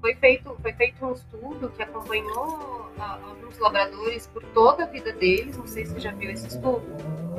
Foi 0.00 0.14
feito, 0.14 0.56
foi 0.62 0.72
feito 0.72 1.04
um 1.04 1.12
estudo 1.12 1.68
que 1.70 1.82
acompanhou 1.82 2.90
a, 2.98 3.20
alguns 3.22 3.58
labradores 3.58 4.26
por 4.28 4.42
toda 4.54 4.84
a 4.84 4.86
vida 4.86 5.12
deles. 5.12 5.56
Não 5.56 5.66
sei 5.66 5.84
se 5.84 5.92
você 5.92 6.00
já 6.00 6.12
viu 6.12 6.30
esse 6.30 6.46
estudo. 6.46 6.82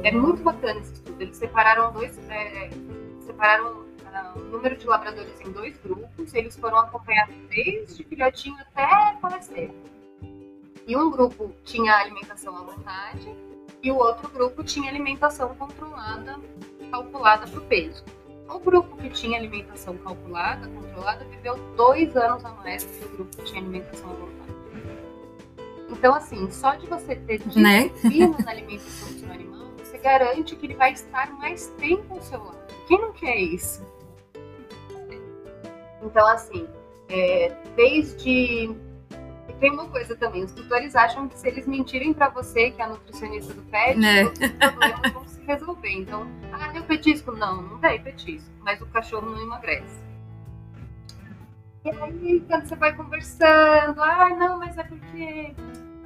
É 0.03 0.11
muito 0.11 0.43
bacana 0.43 0.79
esse 0.79 0.93
estudo. 0.93 1.21
Eles 1.21 1.37
separaram 1.37 1.91
dois, 1.91 2.17
é, 2.29 2.69
separaram 3.21 3.81
uh, 3.81 4.39
o 4.39 4.43
número 4.43 4.77
de 4.77 4.85
labradores 4.85 5.41
em 5.41 5.51
dois 5.51 5.75
grupos. 5.77 6.33
Eles 6.33 6.55
foram 6.55 6.77
acompanhados 6.77 7.35
desde 7.49 8.03
filhotinho 8.03 8.57
até 8.59 9.17
falecer. 9.19 9.71
E 10.87 10.95
um 10.95 11.09
grupo 11.09 11.51
tinha 11.63 11.95
alimentação 11.95 12.55
à 12.57 12.61
vontade 12.61 13.35
e 13.81 13.91
o 13.91 13.95
outro 13.95 14.29
grupo 14.29 14.63
tinha 14.63 14.89
alimentação 14.89 15.55
controlada, 15.55 16.39
calculada 16.91 17.47
para 17.47 17.59
o 17.59 17.63
peso. 17.63 18.03
O 18.51 18.59
grupo 18.59 18.97
que 18.97 19.09
tinha 19.09 19.37
alimentação 19.39 19.97
calculada, 19.97 20.67
controlada, 20.67 21.23
viveu 21.25 21.55
dois 21.75 22.15
anos 22.17 22.43
a 22.43 22.49
mais 22.49 22.83
do 22.83 22.91
que 22.91 23.05
o 23.05 23.09
grupo 23.09 23.37
que 23.37 23.43
tinha 23.45 23.61
alimentação 23.61 24.09
voltada. 24.09 24.51
Então, 25.89 26.13
assim, 26.13 26.51
só 26.51 26.75
de 26.75 26.85
você 26.87 27.15
ter 27.15 27.37
disciplina 27.39 28.27
né? 28.29 28.43
na 28.45 28.51
alimentação 28.51 29.13
do 29.13 29.19
seu 29.19 29.31
animal, 29.31 29.67
você 29.77 29.97
garante 29.97 30.55
que 30.55 30.65
ele 30.65 30.75
vai 30.75 30.91
estar 30.91 31.31
mais 31.33 31.67
tempo 31.77 32.13
ao 32.13 32.21
seu 32.21 32.43
lado. 32.43 32.57
Quem 32.87 32.99
não 32.99 33.13
quer 33.13 33.37
isso? 33.37 33.85
Então, 36.01 36.27
assim, 36.27 36.67
é, 37.09 37.55
desde 37.75 38.69
e 39.51 39.53
tem 39.59 39.71
uma 39.71 39.87
coisa 39.87 40.15
também, 40.15 40.43
os 40.43 40.51
tutores 40.53 40.95
acham 40.95 41.27
que 41.27 41.37
se 41.37 41.47
eles 41.47 41.67
mentirem 41.67 42.13
para 42.13 42.29
você, 42.29 42.71
que 42.71 42.81
é 42.81 42.85
a 42.85 42.89
nutricionista 42.89 43.53
do 43.53 43.61
pet, 43.63 43.99
né? 43.99 44.23
os 44.23 44.39
problemas 44.39 45.11
vão 45.11 45.27
se 45.27 45.41
resolver. 45.43 45.91
Então, 45.91 46.25
ah, 46.53 46.69
deu 46.69 46.83
petisco? 46.83 47.33
Não, 47.33 47.61
não 47.61 47.79
dei 47.79 47.99
petisco, 47.99 48.49
mas 48.61 48.81
o 48.81 48.85
cachorro 48.85 49.29
não 49.29 49.41
emagrece. 49.41 49.99
E 51.83 51.89
aí, 51.89 52.43
quando 52.47 52.65
você 52.65 52.75
vai 52.75 52.95
conversando, 52.95 54.01
ah, 54.01 54.29
não, 54.29 54.59
mas 54.59 54.77
é 54.77 54.83
porque 54.83 55.53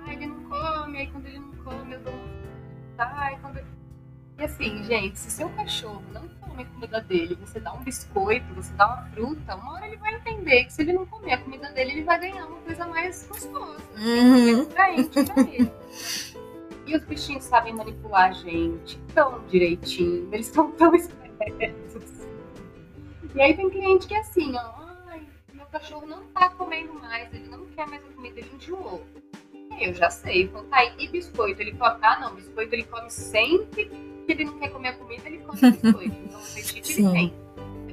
ah, 0.05 0.13
ele 0.13 0.27
não 0.27 0.43
come, 0.45 0.97
aí 0.97 1.07
quando 1.07 1.25
ele 1.27 1.39
não 1.39 1.51
come, 1.63 1.93
eu 1.93 1.99
dou 1.99 2.13
um... 2.13 2.35
Ai, 2.97 3.37
quando... 3.41 3.74
E 4.37 4.43
assim, 4.43 4.83
gente, 4.83 5.17
se 5.17 5.31
seu 5.31 5.49
cachorro 5.49 6.03
não 6.11 6.27
come 6.41 6.63
a 6.63 6.65
comida 6.65 7.01
dele, 7.01 7.35
você 7.35 7.59
dá 7.59 7.73
um 7.73 7.81
biscoito, 7.83 8.53
você 8.53 8.73
dá 8.73 8.85
uma 8.85 9.05
fruta, 9.11 9.55
uma 9.55 9.73
hora 9.73 9.87
ele 9.87 9.95
vai 9.95 10.13
entender 10.15 10.65
que 10.65 10.73
se 10.73 10.81
ele 10.81 10.91
não 10.91 11.05
comer 11.05 11.33
a 11.33 11.37
comida 11.37 11.71
dele, 11.71 11.91
ele 11.91 12.03
vai 12.03 12.19
ganhar 12.19 12.45
uma 12.45 12.59
coisa 12.59 12.85
mais 12.85 13.25
gostosa, 13.27 13.81
uhum. 13.97 14.65
pra 14.65 14.91
ele. 14.91 15.09
E 16.85 16.95
os 16.95 17.03
bichinhos 17.05 17.45
sabem 17.45 17.73
manipular 17.73 18.29
a 18.29 18.33
gente 18.33 18.99
tão 19.13 19.43
direitinho, 19.47 20.27
eles 20.33 20.47
são 20.47 20.69
tão 20.71 20.93
espertos. 20.93 22.25
E 23.33 23.41
aí 23.41 23.55
tem 23.55 23.69
cliente 23.69 24.07
que 24.07 24.15
é 24.15 24.19
assim, 24.19 24.53
ó, 24.55 24.73
ai, 25.07 25.21
meu 25.53 25.65
cachorro 25.67 26.05
não 26.05 26.23
tá 26.27 26.49
comendo 26.49 26.93
mais, 26.93 27.33
ele 27.33 27.47
não 27.47 27.65
quer 27.67 27.87
mais 27.87 28.03
a 28.03 28.09
comida, 28.09 28.39
ele 28.39 28.51
enjoou. 28.53 29.05
Eu 29.79 29.93
já 29.93 30.09
sei, 30.09 30.43
então 30.43 30.63
tá, 30.65 30.85
e 30.85 31.07
biscoito, 31.07 31.61
ele 31.61 31.71
come, 31.71 31.99
ah 32.01 32.19
não, 32.19 32.35
biscoito 32.35 32.75
ele 32.75 32.83
come 32.83 33.09
sempre 33.09 33.89
ele 34.27 34.45
não 34.45 34.59
quer 34.59 34.69
comer 34.69 34.89
a 34.89 34.93
comida, 34.93 35.23
ele 35.25 35.37
come 35.39 35.71
biscoito. 35.71 36.15
Então, 36.25 36.39
o 36.39 36.43
Sim. 36.43 37.07
ele 37.07 37.11
tem. 37.11 37.33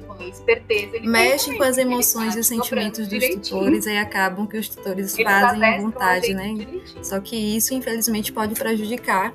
Com 0.07 0.23
esperteza, 0.23 0.97
ele 0.97 1.07
Mexe 1.07 1.57
com 1.57 1.63
as 1.63 1.77
emoções 1.77 2.35
e 2.35 2.39
os 2.39 2.45
sentimentos 2.45 3.07
dos 3.07 3.29
tutores 3.29 3.87
e 3.87 3.97
acabam 3.97 4.45
que 4.45 4.57
os 4.57 4.69
tutores 4.69 5.17
Eles 5.17 5.31
fazem 5.31 5.81
vontade, 5.81 6.33
né? 6.35 6.53
Direitinho. 6.53 7.03
Só 7.03 7.19
que 7.19 7.35
isso, 7.35 7.73
infelizmente, 7.73 8.31
pode 8.31 8.53
prejudicar 8.53 9.33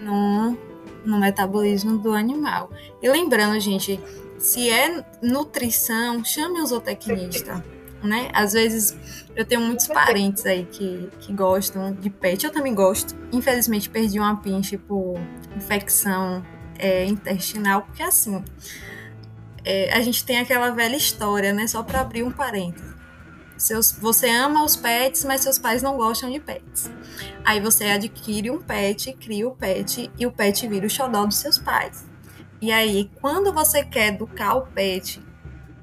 no, 0.00 0.58
no 1.04 1.20
metabolismo 1.20 1.98
do 1.98 2.12
animal. 2.12 2.70
E 3.00 3.08
lembrando, 3.08 3.60
gente, 3.60 4.00
se 4.38 4.68
é 4.68 5.04
nutrição, 5.22 6.24
chame 6.24 6.60
o 6.60 6.66
zootecnista. 6.66 7.64
Né? 8.02 8.30
Às 8.34 8.52
vezes 8.52 8.96
eu 9.36 9.44
tenho 9.44 9.60
muitos 9.60 9.86
parentes 9.86 10.44
aí 10.44 10.64
que, 10.64 11.08
que 11.20 11.32
gostam 11.32 11.94
de 11.94 12.10
pet, 12.10 12.44
eu 12.44 12.50
também 12.50 12.74
gosto. 12.74 13.14
Infelizmente 13.32 13.88
perdi 13.88 14.18
uma 14.18 14.36
pinche 14.36 14.76
por 14.76 15.14
infecção 15.56 16.44
é, 16.78 17.04
intestinal, 17.04 17.82
porque 17.82 18.02
assim, 18.02 18.42
é, 19.64 19.92
a 19.92 20.00
gente 20.00 20.24
tem 20.24 20.38
aquela 20.38 20.70
velha 20.70 20.96
história, 20.96 21.52
né? 21.52 21.66
Só 21.66 21.82
para 21.82 22.00
abrir 22.00 22.22
um 22.24 22.32
parênteses. 22.32 22.92
Seus, 23.56 23.92
você 23.92 24.28
ama 24.28 24.64
os 24.64 24.74
pets, 24.74 25.24
mas 25.24 25.42
seus 25.42 25.56
pais 25.56 25.82
não 25.82 25.96
gostam 25.96 26.28
de 26.28 26.40
pets. 26.40 26.90
Aí 27.44 27.60
você 27.60 27.84
adquire 27.84 28.50
um 28.50 28.60
pet, 28.60 29.12
cria 29.12 29.46
o 29.46 29.54
pet 29.54 30.10
e 30.18 30.26
o 30.26 30.32
pet 30.32 30.66
vira 30.66 30.84
o 30.84 30.90
xodó 30.90 31.24
dos 31.24 31.36
seus 31.36 31.58
pais. 31.58 32.04
E 32.60 32.72
aí, 32.72 33.08
quando 33.20 33.52
você 33.52 33.84
quer 33.84 34.14
educar 34.14 34.54
o 34.54 34.62
pet 34.62 35.22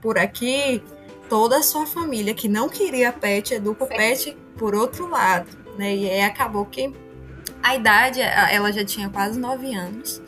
por 0.01 0.17
aqui, 0.17 0.83
toda 1.29 1.57
a 1.57 1.63
sua 1.63 1.85
família 1.85 2.33
que 2.33 2.49
não 2.49 2.67
queria 2.67 3.13
pet 3.13 3.53
educa 3.53 3.83
o 3.83 3.87
pet 3.87 4.35
por 4.57 4.75
outro 4.75 5.07
lado, 5.07 5.47
né? 5.77 5.95
E 5.95 6.09
aí 6.09 6.21
acabou 6.21 6.65
que 6.65 6.91
a 7.61 7.75
idade, 7.75 8.19
ela 8.19 8.71
já 8.71 8.83
tinha 8.83 9.09
quase 9.09 9.39
nove 9.39 9.73
anos, 9.73 10.21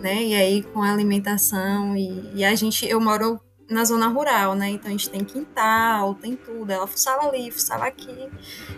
né? 0.00 0.22
E 0.22 0.34
aí 0.34 0.62
com 0.62 0.82
a 0.82 0.92
alimentação 0.92 1.96
e, 1.96 2.30
e 2.34 2.44
a 2.44 2.54
gente, 2.54 2.86
eu 2.86 3.00
moro 3.00 3.40
na 3.70 3.84
zona 3.84 4.08
rural, 4.08 4.54
né? 4.54 4.70
Então 4.70 4.88
a 4.88 4.92
gente 4.92 5.08
tem 5.08 5.24
quintal, 5.24 6.14
tem 6.14 6.36
tudo. 6.36 6.70
Ela 6.70 6.86
fuçava 6.86 7.26
ali, 7.26 7.50
fuçava 7.50 7.86
aqui. 7.86 8.28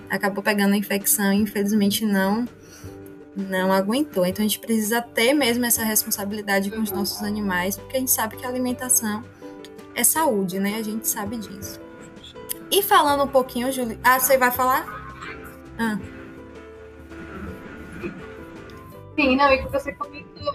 Acabou 0.08 0.42
pegando 0.42 0.74
a 0.74 0.76
infecção 0.76 1.32
e 1.32 1.36
infelizmente 1.36 2.04
não 2.04 2.46
não 3.36 3.72
aguentou. 3.72 4.24
Então 4.24 4.44
a 4.44 4.48
gente 4.48 4.60
precisa 4.60 5.02
ter 5.02 5.34
mesmo 5.34 5.64
essa 5.64 5.82
responsabilidade 5.82 6.70
com 6.70 6.80
os 6.80 6.90
uhum. 6.90 6.98
nossos 6.98 7.22
animais, 7.22 7.76
porque 7.76 7.96
a 7.96 8.00
gente 8.00 8.12
sabe 8.12 8.36
que 8.36 8.46
a 8.46 8.48
alimentação 8.48 9.24
é 9.94 10.04
saúde, 10.04 10.58
né? 10.58 10.76
A 10.76 10.82
gente 10.82 11.08
sabe 11.08 11.36
disso. 11.36 11.80
E 12.70 12.82
falando 12.82 13.24
um 13.24 13.28
pouquinho, 13.28 13.70
Júlio. 13.72 13.98
Ah, 14.02 14.18
você 14.18 14.36
vai 14.36 14.50
falar? 14.50 14.84
Ah. 15.78 15.98
Sim, 19.14 19.36
não, 19.36 19.52
e 19.52 19.62
que 19.62 19.68
você 19.70 19.92
comentou. 19.92 20.54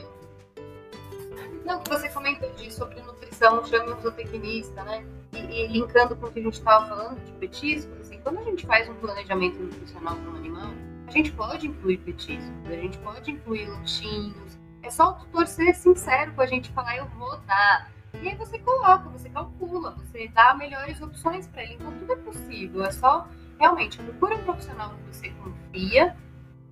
Não, 1.66 1.80
que 1.80 1.90
você 1.90 2.10
comentou 2.10 2.50
disso 2.54 2.80
sobre 2.80 3.02
nutrição, 3.02 3.64
chame 3.66 3.94
um 3.94 4.02
zootecnista, 4.02 4.84
né? 4.84 5.06
E, 5.34 5.38
e, 5.38 5.68
linkando 5.68 6.16
com 6.16 6.28
o 6.28 6.32
que 6.32 6.40
a 6.40 6.44
gente 6.44 6.56
estava 6.56 6.88
falando 6.88 7.24
de 7.24 7.32
petiscos, 7.34 8.00
assim, 8.00 8.20
quando 8.22 8.40
a 8.40 8.44
gente 8.44 8.66
faz 8.66 8.90
um 8.90 8.96
planejamento 8.96 9.62
nutricional 9.62 10.16
para 10.16 10.32
um 10.32 10.36
animal, 10.36 10.72
a 11.08 11.12
gente 11.12 11.32
pode 11.32 11.68
incluir 11.68 11.98
petiscos, 12.00 12.66
a 12.66 12.74
gente 12.74 12.98
pode 13.00 13.32
incluir 13.32 13.68
lanchinhos. 13.68 14.60
É 14.82 14.90
só 14.90 15.12
o 15.12 15.14
tutor 15.14 15.48
ser 15.48 15.74
sincero 15.76 16.34
com 16.34 16.42
a 16.42 16.46
gente 16.46 16.72
falar, 16.72 16.98
eu 16.98 17.06
vou 17.18 17.38
dar. 17.48 17.92
E 18.22 18.28
aí 18.28 18.36
você 18.36 18.60
coloca, 18.60 19.10
você 19.10 19.30
calcula, 19.30 19.96
você 19.96 20.28
dá 20.30 20.54
melhores 20.56 21.02
opções 21.02 21.48
para 21.48 21.64
ele. 21.64 21.76
Então 21.76 21.92
tudo 21.92 22.14
é 22.14 22.16
possível. 22.18 22.84
É 22.84 22.92
só 22.92 23.28
realmente 23.60 23.98
procura 23.98 24.36
um 24.36 24.44
profissional 24.44 24.92
que 24.92 25.16
você 25.16 25.30
confia. 25.30 26.16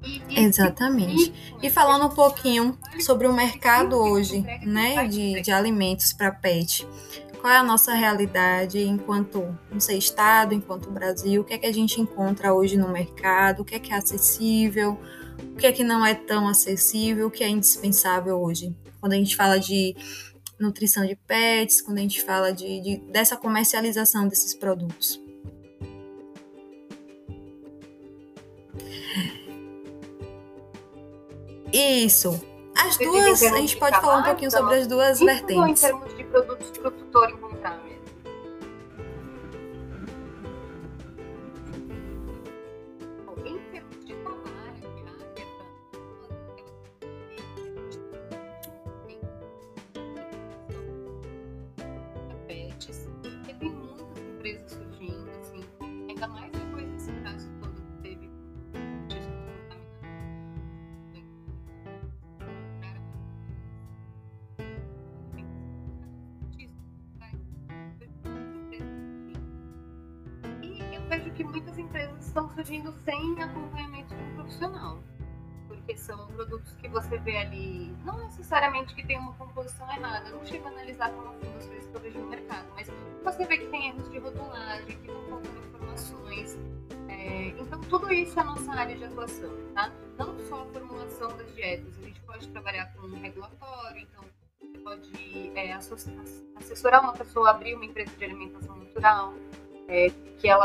E, 0.04 0.22
e 0.30 0.40
Exatamente. 0.46 1.58
E 1.62 1.70
falando 1.70 2.06
um 2.06 2.16
pouquinho 2.16 2.78
sobre 3.00 3.28
o 3.28 3.34
mercado 3.34 3.98
hoje, 3.98 4.42
né, 4.64 5.08
de, 5.08 5.42
de 5.42 5.52
alimentos 5.52 6.14
para 6.14 6.32
pet. 6.32 6.88
Qual 7.42 7.54
é 7.54 7.58
a 7.58 7.64
nossa 7.64 7.94
realidade 7.94 8.80
enquanto, 8.82 9.58
não 9.72 9.80
sei, 9.80 9.98
Estado, 9.98 10.54
enquanto 10.54 10.90
Brasil? 10.90 11.42
O 11.42 11.46
que 11.46 11.54
é 11.54 11.58
que 11.58 11.68
a 11.68 11.74
gente 11.74 12.02
encontra 12.02 12.54
hoje 12.54 12.78
no 12.78 12.90
mercado? 12.90 13.62
O 13.62 13.66
que 13.66 13.76
é 13.76 13.80
que 13.80 13.94
é 13.94 13.96
acessível? 13.96 15.00
O 15.54 15.56
que 15.56 15.68
é 15.68 15.72
que 15.72 15.84
não 15.84 16.06
é 16.06 16.16
tão 16.16 16.48
acessível? 16.48 17.28
O 17.28 17.32
que 17.32 17.44
é 17.44 17.50
indispensável 17.50 18.42
hoje? 18.42 18.76
Quando 19.00 19.14
a 19.14 19.16
gente 19.16 19.36
fala 19.36 19.60
de 19.60 19.96
nutrição 20.60 21.06
de 21.06 21.16
pets, 21.16 21.82
quando 21.82 22.00
a 22.00 22.02
gente 22.02 22.22
fala 22.24 22.52
de, 22.54 22.80
de 22.82 22.98
dessa 23.12 23.38
comercialização 23.38 24.28
desses 24.28 24.54
produtos. 24.54 25.22
Isso. 31.72 32.42
As 32.76 32.98
duas, 32.98 33.44
a 33.44 33.58
gente 33.58 33.78
pode 33.78 34.00
falar 34.00 34.20
um 34.20 34.24
pouquinho 34.24 34.52
sobre 34.52 34.76
as 34.76 34.88
duas 34.88 35.20
vertentes. 35.20 35.84
Em 35.84 35.88
termos 35.88 36.16
de 36.16 36.24
produtos 36.24 36.72
para 36.72 36.92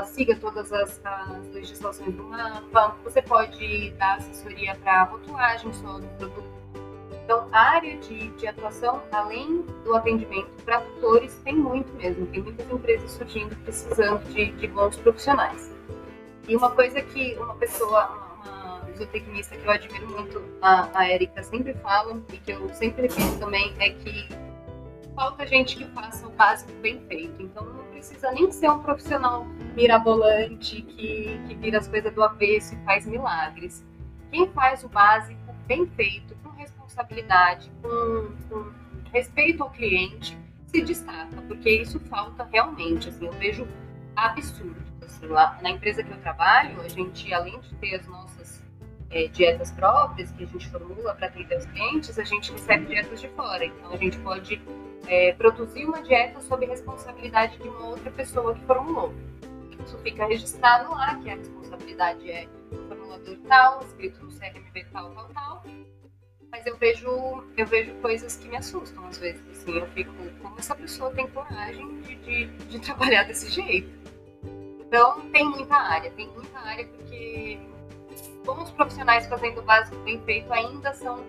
ela 0.02 0.04
siga 0.06 0.36
todas 0.36 0.72
as, 0.72 1.00
as, 1.04 1.48
legislações 1.52 2.14
do 2.14 2.24
mapa. 2.24 2.96
Você 3.04 3.22
pode 3.22 3.90
dar 3.92 4.16
assessoria 4.16 4.74
para 4.82 5.04
rotulagem 5.04 5.72
só 5.74 5.98
do 5.98 6.06
produto. 6.18 6.62
Então, 7.24 7.48
a 7.52 7.60
área 7.60 7.96
de, 7.98 8.30
de 8.30 8.46
atuação, 8.48 9.00
além 9.12 9.62
do 9.84 9.94
atendimento 9.94 10.50
para 10.64 10.80
tutores, 10.80 11.40
tem 11.44 11.54
muito 11.54 11.92
mesmo. 11.94 12.26
Tem 12.26 12.42
muitas 12.42 12.68
empresas 12.68 13.10
surgindo 13.12 13.54
precisando 13.62 14.24
de, 14.32 14.50
de 14.52 14.66
bons 14.66 14.96
profissionais. 14.96 15.72
E 16.48 16.56
uma 16.56 16.70
coisa 16.72 17.00
que 17.00 17.34
uma 17.36 17.54
pessoa, 17.54 18.08
uma, 18.42 18.80
zootecnista 18.96 19.56
que 19.56 19.64
eu 19.64 19.70
admiro 19.70 20.10
muito, 20.10 20.42
a, 20.60 20.88
a 20.98 21.08
Erika, 21.08 21.44
sempre 21.44 21.74
fala, 21.74 22.20
e 22.32 22.38
que 22.38 22.50
eu 22.50 22.68
sempre 22.74 23.02
repito 23.02 23.38
também, 23.38 23.72
é 23.78 23.90
que 23.90 24.28
falta 25.14 25.46
gente 25.46 25.76
que 25.76 25.84
faça 25.92 26.26
o 26.26 26.30
básico 26.30 26.72
bem 26.80 27.00
feito. 27.06 27.40
Então 27.40 27.71
precisa 28.02 28.32
nem 28.32 28.50
ser 28.50 28.68
um 28.68 28.80
profissional 28.80 29.46
mirabolante 29.76 30.82
que, 30.82 31.40
que 31.46 31.54
vira 31.54 31.78
as 31.78 31.86
coisas 31.86 32.12
do 32.12 32.22
avesso 32.22 32.74
e 32.74 32.84
faz 32.84 33.06
milagres. 33.06 33.86
Quem 34.32 34.50
faz 34.50 34.82
o 34.82 34.88
básico 34.88 35.54
bem 35.68 35.86
feito, 35.86 36.34
com 36.42 36.50
responsabilidade, 36.50 37.70
com, 37.80 38.34
com 38.48 38.72
respeito 39.12 39.62
ao 39.62 39.70
cliente, 39.70 40.36
se 40.66 40.82
destaca, 40.82 41.40
porque 41.46 41.70
isso 41.70 42.00
falta 42.00 42.42
realmente. 42.50 43.08
Assim, 43.08 43.26
eu 43.26 43.32
vejo 43.34 43.68
absurdo. 44.16 44.82
Assim, 45.00 45.26
lá 45.26 45.56
na 45.62 45.70
empresa 45.70 46.02
que 46.02 46.10
eu 46.10 46.18
trabalho, 46.18 46.80
a 46.80 46.88
gente, 46.88 47.32
além 47.32 47.60
de 47.60 47.72
ter 47.76 47.94
as 47.94 48.06
nossas 48.08 48.64
é, 49.10 49.28
dietas 49.28 49.70
próprias 49.70 50.32
que 50.32 50.42
a 50.42 50.46
gente 50.46 50.68
formula 50.68 51.14
para 51.14 51.28
atender 51.28 51.56
os 51.56 51.66
clientes, 51.66 52.18
a 52.18 52.24
gente 52.24 52.50
recebe 52.50 52.86
dietas 52.86 53.20
de 53.20 53.28
fora. 53.28 53.64
Então 53.64 53.92
a 53.92 53.96
gente 53.96 54.18
pode 54.18 54.60
é, 55.06 55.32
produzir 55.32 55.84
uma 55.84 56.02
dieta 56.02 56.40
sob 56.40 56.64
responsabilidade 56.66 57.58
de 57.58 57.68
uma 57.68 57.88
outra 57.88 58.10
pessoa 58.10 58.54
que 58.54 58.64
formulou. 58.64 59.12
Isso 59.84 59.98
fica 59.98 60.26
registrado 60.26 60.90
lá, 60.90 61.16
que 61.16 61.30
a 61.30 61.36
responsabilidade 61.36 62.30
é 62.30 62.46
do 62.70 62.88
formulador 62.88 63.36
tal, 63.48 63.80
escrito 63.82 64.24
no 64.24 64.30
CRMV 64.30 64.84
tal, 64.92 65.10
tal, 65.12 65.28
tal. 65.28 65.64
Mas 66.50 66.66
eu 66.66 66.76
vejo, 66.76 67.44
eu 67.56 67.66
vejo 67.66 67.94
coisas 67.94 68.36
que 68.36 68.46
me 68.48 68.56
assustam 68.56 69.04
às 69.06 69.18
vezes. 69.18 69.42
Assim, 69.50 69.78
eu 69.78 69.86
fico, 69.88 70.12
como 70.40 70.58
essa 70.58 70.74
pessoa 70.74 71.10
tem 71.10 71.26
coragem 71.28 72.00
de, 72.02 72.14
de, 72.16 72.46
de 72.46 72.78
trabalhar 72.80 73.24
desse 73.24 73.50
jeito? 73.50 73.90
Então, 74.80 75.22
tem 75.30 75.48
muita 75.48 75.74
área, 75.74 76.10
tem 76.10 76.28
muita 76.28 76.58
área 76.58 76.86
porque 76.86 77.58
bons 78.44 78.70
profissionais 78.72 79.26
fazendo 79.26 79.60
o 79.60 79.62
básico 79.62 79.96
bem 80.02 80.20
feito 80.22 80.52
ainda 80.52 80.92
são 80.92 81.24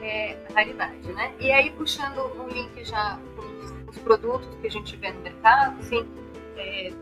é, 0.00 0.38
raridade, 0.54 1.12
né? 1.12 1.34
E 1.38 1.50
aí, 1.50 1.70
puxando 1.72 2.18
um 2.40 2.48
link 2.48 2.84
já 2.84 3.18
com 3.36 3.90
os 3.90 3.98
produtos 3.98 4.48
que 4.60 4.66
a 4.66 4.70
gente 4.70 4.96
vê 4.96 5.12
no 5.12 5.20
mercado, 5.20 5.78
assim, 5.80 6.08
é, 6.56 6.92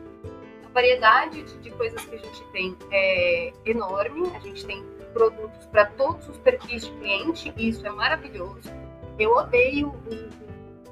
a 0.65 0.69
variedade 0.73 1.43
de, 1.43 1.59
de, 1.59 1.71
coisas 1.71 2.05
que 2.05 2.15
a 2.15 2.19
gente 2.19 2.45
tem 2.53 2.77
é 2.91 3.53
enorme, 3.65 4.31
a 4.35 4.39
gente 4.41 4.65
tem 4.67 4.85
produtos 5.13 5.67
para 5.67 5.87
todos 5.87 6.29
os 6.29 6.37
perfis 6.39 6.87
de 6.87 6.93
cliente, 6.93 7.53
e 7.57 7.69
isso 7.69 7.87
é 7.87 7.91
maravilhoso. 7.91 8.71
Eu 9.19 9.33
odeio 9.33 9.89
o, 9.89 10.51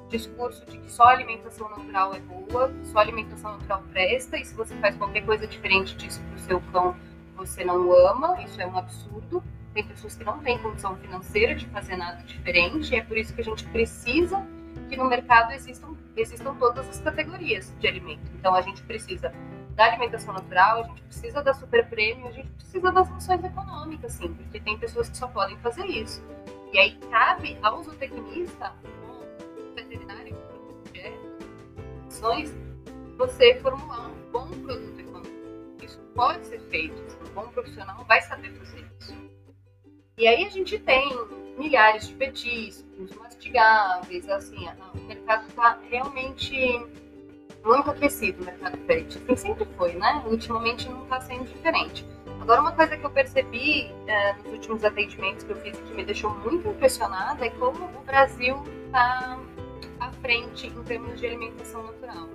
discurso 0.09 0.65
de 0.65 0.77
que 0.77 0.91
só 0.91 1.03
alimentação 1.03 1.69
natural 1.69 2.13
é 2.13 2.19
boa, 2.19 2.73
só 2.85 2.99
alimentação 2.99 3.53
natural 3.53 3.83
presta, 3.91 4.37
e 4.37 4.45
se 4.45 4.53
você 4.55 4.75
faz 4.77 4.95
qualquer 4.97 5.25
coisa 5.25 5.47
diferente 5.47 5.95
disso 5.95 6.19
para 6.21 6.35
o 6.35 6.39
seu 6.39 6.61
cão, 6.71 6.95
você 7.35 7.63
não 7.63 7.91
ama, 8.07 8.41
isso 8.41 8.59
é 8.59 8.65
um 8.65 8.77
absurdo. 8.77 9.41
Tem 9.73 9.83
pessoas 9.85 10.15
que 10.15 10.23
não 10.23 10.39
têm 10.39 10.57
condição 10.59 10.95
financeira 10.97 11.55
de 11.55 11.65
fazer 11.67 11.95
nada 11.95 12.21
diferente, 12.23 12.93
e 12.93 12.97
é 12.97 13.03
por 13.03 13.17
isso 13.17 13.33
que 13.33 13.41
a 13.41 13.43
gente 13.43 13.65
precisa 13.65 14.45
que 14.89 14.97
no 14.97 15.05
mercado 15.05 15.51
existam, 15.51 15.95
existam 16.15 16.55
todas 16.55 16.87
as 16.89 16.99
categorias 16.99 17.73
de 17.79 17.87
alimento. 17.87 18.21
Então 18.35 18.55
a 18.55 18.61
gente 18.61 18.81
precisa 18.83 19.33
da 19.75 19.85
alimentação 19.85 20.33
natural, 20.33 20.83
a 20.83 20.87
gente 20.87 21.01
precisa 21.03 21.41
da 21.41 21.53
super 21.53 21.87
prêmio, 21.87 22.27
a 22.27 22.31
gente 22.31 22.49
precisa 22.49 22.91
das 22.91 23.09
ações 23.11 23.43
econômicas, 23.43 24.13
sim, 24.13 24.33
porque 24.33 24.59
tem 24.59 24.77
pessoas 24.77 25.09
que 25.09 25.17
só 25.17 25.27
podem 25.27 25.57
fazer 25.59 25.85
isso. 25.85 26.21
E 26.73 26.77
aí 26.77 26.97
cabe 27.09 27.57
ao 27.61 27.81
zootecnista, 27.83 28.73
ao 29.07 29.73
veterinário, 29.75 30.35
de 30.91 31.01
ações, 32.07 32.53
você 33.17 33.55
formular 33.61 34.07
um 34.07 34.31
bom 34.31 34.49
produto 34.49 34.99
econômico. 34.99 35.83
Isso 35.83 35.99
pode 36.13 36.45
ser 36.45 36.59
feito, 36.69 37.01
um 37.29 37.33
bom 37.33 37.47
profissional 37.49 38.03
vai 38.05 38.21
saber 38.21 38.51
fazer. 38.53 38.88
E 40.19 40.27
aí 40.27 40.45
a 40.45 40.49
gente 40.49 40.77
tem 40.77 41.09
milhares 41.57 42.09
de 42.09 42.13
petiscos, 42.15 43.15
mastigáveis, 43.15 44.29
assim, 44.29 44.67
o 44.93 45.07
mercado 45.07 45.47
está 45.47 45.79
realmente 45.89 46.85
muito 47.63 47.89
aquecido, 47.89 48.41
o 48.41 48.45
mercado 48.45 48.77
pet. 48.79 49.17
Assim 49.17 49.35
sempre 49.37 49.65
foi, 49.77 49.93
né? 49.93 50.21
Ultimamente 50.25 50.89
não 50.89 51.03
está 51.03 51.21
sendo 51.21 51.45
diferente. 51.45 52.05
Agora, 52.41 52.59
uma 52.59 52.73
coisa 52.73 52.97
que 52.97 53.05
eu 53.05 53.09
percebi 53.09 53.89
é, 54.07 54.33
nos 54.33 54.51
últimos 54.51 54.83
atendimentos 54.83 55.45
que 55.45 55.51
eu 55.51 55.55
fiz 55.55 55.79
que 55.79 55.93
me 55.93 56.03
deixou 56.03 56.31
muito 56.31 56.67
impressionada 56.67 57.45
é 57.45 57.49
como 57.51 57.85
o 57.85 58.03
Brasil 58.03 58.61
está 58.87 59.39
à 60.01 60.11
frente 60.21 60.67
em 60.67 60.83
termos 60.83 61.17
de 61.17 61.27
alimentação 61.27 61.81
natural. 61.83 62.27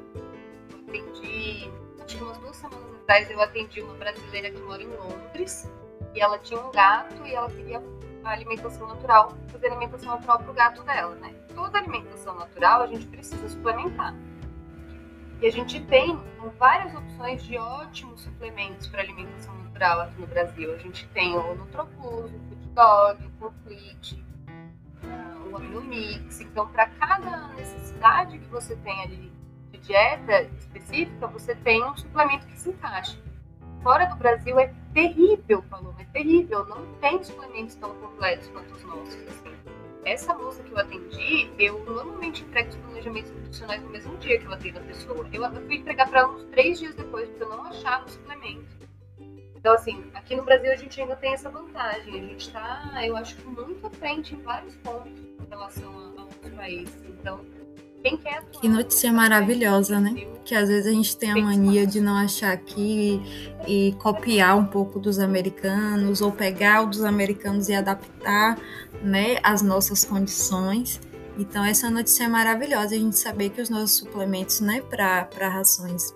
Eu 0.73 0.79
atendi, 0.89 1.71
acho 2.03 2.17
que 2.17 2.25
umas 2.25 2.39
duas 2.39 2.57
semanas 2.57 2.95
atrás, 3.03 3.31
eu 3.31 3.43
atendi 3.43 3.83
uma 3.83 3.95
brasileira 3.95 4.51
que 4.51 4.61
mora 4.63 4.83
em 4.83 4.89
Londres 4.89 5.71
e 6.15 6.21
ela 6.21 6.39
tinha 6.39 6.61
um 6.61 6.71
gato 6.71 7.27
e 7.27 7.35
ela 7.35 7.51
queria 7.51 7.83
a 8.23 8.31
alimentação 8.31 8.87
natural, 8.87 9.37
fazer 9.49 9.67
alimentação 9.67 10.15
natural 10.15 10.39
para 10.39 10.51
o 10.51 10.55
gato 10.55 10.83
dela, 10.83 11.15
né? 11.17 11.35
Toda 11.55 11.79
alimentação 11.79 12.35
natural 12.37 12.83
a 12.83 12.87
gente 12.87 13.07
precisa 13.07 13.49
suplementar. 13.49 14.15
E 15.43 15.47
a 15.47 15.53
gente 15.53 15.81
tem 15.85 16.19
várias 16.59 16.95
opções 16.95 17.43
de 17.45 17.59
ótimos 17.59 18.23
suplementos 18.23 18.87
para 18.87 19.03
alimentação 19.03 19.55
natural 19.57 20.01
aqui 20.03 20.21
no 20.21 20.27
Brasil. 20.27 20.73
A 20.73 20.79
gente 20.79 21.07
tem 21.09 21.37
o 21.37 21.55
Nutroplus, 21.55 22.31
o 22.33 22.39
Food 22.49 22.69
Dog, 22.69 23.27
o 23.27 23.31
Complete, 23.33 24.25
o 25.51 25.57
Aminomix. 25.57 26.41
Então, 26.41 26.67
para 26.69 26.87
cada 26.87 27.49
necessidade 27.49 28.39
que 28.39 28.47
você 28.47 28.77
tem 28.77 29.03
ali 29.03 29.33
de 29.73 29.79
dieta 29.79 30.43
específica, 30.59 31.27
você 31.27 31.55
tem 31.57 31.85
um 31.85 31.97
suplemento 31.97 32.47
que 32.47 32.59
se 32.59 32.71
encaixa. 32.71 33.19
Fora 33.83 34.07
do 34.07 34.17
Brasil 34.17 34.59
é 34.59 34.73
terrível, 34.95 35.63
Paloma, 35.69 36.01
é 36.01 36.05
terrível. 36.05 36.65
Não 36.67 36.87
tem 37.01 37.23
suplementos 37.23 37.75
tão 37.75 37.95
completos 37.97 38.49
quanto 38.49 38.73
os 38.73 38.83
nossos. 38.85 39.15
Assim. 39.29 39.53
Essa 40.05 40.35
moça 40.35 40.63
que 40.63 40.71
eu 40.71 40.79
atendi, 40.79 41.51
eu 41.59 41.83
normalmente 41.85 42.45
entrego 42.45 42.69
os 42.69 42.77
planejamentos 42.77 43.31
nutricionais 43.33 43.83
no 43.83 43.91
mesmo 43.91 44.17
dia 44.19 44.39
que 44.39 44.47
eu 44.47 44.53
atendo 44.53 44.79
a 44.79 44.83
pessoa. 44.83 45.29
Eu, 45.33 45.43
eu 45.43 45.67
fui 45.67 45.77
entregar 45.77 46.09
para 46.09 46.21
ela 46.21 46.33
uns 46.33 46.45
três 46.45 46.79
dias 46.79 46.95
depois, 46.95 47.29
porque 47.29 47.43
eu 47.43 47.49
não 47.49 47.65
achava 47.65 48.07
o 48.07 48.11
suplemento. 48.11 48.75
Então, 49.57 49.73
assim, 49.73 50.05
aqui 50.13 50.37
no 50.37 50.45
Brasil 50.45 50.71
a 50.71 50.77
gente 50.77 51.01
ainda 51.01 51.17
tem 51.17 51.33
essa 51.33 51.49
vantagem. 51.49 52.21
A 52.21 52.23
gente 52.23 52.47
está, 52.47 53.03
eu 53.03 53.17
acho 53.17 53.37
muito 53.49 53.87
à 53.87 53.91
frente 53.91 54.35
em 54.35 54.43
vários 54.43 54.77
pontos 54.77 55.19
em 55.19 55.47
relação 55.49 55.91
a, 55.91 56.21
a 56.21 56.25
outros 56.25 56.53
países. 56.55 57.03
Então, 57.07 57.41
Que 58.61 58.69
notícia 58.69 59.11
maravilhosa, 59.11 59.99
né? 59.99 60.27
Que 60.45 60.55
às 60.55 60.69
vezes 60.69 60.87
a 60.87 60.91
gente 60.91 61.17
tem 61.17 61.31
a 61.31 61.37
mania 61.37 61.87
de 61.87 62.01
não 62.01 62.17
achar 62.17 62.53
aqui 62.53 63.23
e, 63.67 63.89
e 63.89 63.93
copiar 63.95 64.59
um 64.59 64.67
pouco 64.67 65.01
dos 65.01 65.19
americanos 65.19 66.21
ou 66.21 66.31
pegar 66.31 66.83
o 66.83 66.87
dos 66.87 67.03
americanos 67.03 67.71
e 67.71 67.75
adaptar 67.75 68.59
né, 69.03 69.39
as 69.43 69.63
nossas 69.63 70.05
condições. 70.05 71.01
Então, 71.39 71.65
essa 71.65 71.91
notícia 71.91 72.25
é 72.25 72.29
maravilhosa, 72.29 72.95
a 72.95 72.99
gente 72.99 73.19
saber 73.19 73.51
que 73.51 73.61
os 73.61 73.71
nossos 73.71 73.97
suplementos 73.97 74.61
né, 74.61 74.83
para 74.83 75.49
rações 75.49 76.15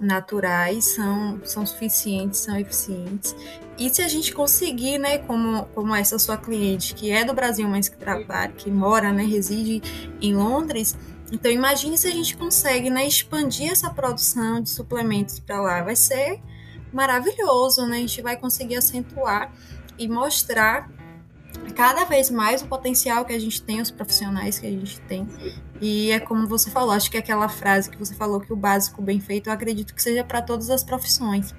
naturais 0.00 0.84
são, 0.84 1.40
são 1.44 1.64
suficientes, 1.64 2.40
são 2.40 2.58
eficientes. 2.58 3.34
E 3.78 3.88
se 3.88 4.02
a 4.02 4.08
gente 4.08 4.32
conseguir, 4.32 4.98
né, 4.98 5.18
como, 5.18 5.64
como 5.74 5.94
essa 5.94 6.18
sua 6.18 6.36
cliente, 6.36 6.94
que 6.94 7.10
é 7.10 7.24
do 7.24 7.32
Brasil, 7.32 7.66
mas 7.68 7.88
que 7.88 7.96
trabalha, 7.96 8.52
que 8.52 8.70
mora, 8.70 9.12
né, 9.12 9.24
reside 9.24 9.80
em 10.20 10.34
Londres, 10.34 10.96
então 11.30 11.50
imagine 11.50 11.96
se 11.98 12.06
a 12.06 12.10
gente 12.10 12.36
consegue, 12.36 12.88
né, 12.90 13.06
expandir 13.06 13.70
essa 13.70 13.90
produção 13.90 14.60
de 14.60 14.70
suplementos 14.70 15.38
para 15.38 15.60
lá. 15.60 15.82
Vai 15.82 15.96
ser 15.96 16.40
maravilhoso, 16.92 17.86
né? 17.86 17.96
A 17.96 18.00
gente 18.00 18.22
vai 18.22 18.36
conseguir 18.36 18.76
acentuar 18.76 19.52
e 19.98 20.08
mostrar 20.08 20.90
cada 21.74 22.04
vez 22.04 22.30
mais 22.30 22.62
o 22.62 22.66
potencial 22.66 23.24
que 23.24 23.32
a 23.32 23.38
gente 23.38 23.62
tem, 23.62 23.80
os 23.80 23.90
profissionais 23.90 24.58
que 24.58 24.66
a 24.66 24.70
gente 24.70 25.00
tem. 25.02 25.26
E 25.80 26.10
é 26.10 26.18
como 26.18 26.46
você 26.46 26.70
falou, 26.70 26.92
acho 26.92 27.10
que 27.10 27.16
aquela 27.16 27.48
frase 27.48 27.90
que 27.90 27.96
você 27.96 28.14
falou 28.14 28.40
que 28.40 28.52
o 28.52 28.56
básico 28.56 29.02
bem 29.02 29.20
feito, 29.20 29.48
eu 29.48 29.52
acredito 29.52 29.94
que 29.94 30.02
seja 30.02 30.24
para 30.24 30.42
todas 30.42 30.70
as 30.70 30.82
profissões. 30.82 31.54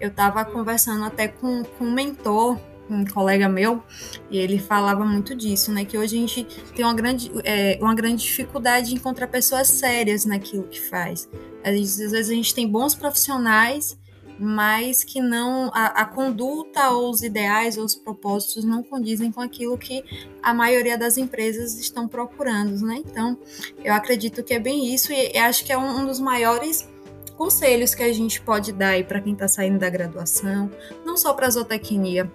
Eu 0.00 0.08
estava 0.08 0.44
conversando 0.44 1.04
até 1.04 1.28
com, 1.28 1.62
com 1.64 1.84
um 1.84 1.92
mentor, 1.92 2.58
um 2.94 3.04
colega 3.04 3.48
meu, 3.48 3.82
e 4.30 4.38
ele 4.38 4.58
falava 4.58 5.04
muito 5.04 5.34
disso, 5.34 5.72
né? 5.72 5.84
Que 5.84 5.98
hoje 5.98 6.16
a 6.16 6.20
gente 6.20 6.46
tem 6.74 6.84
uma 6.84 6.94
grande, 6.94 7.30
é, 7.44 7.78
uma 7.80 7.94
grande 7.94 8.22
dificuldade 8.22 8.88
de 8.88 8.94
encontrar 8.94 9.26
pessoas 9.26 9.68
sérias 9.68 10.24
naquilo 10.24 10.64
que 10.64 10.80
faz. 10.80 11.28
Às 11.64 11.72
vezes, 11.72 12.06
às 12.06 12.12
vezes 12.12 12.30
a 12.30 12.34
gente 12.34 12.54
tem 12.54 12.68
bons 12.68 12.94
profissionais 12.94 13.98
mas 14.44 15.04
que 15.04 15.20
não 15.20 15.70
a, 15.72 15.86
a, 16.02 16.04
conduta 16.04 16.90
ou 16.90 17.10
os 17.10 17.22
ideais 17.22 17.78
ou 17.78 17.84
os 17.84 17.94
propósitos 17.94 18.64
não 18.64 18.82
condizem 18.82 19.30
com 19.30 19.40
aquilo 19.40 19.78
que 19.78 20.02
a 20.42 20.52
maioria 20.52 20.98
das 20.98 21.16
empresas 21.16 21.78
estão 21.78 22.08
procurando, 22.08 22.84
né? 22.84 23.02
Então, 23.06 23.38
eu 23.84 23.94
acredito 23.94 24.42
que 24.42 24.52
é 24.52 24.58
bem 24.58 24.92
isso 24.92 25.12
e 25.12 25.38
acho 25.38 25.64
que 25.64 25.72
é 25.72 25.78
um, 25.78 26.00
um 26.00 26.06
dos 26.06 26.18
maiores 26.18 26.88
conselhos 27.36 27.94
que 27.94 28.02
a 28.02 28.12
gente 28.12 28.40
pode 28.40 28.72
dar 28.72 29.02
para 29.04 29.20
quem 29.20 29.32
está 29.32 29.46
saindo 29.46 29.78
da 29.78 29.88
graduação, 29.88 30.70
não 31.04 31.16
só 31.16 31.32
para 31.32 31.46
a 31.46 31.50
zootecnia, 31.50 32.30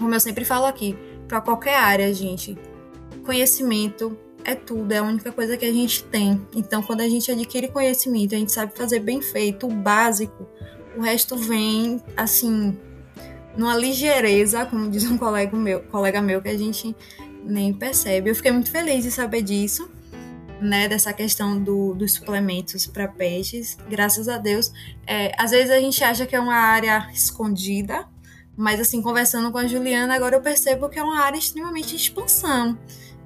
como 0.00 0.14
eu 0.14 0.20
sempre 0.20 0.44
falo 0.44 0.66
aqui, 0.66 0.96
para 1.28 1.40
qualquer 1.40 1.76
área, 1.76 2.12
gente. 2.12 2.58
Conhecimento 3.24 4.18
é 4.44 4.54
tudo, 4.54 4.90
é 4.90 4.98
a 4.98 5.02
única 5.02 5.30
coisa 5.30 5.56
que 5.56 5.64
a 5.64 5.72
gente 5.72 6.02
tem. 6.04 6.40
Então, 6.56 6.82
quando 6.82 7.02
a 7.02 7.08
gente 7.08 7.30
adquire 7.30 7.68
conhecimento, 7.68 8.34
a 8.34 8.38
gente 8.38 8.50
sabe 8.50 8.72
fazer 8.74 9.00
bem 9.00 9.20
feito, 9.20 9.66
o 9.66 9.70
básico, 9.70 10.48
o 10.96 11.02
resto 11.02 11.36
vem 11.36 12.02
assim 12.16 12.76
numa 13.56 13.76
ligeireza, 13.76 14.64
como 14.64 14.90
diz 14.90 15.04
um 15.04 15.18
colega 15.18 15.56
meu, 15.56 15.80
colega 15.82 16.20
meu 16.22 16.40
que 16.40 16.48
a 16.48 16.58
gente 16.58 16.96
nem 17.44 17.72
percebe. 17.72 18.30
Eu 18.30 18.34
fiquei 18.34 18.52
muito 18.52 18.70
feliz 18.70 19.04
de 19.04 19.10
saber 19.10 19.42
disso, 19.42 19.90
né, 20.60 20.88
dessa 20.88 21.12
questão 21.12 21.62
do, 21.62 21.94
dos 21.94 22.14
suplementos 22.14 22.86
para 22.86 23.08
peixes. 23.08 23.76
Graças 23.88 24.28
a 24.28 24.38
Deus, 24.38 24.72
é, 25.06 25.32
às 25.38 25.50
vezes 25.50 25.70
a 25.70 25.80
gente 25.80 26.02
acha 26.02 26.26
que 26.26 26.34
é 26.34 26.40
uma 26.40 26.54
área 26.54 27.08
escondida, 27.12 28.06
mas 28.56 28.80
assim 28.80 29.00
conversando 29.02 29.50
com 29.50 29.58
a 29.58 29.66
Juliana, 29.66 30.14
agora 30.14 30.36
eu 30.36 30.40
percebo 30.40 30.88
que 30.88 30.98
é 30.98 31.02
uma 31.02 31.20
área 31.20 31.38
extremamente 31.38 31.88
de 31.88 31.96
expansão. 31.96 32.78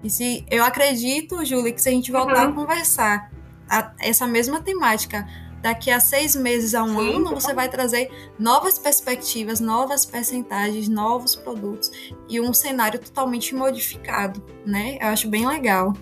E 0.03 0.11
se 0.11 0.45
eu 0.51 0.63
acredito, 0.63 1.45
Júlia, 1.45 1.73
que 1.73 1.81
se 1.81 1.89
a 1.89 1.93
gente 1.93 2.13
voltar 2.13 2.47
uhum. 2.47 2.53
a 2.53 2.55
conversar 2.55 3.31
a, 3.69 3.93
essa 3.99 4.27
mesma 4.27 4.61
temática 4.61 5.27
daqui 5.63 5.91
a 5.91 5.99
seis 5.99 6.37
meses 6.37 6.75
a 6.75 6.83
um 6.83 6.99
Sim, 6.99 7.17
ano, 7.17 7.31
você 7.31 7.55
vai 7.55 7.71
trazer 7.71 8.11
novas 8.39 8.79
perspectivas, 8.79 9.61
novas 9.61 10.05
percentagens, 10.05 10.89
novos 10.89 11.35
produtos 11.35 11.91
e 12.29 12.39
um 12.39 12.53
cenário 12.53 13.01
totalmente 13.01 13.55
modificado, 13.55 14.45
né? 14.67 14.99
Eu 15.01 15.07
acho 15.09 15.27
bem 15.27 15.49
legal. 15.49 15.95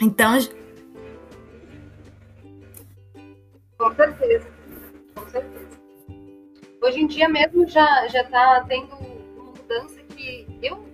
Então. 0.00 0.36
Com 3.78 3.94
certeza. 3.94 4.53
Hoje 6.84 7.00
em 7.00 7.06
dia 7.06 7.30
mesmo 7.30 7.66
já 7.66 8.06
já 8.08 8.20
está 8.20 8.60
tendo 8.68 8.94
uma 8.94 9.52
mudança 9.52 10.02
que 10.14 10.46
eu 10.62 10.84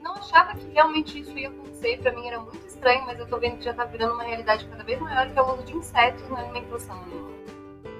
não 0.00 0.14
achava 0.14 0.54
que 0.54 0.66
realmente 0.72 1.20
isso 1.20 1.38
ia 1.38 1.48
acontecer. 1.50 1.98
Para 1.98 2.12
mim 2.12 2.26
era 2.26 2.40
muito 2.40 2.66
estranho, 2.66 3.04
mas 3.04 3.18
eu 3.18 3.26
tô 3.26 3.36
vendo 3.36 3.58
que 3.58 3.64
já 3.64 3.74
tá 3.74 3.84
virando 3.84 4.14
uma 4.14 4.22
realidade 4.22 4.64
cada 4.64 4.82
vez 4.82 4.98
maior, 4.98 5.30
que 5.30 5.38
é 5.38 5.42
o 5.42 5.52
uso 5.52 5.62
de 5.64 5.76
insetos 5.76 6.26
na 6.30 6.38
alimentação 6.38 6.96
animal. 6.96 7.30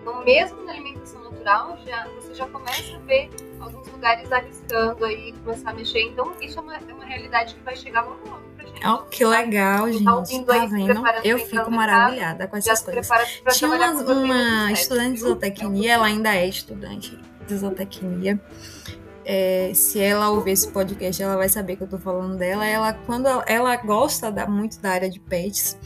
Então, 0.01 0.25
mesmo 0.25 0.65
na 0.65 0.73
alimentação 0.73 1.23
natural, 1.23 1.79
já, 1.85 2.09
você 2.15 2.35
já 2.35 2.47
começa 2.47 2.97
a 2.97 2.99
ver 3.01 3.31
alguns 3.61 3.89
lugares 3.89 4.33
arriscando 4.33 5.05
aí, 5.05 5.35
começar 5.45 5.71
a 5.71 5.75
mexer. 5.75 6.01
Então, 6.01 6.33
isso 6.41 6.59
é 6.59 6.63
uma, 6.63 6.77
é 6.77 6.95
uma 6.95 7.05
realidade 7.05 7.55
que 7.55 7.61
vai 7.61 7.77
chegar 7.77 8.07
logo 8.07 8.27
logo 8.27 8.43
pra 8.57 8.67
gente. 8.67 8.87
Oh, 8.87 8.99
que 9.03 9.23
legal, 9.23 9.93
gente. 9.93 10.05
Tá, 10.47 10.55
tá 10.55 10.67
vendo? 10.67 11.03
Eu 11.23 11.39
fico 11.39 11.71
maravilhada 11.71 12.49
com 12.49 12.57
essas 12.57 12.83
coisas. 12.83 13.07
Tinha 13.53 13.71
uma, 13.71 13.93
uma 14.13 14.73
estudante 14.73 15.13
de 15.13 15.21
zootecnia, 15.21 15.93
ela 15.93 16.07
ainda 16.07 16.35
é 16.35 16.47
estudante 16.47 17.19
zootecnia, 17.53 18.41
é, 19.25 19.73
se 19.75 19.99
ela 20.01 20.31
ouvir 20.31 20.53
esse 20.53 20.69
podcast, 20.69 21.23
ela 21.23 21.37
vai 21.37 21.49
saber 21.49 21.77
que 21.77 21.83
eu 21.83 21.89
tô 21.89 21.99
falando 21.99 22.37
dela. 22.37 22.65
Ela, 22.67 22.93
quando 22.93 23.27
ela, 23.27 23.45
ela 23.47 23.77
gosta 23.77 24.31
da, 24.31 24.47
muito 24.47 24.79
da 24.81 24.91
área 24.91 25.11
de 25.11 25.19
pets, 25.19 25.79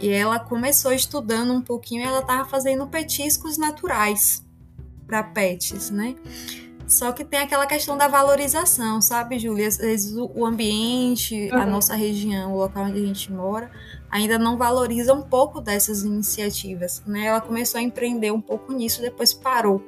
e 0.00 0.08
ela 0.08 0.38
começou 0.38 0.92
estudando 0.92 1.52
um 1.52 1.60
pouquinho, 1.60 2.02
ela 2.02 2.22
tava 2.22 2.48
fazendo 2.48 2.86
petiscos 2.86 3.58
naturais 3.58 4.44
para 5.06 5.22
pets, 5.22 5.90
né? 5.90 6.16
Só 6.86 7.12
que 7.12 7.24
tem 7.24 7.38
aquela 7.38 7.66
questão 7.66 7.96
da 7.96 8.08
valorização, 8.08 9.00
sabe, 9.00 9.38
Júlia? 9.38 9.68
Às 9.68 9.76
vezes 9.76 10.16
o 10.16 10.44
ambiente, 10.44 11.48
uhum. 11.52 11.58
a 11.58 11.66
nossa 11.66 11.94
região, 11.94 12.52
o 12.52 12.56
local 12.56 12.86
onde 12.86 13.00
a 13.00 13.06
gente 13.06 13.30
mora, 13.30 13.70
ainda 14.10 14.36
não 14.38 14.58
valoriza 14.58 15.14
um 15.14 15.22
pouco 15.22 15.60
dessas 15.60 16.02
iniciativas, 16.02 17.00
né? 17.06 17.26
Ela 17.26 17.40
começou 17.40 17.78
a 17.78 17.82
empreender 17.82 18.32
um 18.32 18.40
pouco 18.40 18.72
nisso, 18.72 19.00
depois 19.00 19.32
parou, 19.32 19.80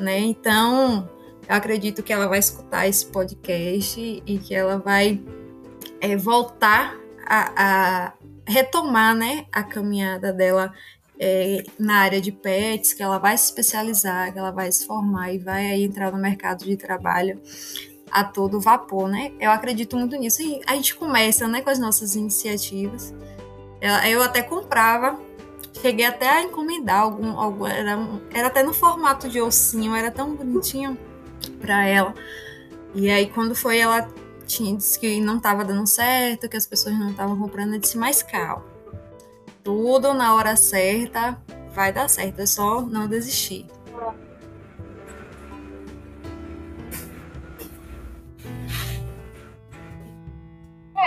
né? 0.00 0.18
Então, 0.18 1.08
eu 1.48 1.54
acredito 1.54 2.02
que 2.02 2.12
ela 2.12 2.26
vai 2.26 2.38
escutar 2.38 2.86
esse 2.86 3.06
podcast 3.06 4.22
e 4.26 4.38
que 4.38 4.54
ela 4.54 4.78
vai 4.78 5.20
é, 6.00 6.16
voltar 6.16 6.96
a, 7.26 7.52
a, 7.56 8.12
retomar, 8.46 9.14
né, 9.14 9.46
a 9.52 9.62
caminhada 9.62 10.32
dela 10.32 10.72
é, 11.18 11.62
na 11.78 11.98
área 12.00 12.20
de 12.20 12.30
pets, 12.30 12.92
que 12.92 13.02
ela 13.02 13.18
vai 13.18 13.36
se 13.36 13.46
especializar, 13.46 14.32
que 14.32 14.38
ela 14.38 14.50
vai 14.50 14.70
se 14.70 14.86
formar 14.86 15.32
e 15.32 15.38
vai 15.38 15.66
aí 15.66 15.84
entrar 15.84 16.12
no 16.12 16.18
mercado 16.18 16.64
de 16.64 16.76
trabalho 16.76 17.40
a 18.10 18.24
todo 18.24 18.60
vapor, 18.60 19.08
né? 19.08 19.32
Eu 19.38 19.50
acredito 19.50 19.96
muito 19.96 20.16
nisso. 20.16 20.40
E 20.42 20.60
a 20.66 20.74
gente 20.74 20.94
começa, 20.94 21.46
né, 21.46 21.60
com 21.60 21.70
as 21.70 21.78
nossas 21.78 22.14
iniciativas. 22.14 23.14
Eu 24.08 24.22
até 24.22 24.42
comprava, 24.42 25.20
cheguei 25.80 26.06
até 26.06 26.28
a 26.28 26.42
encomendar 26.42 27.00
algum, 27.00 27.38
algum 27.38 27.66
era, 27.66 27.98
era 28.32 28.48
até 28.48 28.62
no 28.62 28.72
formato 28.72 29.28
de 29.28 29.40
ossinho, 29.40 29.94
era 29.94 30.10
tão 30.10 30.34
bonitinho 30.34 30.98
para 31.60 31.86
ela. 31.86 32.14
E 32.94 33.10
aí 33.10 33.26
quando 33.26 33.54
foi 33.54 33.78
ela 33.78 34.08
tinha 34.46 34.76
disse 34.76 34.98
que 34.98 35.20
não 35.20 35.36
estava 35.36 35.64
dando 35.64 35.86
certo, 35.86 36.48
que 36.48 36.56
as 36.56 36.66
pessoas 36.66 36.98
não 36.98 37.10
estavam 37.10 37.38
comprando, 37.38 37.74
eu 37.74 37.80
disse 37.80 37.98
mais 37.98 38.22
calma 38.22 38.78
tudo 39.68 40.14
na 40.14 40.34
hora 40.34 40.56
certa 40.56 41.38
vai 41.74 41.92
dar 41.92 42.08
certo, 42.08 42.40
é 42.40 42.46
só 42.46 42.80
não 42.80 43.06
desistir. 43.06 43.66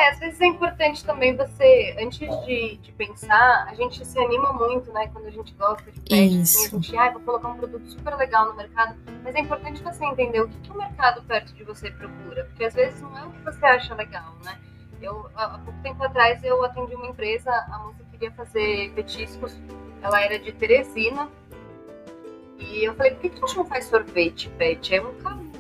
É, 0.01 0.09
às 0.09 0.17
vezes 0.17 0.41
é 0.41 0.47
importante 0.47 1.05
também 1.05 1.35
você, 1.35 1.95
antes 1.99 2.27
de, 2.45 2.77
de 2.77 2.91
pensar, 2.93 3.67
a 3.69 3.75
gente 3.75 4.03
se 4.03 4.17
anima 4.17 4.51
muito, 4.51 4.91
né? 4.91 5.07
Quando 5.13 5.27
a 5.27 5.29
gente 5.29 5.53
gosta 5.53 5.91
de 5.91 5.99
pet, 5.99 6.41
assim, 6.41 6.65
a 6.65 6.69
gente, 6.69 6.97
ah, 6.97 7.11
vou 7.11 7.21
colocar 7.21 7.49
um 7.49 7.57
produto 7.57 7.87
super 7.87 8.15
legal 8.15 8.47
no 8.47 8.55
mercado, 8.55 8.95
mas 9.23 9.35
é 9.35 9.41
importante 9.41 9.83
você 9.83 10.03
entender 10.03 10.41
o 10.41 10.49
que, 10.49 10.57
que 10.57 10.71
o 10.71 10.77
mercado 10.77 11.21
perto 11.21 11.53
de 11.53 11.63
você 11.63 11.91
procura, 11.91 12.45
porque 12.45 12.65
às 12.65 12.73
vezes 12.73 12.99
não 12.99 13.15
é 13.15 13.27
o 13.27 13.29
que 13.29 13.43
você 13.43 13.63
acha 13.63 13.93
legal, 13.93 14.33
né? 14.43 14.59
Eu, 14.99 15.29
há 15.35 15.59
pouco 15.59 15.79
tempo 15.83 16.03
atrás, 16.03 16.43
eu 16.43 16.65
atendi 16.65 16.95
uma 16.95 17.07
empresa, 17.07 17.51
a 17.51 17.77
moça 17.77 18.03
queria 18.11 18.31
fazer 18.31 18.91
petiscos, 18.95 19.55
ela 20.01 20.19
era 20.19 20.39
de 20.39 20.51
Teresina. 20.51 21.29
E 22.57 22.83
eu 22.83 22.95
falei, 22.95 23.11
por 23.11 23.21
que, 23.21 23.29
que 23.29 23.37
a 23.37 23.47
gente 23.47 23.57
não 23.57 23.65
faz 23.65 23.85
sorvete 23.85 24.49
pet? 24.57 24.95
É 24.95 25.01
um 25.01 25.13
calor 25.21 25.50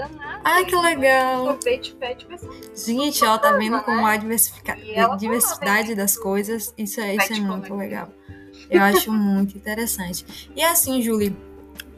danado. 0.00 0.40
Ah, 0.44 0.64
que 0.64 0.74
legal! 0.76 1.44
Sorvete 1.44 1.94
pet 1.94 2.26
Gente, 2.74 3.24
ela 3.24 3.38
tá 3.38 3.52
vendo 3.52 3.76
né? 3.76 3.82
como 3.84 4.06
a 4.06 4.16
diversidade 4.16 5.94
das 5.94 6.16
coisas. 6.16 6.74
Isso 6.76 7.00
é, 7.00 7.14
isso 7.16 7.32
é 7.32 7.40
muito 7.40 7.74
legal. 7.74 8.08
Eu 8.70 8.82
acho 8.82 9.12
muito 9.12 9.56
interessante. 9.56 10.50
E 10.54 10.62
assim, 10.62 11.02
Julie, 11.02 11.36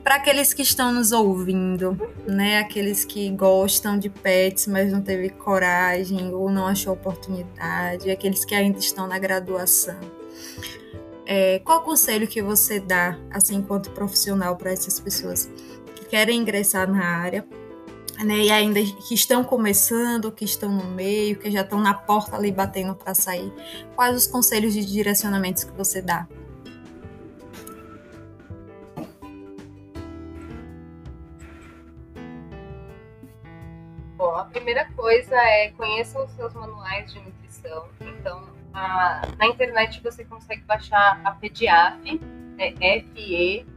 para 0.02 0.16
aqueles 0.16 0.52
que 0.52 0.62
estão 0.62 0.92
nos 0.92 1.12
ouvindo, 1.12 1.96
né, 2.26 2.58
aqueles 2.58 3.04
que 3.04 3.30
gostam 3.30 3.98
de 3.98 4.08
pets, 4.08 4.66
mas 4.66 4.90
não 4.90 5.00
teve 5.00 5.30
coragem 5.30 6.32
ou 6.34 6.50
não 6.50 6.66
achou 6.66 6.94
oportunidade, 6.94 8.10
aqueles 8.10 8.44
que 8.44 8.54
ainda 8.54 8.78
estão 8.78 9.06
na 9.06 9.18
graduação. 9.18 9.98
É, 11.24 11.60
qual 11.60 11.82
conselho 11.82 12.26
que 12.26 12.42
você 12.42 12.80
dá, 12.80 13.16
assim, 13.30 13.56
enquanto 13.56 13.90
profissional, 13.90 14.56
para 14.56 14.72
essas 14.72 14.98
pessoas 14.98 15.48
que 15.94 16.04
querem 16.06 16.40
ingressar 16.40 16.90
na 16.90 17.04
área, 17.04 17.46
né, 18.24 18.38
e 18.38 18.50
ainda 18.50 18.80
que 18.82 19.14
estão 19.14 19.42
começando, 19.44 20.30
que 20.32 20.44
estão 20.44 20.70
no 20.70 20.84
meio, 20.84 21.38
que 21.38 21.50
já 21.50 21.62
estão 21.62 21.80
na 21.80 21.94
porta 21.94 22.36
ali 22.36 22.52
batendo 22.52 22.94
para 22.94 23.14
sair? 23.14 23.52
Quais 23.94 24.16
os 24.16 24.26
conselhos 24.26 24.72
de 24.72 24.84
direcionamentos 24.84 25.64
que 25.64 25.72
você 25.72 26.00
dá? 26.00 26.26
Bom, 34.16 34.36
a 34.36 34.44
primeira 34.44 34.84
coisa 34.92 35.34
é 35.34 35.70
conheçam 35.72 36.24
os 36.24 36.30
seus 36.32 36.54
manuais 36.54 37.12
de 37.12 37.18
nutrição. 37.20 37.88
Então, 38.00 38.48
a, 38.72 39.22
na 39.36 39.46
internet 39.46 40.00
você 40.02 40.24
consegue 40.24 40.62
baixar 40.62 41.20
a 41.24 41.32
PEDIAF, 41.32 42.20
é 42.58 42.98
F-E-D-I-A-F. 42.98 43.72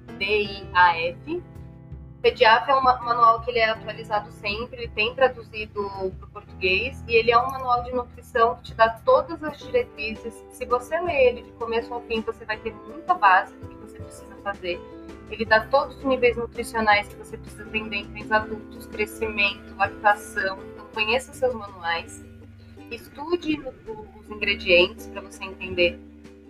PEDIAF 2.25 2.71
é 2.71 2.75
um 2.75 2.81
manual 2.81 3.41
que 3.41 3.51
ele 3.51 3.59
é 3.59 3.69
atualizado 3.69 4.31
sempre, 4.31 4.81
ele 4.81 4.87
tem 4.89 5.13
traduzido 5.13 5.89
para 6.17 6.25
o 6.25 6.29
português 6.31 7.03
e 7.07 7.13
ele 7.13 7.31
é 7.31 7.37
um 7.37 7.51
manual 7.51 7.83
de 7.83 7.91
nutrição 7.91 8.55
que 8.55 8.63
te 8.63 8.73
dá 8.73 8.89
todas 9.05 9.43
as 9.43 9.59
diretrizes. 9.59 10.33
Se 10.49 10.65
você 10.65 10.99
ler 10.99 11.27
ele 11.27 11.43
de 11.43 11.51
começo 11.51 11.93
ao 11.93 12.01
fim, 12.01 12.21
você 12.21 12.43
vai 12.43 12.57
ter 12.57 12.73
muita 12.73 13.13
base 13.13 13.55
do 13.57 13.67
que 13.67 13.75
você 13.75 13.99
precisa 13.99 14.35
fazer 14.43 14.81
ele 15.29 15.45
dá 15.45 15.65
todos 15.67 15.97
os 15.97 16.03
níveis 16.03 16.37
nutricionais 16.37 17.07
que 17.07 17.15
você 17.15 17.37
precisa 17.37 17.63
entender 17.63 17.97
em 17.97 18.05
cães 18.11 18.31
adultos, 18.31 18.85
crescimento, 18.87 19.75
lactação. 19.75 20.59
Então, 20.73 20.85
conheça 20.93 21.33
seus 21.33 21.53
manuais. 21.53 22.23
Estude 22.91 23.59
os 23.59 24.29
ingredientes 24.29 25.07
para 25.07 25.21
você 25.21 25.43
entender 25.43 25.99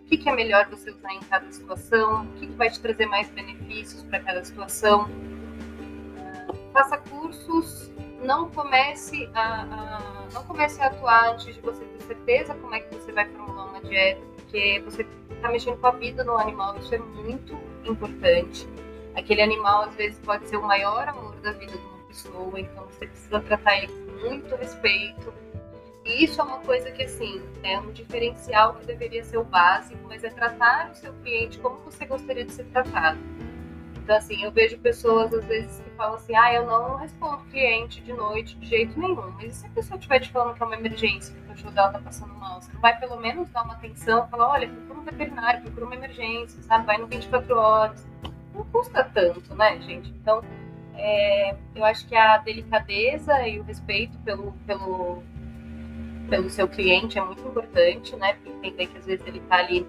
o 0.05 0.07
que, 0.07 0.29
é 0.29 0.35
melhor 0.35 0.67
você 0.69 0.91
usar 0.91 1.13
em 1.13 1.19
cada 1.21 1.51
situação, 1.51 2.25
o 2.25 2.33
que, 2.33 2.47
vai 2.47 2.69
te 2.69 2.79
trazer 2.79 3.05
mais 3.07 3.29
benefícios 3.29 4.03
para 4.03 4.19
cada 4.19 4.43
situação. 4.43 5.09
Faça 6.75 6.97
cursos, 6.97 7.89
não 8.21 8.49
comece 8.49 9.29
a, 9.33 9.61
a, 9.61 10.27
não 10.33 10.43
comece 10.43 10.81
a 10.81 10.87
atuar 10.87 11.31
antes 11.31 11.55
de 11.55 11.61
você 11.61 11.85
ter 11.85 12.03
certeza 12.03 12.53
como 12.55 12.75
é 12.75 12.81
que 12.81 12.93
você 12.93 13.13
vai 13.13 13.25
formular 13.29 13.67
uma 13.67 13.81
dieta, 13.81 14.21
porque 14.35 14.81
você 14.83 15.07
está 15.31 15.49
mexendo 15.49 15.77
com 15.77 15.87
a 15.87 15.91
vida 15.91 16.21
do 16.25 16.33
animal, 16.33 16.77
isso 16.77 16.93
é 16.93 16.97
muito 16.97 17.57
importante. 17.85 18.67
Aquele 19.15 19.41
animal, 19.41 19.83
às 19.83 19.95
vezes, 19.95 20.19
pode 20.19 20.49
ser 20.49 20.57
o 20.57 20.63
maior 20.63 21.07
amor 21.07 21.33
da 21.37 21.53
vida 21.53 21.71
de 21.71 21.85
uma 21.85 21.99
pessoa, 22.09 22.59
então 22.59 22.85
você 22.87 23.07
precisa 23.07 23.39
tratar 23.39 23.77
ele 23.77 23.87
com 23.87 24.29
muito 24.29 24.53
respeito. 24.57 25.33
E 26.03 26.25
isso 26.25 26.41
é 26.41 26.43
uma 26.43 26.59
coisa 26.59 26.91
que, 26.91 27.03
assim, 27.03 27.41
é 27.63 27.79
um 27.79 27.91
diferencial 27.93 28.75
que 28.75 28.85
deveria 28.85 29.23
ser 29.23 29.37
o 29.37 29.45
básico, 29.45 29.99
mas 30.09 30.25
é 30.25 30.29
tratar 30.29 30.91
o 30.91 30.95
seu 30.95 31.13
cliente 31.23 31.57
como 31.59 31.77
você 31.77 32.05
gostaria 32.05 32.43
de 32.43 32.51
ser 32.51 32.65
tratado. 32.65 33.17
Então, 34.05 34.17
assim, 34.17 34.43
eu 34.43 34.51
vejo 34.51 34.77
pessoas, 34.77 35.33
às 35.33 35.43
vezes, 35.45 35.79
que 35.79 35.89
falam 35.97 36.13
assim, 36.13 36.35
ah, 36.35 36.53
eu 36.53 36.67
não 36.67 36.95
respondo 36.95 37.43
cliente 37.45 37.99
de 38.01 38.13
noite 38.13 38.55
de 38.55 38.67
jeito 38.67 38.99
nenhum. 38.99 39.31
Mas 39.31 39.45
e 39.45 39.53
se 39.61 39.65
a 39.65 39.69
pessoa 39.69 39.97
estiver 39.97 40.19
te 40.19 40.29
falando 40.29 40.55
que 40.55 40.61
é 40.61 40.65
uma 40.67 40.75
emergência, 40.75 41.33
que 41.33 41.41
o 41.41 41.47
cachorro 41.47 41.73
dela 41.73 41.91
tá 41.91 41.97
passando 41.97 42.35
mal? 42.35 42.61
Você 42.61 42.71
não 42.71 42.79
vai, 42.79 42.99
pelo 42.99 43.19
menos, 43.19 43.49
dar 43.49 43.63
uma 43.63 43.73
atenção, 43.73 44.27
falar, 44.27 44.49
olha, 44.49 44.67
procura 44.67 44.99
um 44.99 45.03
veterinário, 45.05 45.63
procura 45.63 45.85
uma 45.87 45.95
emergência, 45.95 46.61
sabe? 46.61 46.85
Vai 46.85 46.99
no 46.99 47.07
24 47.07 47.57
horas. 47.57 48.07
Não 48.53 48.63
custa 48.65 49.03
tanto, 49.03 49.55
né, 49.55 49.81
gente? 49.81 50.11
Então, 50.11 50.43
é, 50.93 51.55
eu 51.73 51.83
acho 51.83 52.07
que 52.07 52.15
a 52.15 52.37
delicadeza 52.37 53.47
e 53.47 53.59
o 53.59 53.63
respeito 53.63 54.15
pelo, 54.19 54.51
pelo, 54.67 55.23
pelo 56.29 56.47
seu 56.51 56.67
cliente 56.67 57.17
é 57.17 57.23
muito 57.23 57.41
importante, 57.41 58.15
né? 58.17 58.37
Entender 58.45 58.85
que, 58.85 58.99
às 58.99 59.05
vezes, 59.07 59.25
ele 59.25 59.39
tá 59.39 59.55
ali 59.55 59.83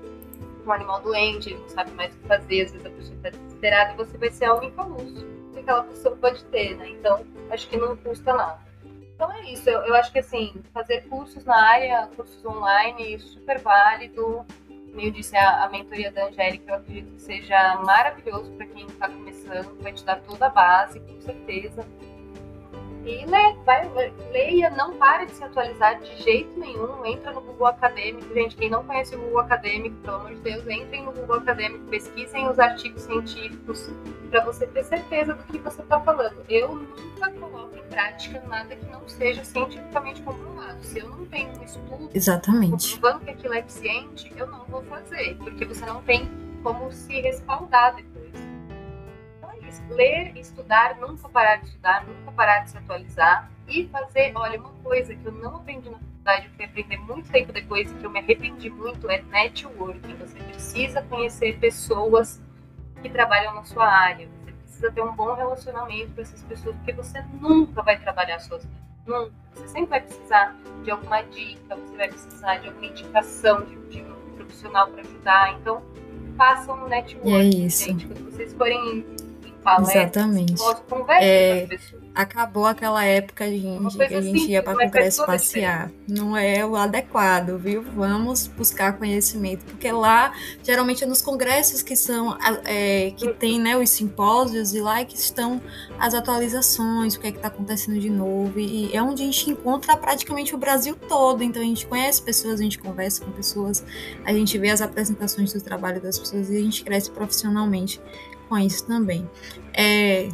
um 0.68 0.72
animal 0.72 1.00
doente, 1.00 1.50
ele 1.50 1.58
não 1.60 1.68
sabe 1.68 1.90
mais 1.92 2.14
o 2.14 2.18
que 2.18 2.26
fazer, 2.26 2.62
às 2.62 2.72
vezes 2.72 2.86
a 2.86 2.90
pessoa 2.90 3.16
está 3.16 3.30
desesperada 3.30 3.92
e 3.92 3.96
você 3.96 4.18
vai 4.18 4.30
ser 4.30 4.44
a 4.46 4.54
única 4.54 4.82
luz 4.82 5.24
que 5.52 5.60
aquela 5.60 5.84
pessoa 5.84 6.16
pode 6.16 6.44
ter, 6.46 6.76
né? 6.76 6.90
Então, 6.90 7.24
acho 7.50 7.68
que 7.68 7.76
não 7.76 7.96
custa 7.96 8.34
nada. 8.34 8.66
Então 9.16 9.32
é 9.32 9.50
isso, 9.50 9.68
eu, 9.70 9.80
eu 9.80 9.94
acho 9.94 10.12
que 10.12 10.18
assim, 10.18 10.54
fazer 10.74 11.08
cursos 11.08 11.42
na 11.46 11.56
área, 11.56 12.06
cursos 12.14 12.44
online, 12.44 13.18
super 13.18 13.58
válido. 13.60 14.44
Como 14.68 15.00
eu 15.00 15.10
disse, 15.10 15.34
a, 15.36 15.64
a 15.64 15.68
mentoria 15.70 16.12
da 16.12 16.26
Angélica, 16.26 16.70
eu 16.70 16.76
acredito 16.76 17.14
que 17.14 17.22
seja 17.22 17.76
maravilhoso 17.76 18.50
para 18.52 18.66
quem 18.66 18.86
está 18.86 19.08
começando, 19.08 19.82
vai 19.82 19.92
te 19.92 20.04
dar 20.04 20.20
toda 20.20 20.46
a 20.46 20.50
base, 20.50 21.00
com 21.00 21.20
certeza. 21.22 21.82
E 23.07 23.24
lê, 23.24 23.54
vai, 23.64 23.88
leia, 24.32 24.68
não 24.70 24.96
pare 24.96 25.26
de 25.26 25.32
se 25.32 25.44
atualizar 25.44 26.00
de 26.00 26.22
jeito 26.24 26.59
nenhum. 26.59 27.07
Entra 27.07 27.30
no 27.30 27.40
Google 27.40 27.68
Acadêmico, 27.68 28.34
gente. 28.34 28.57
Quem 28.57 28.68
não 28.68 28.82
conhece 28.82 29.14
o 29.14 29.20
Google 29.20 29.38
Acadêmico, 29.38 29.94
pelo 30.02 30.16
amor 30.16 30.34
de 30.34 30.40
Deus, 30.40 30.66
entrem 30.66 31.04
no 31.04 31.12
Google 31.12 31.36
Acadêmico, 31.36 31.84
pesquisem 31.84 32.48
os 32.48 32.59
artigos 32.59 33.02
científicos 33.02 33.88
para 34.28 34.44
você 34.44 34.66
ter 34.66 34.82
certeza 34.82 35.34
do 35.34 35.44
que 35.44 35.59
você 35.59 35.82
está 35.82 36.00
falando. 36.00 36.36
Eu 36.48 36.74
nunca 36.74 37.30
coloco 37.30 37.76
em 37.76 37.88
prática 37.88 38.42
nada 38.48 38.74
que 38.74 38.86
não 38.86 39.09
seja 39.09 39.44
cientificamente 39.44 40.20
comprovado. 40.22 40.82
Se 40.82 40.98
eu 40.98 41.09
não 41.09 41.24
tenho 41.26 41.48
um 41.61 41.62
estudo 41.62 42.11
Exatamente. 42.12 42.94
comprovando 42.94 43.24
que 43.24 43.30
aquilo 43.30 43.54
é 43.54 43.61
eficiente, 43.61 44.32
eu 44.36 44.48
não 44.48 44.64
vou 44.64 44.82
fazer, 44.82 45.36
porque 45.36 45.64
você 45.64 45.86
não 45.86 46.02
tem 46.02 46.28
como 46.64 46.90
se 46.90 47.20
respaldar 47.20 47.94
depois 47.94 48.45
ler 49.90 50.36
estudar, 50.36 50.96
nunca 50.96 51.28
parar 51.28 51.56
de 51.56 51.66
estudar, 51.66 52.04
nunca 52.06 52.32
parar 52.32 52.60
de 52.60 52.70
se 52.70 52.78
atualizar 52.78 53.50
e 53.68 53.86
fazer, 53.88 54.32
olha, 54.34 54.58
uma 54.58 54.72
coisa 54.82 55.14
que 55.14 55.24
eu 55.24 55.32
não 55.32 55.56
aprendi 55.56 55.90
na 55.90 55.98
faculdade, 55.98 56.46
eu 56.46 56.52
fui 56.52 56.64
aprender 56.64 56.96
muito 56.98 57.30
tempo 57.30 57.52
depois 57.52 57.90
e 57.90 57.94
que 57.94 58.04
eu 58.04 58.10
me 58.10 58.20
arrependi 58.20 58.70
muito 58.70 59.10
é 59.10 59.22
networking. 59.22 60.14
Você 60.16 60.38
precisa 60.38 61.02
conhecer 61.02 61.58
pessoas 61.58 62.40
que 63.02 63.10
trabalham 63.10 63.54
na 63.54 63.64
sua 63.64 63.86
área. 63.86 64.28
Você 64.44 64.52
precisa 64.52 64.92
ter 64.92 65.02
um 65.02 65.12
bom 65.12 65.34
relacionamento 65.34 66.14
com 66.14 66.20
essas 66.20 66.42
pessoas, 66.44 66.76
porque 66.76 66.92
você 66.92 67.22
nunca 67.40 67.82
vai 67.82 67.98
trabalhar 67.98 68.38
sozinho. 68.40 68.72
Nunca. 69.06 69.32
Você 69.54 69.68
sempre 69.68 69.90
vai 69.90 70.00
precisar 70.00 70.56
de 70.82 70.90
alguma 70.90 71.22
dica, 71.22 71.76
você 71.76 71.96
vai 71.96 72.08
precisar 72.08 72.56
de 72.56 72.68
alguma 72.68 72.86
indicação 72.86 73.64
de, 73.64 73.76
de 73.88 74.02
um 74.02 74.34
profissional 74.36 74.88
para 74.88 75.00
ajudar. 75.00 75.52
Então, 75.54 75.82
façam 76.36 76.84
um 76.84 76.88
networking, 76.88 77.62
é 77.62 77.66
isso. 77.66 77.84
gente. 77.84 78.06
Quando 78.06 78.30
vocês 78.30 78.52
forem 78.52 78.98
em 78.98 79.15
palestras, 79.66 79.96
Exatamente. 79.96 80.62
é... 81.20 81.68
acabou 82.14 82.66
aquela 82.66 83.04
época, 83.04 83.48
gente, 83.50 83.96
que 83.96 84.14
a 84.14 84.20
gente 84.20 84.48
ia 84.48 84.62
para 84.62 84.74
congresso 84.74 85.26
passear. 85.26 85.90
Não 86.08 86.36
é 86.36 86.64
o 86.64 86.76
adequado, 86.76 87.58
viu? 87.58 87.82
Vamos 87.82 88.46
buscar 88.46 88.96
conhecimento, 88.96 89.64
porque 89.64 89.90
lá, 89.90 90.32
geralmente 90.62 91.02
é 91.02 91.06
nos 91.06 91.20
congressos 91.20 91.82
que 91.82 91.96
são, 91.96 92.38
é, 92.64 93.10
que 93.16 93.34
tem, 93.34 93.58
né, 93.58 93.76
os 93.76 93.90
simpósios 93.90 94.72
e 94.72 94.80
lá 94.80 95.00
é 95.00 95.04
que 95.04 95.16
estão 95.16 95.60
as 95.98 96.14
atualizações, 96.14 97.16
o 97.16 97.20
que 97.20 97.26
é 97.26 97.32
que 97.32 97.38
está 97.38 97.48
acontecendo 97.48 97.98
de 97.98 98.08
novo, 98.08 98.60
e 98.60 98.94
é 98.94 99.02
onde 99.02 99.22
a 99.22 99.26
gente 99.26 99.50
encontra 99.50 99.96
praticamente 99.96 100.54
o 100.54 100.58
Brasil 100.58 100.94
todo, 101.08 101.42
então 101.42 101.60
a 101.60 101.64
gente 101.64 101.84
conhece 101.86 102.22
pessoas, 102.22 102.60
a 102.60 102.62
gente 102.62 102.78
conversa 102.78 103.24
com 103.24 103.32
pessoas, 103.32 103.84
a 104.24 104.32
gente 104.32 104.56
vê 104.58 104.70
as 104.70 104.80
apresentações 104.80 105.52
do 105.52 105.60
trabalho 105.60 106.00
das 106.00 106.16
pessoas 106.18 106.50
e 106.50 106.56
a 106.56 106.60
gente 106.60 106.84
cresce 106.84 107.10
profissionalmente 107.10 108.00
com 108.49 108.59
isso 108.59 108.86
também. 108.86 109.28
É, 109.72 110.28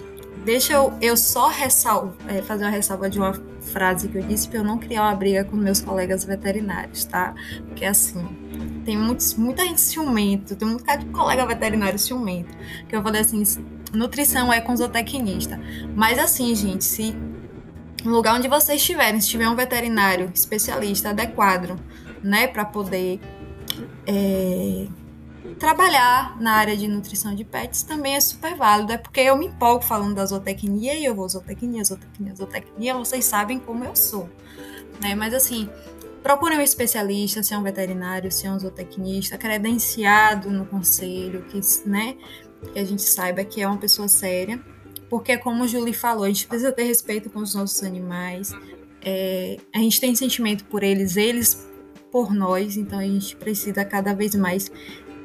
Deixa 0.45 0.73
eu, 0.73 0.93
eu 1.01 1.17
só 1.17 1.47
ressalvo, 1.47 2.17
é, 2.27 2.43
fazer 2.43 2.65
uma 2.65 2.71
ressalva 2.71 3.09
de 3.09 3.17
uma 3.17 3.33
frase 3.61 4.09
que 4.09 4.19
eu 4.19 4.23
disse 4.23 4.49
para 4.49 4.59
eu 4.59 4.65
não 4.65 4.77
criar 4.77 5.03
uma 5.03 5.15
briga 5.15 5.45
com 5.45 5.57
meus 5.57 5.81
colegas 5.81 6.25
veterinários, 6.25 7.05
tá? 7.05 7.33
Porque 7.69 7.85
assim, 7.85 8.27
tem 8.85 8.99
muitos, 8.99 9.35
muita 9.35 9.63
gente 9.63 9.81
ciumento, 9.81 10.57
tem 10.57 10.67
muito 10.67 10.83
cara 10.83 10.99
de 10.99 11.07
colega 11.07 11.47
veterinário 11.47 11.97
ciumento, 11.97 12.53
que 12.89 12.97
eu 12.97 13.01
falei 13.03 13.21
assim, 13.21 13.45
nutrição 13.93 14.53
é 14.53 14.61
com 14.61 14.75
zootecnista. 14.75 15.61
Mas 15.95 16.19
assim, 16.19 16.53
gente, 16.57 16.85
se 16.85 17.15
no 18.05 18.11
lugar 18.11 18.35
onde 18.35 18.49
vocês 18.49 18.81
estiverem, 18.81 19.21
se 19.21 19.29
tiver 19.29 19.49
um 19.49 19.55
veterinário 19.55 20.29
especialista 20.35 21.11
adequado, 21.11 21.79
né, 22.21 22.49
para 22.49 22.65
poder 22.65 23.21
é, 24.09 24.89
trabalhar 25.59 26.41
na 26.41 26.53
área 26.55 26.77
de 26.77 26.89
nutrição 26.89 27.35
de 27.35 27.45
pets 27.45 27.83
também 27.83 28.17
é 28.17 28.21
super 28.21 28.55
válido. 28.57 28.93
É 28.93 28.99
porque 28.99 29.21
eu 29.21 29.37
me 29.37 29.47
empolgo 29.47 29.85
falando 29.85 30.15
da 30.15 30.25
zootecnia 30.25 30.95
e 30.95 31.05
eu 31.05 31.15
vou 31.15 31.29
zootecnia, 31.29 31.85
zootecnia, 31.85 32.35
zootecnia, 32.35 32.95
vocês 32.95 33.25
sabem 33.25 33.59
como 33.59 33.85
eu 33.85 33.95
sou. 33.95 34.29
Né? 35.01 35.15
Mas 35.15 35.35
assim, 35.35 35.69
procure 36.23 36.57
um 36.57 36.61
especialista, 36.61 37.43
se 37.43 37.53
é 37.53 37.59
um 37.59 37.63
veterinário, 37.63 38.31
se 38.31 38.47
é 38.47 38.51
um 38.51 38.59
zootecnista, 38.59 39.37
credenciado 39.37 40.51
no 40.51 40.65
conselho, 40.65 41.45
que, 41.45 41.61
né, 41.87 42.17
que 42.73 42.79
a 42.79 42.85
gente 42.85 43.03
saiba 43.03 43.45
que 43.45 43.61
é 43.61 43.67
uma 43.67 43.79
pessoa 43.79 44.09
séria. 44.09 44.61
Porque, 45.11 45.37
como 45.37 45.65
o 45.65 45.69
Julie 45.69 45.93
falou, 45.93 46.25
a 46.25 46.29
gente 46.29 46.47
precisa 46.47 46.73
ter 46.73 46.85
respeito 46.85 47.29
com 47.29 47.41
os 47.41 47.55
nossos 47.55 47.83
animais. 47.83 48.51
É, 49.05 49.59
a 49.75 49.79
gente 49.79 50.01
tem 50.01 50.15
sentimento 50.15 50.65
por 50.65 50.83
eles, 50.83 51.17
eles 51.17 51.69
por 52.11 52.33
nós, 52.35 52.77
então 52.77 52.99
a 52.99 53.05
gente 53.05 53.35
precisa 53.37 53.85
cada 53.85 54.15
vez 54.15 54.35
mais 54.35 54.71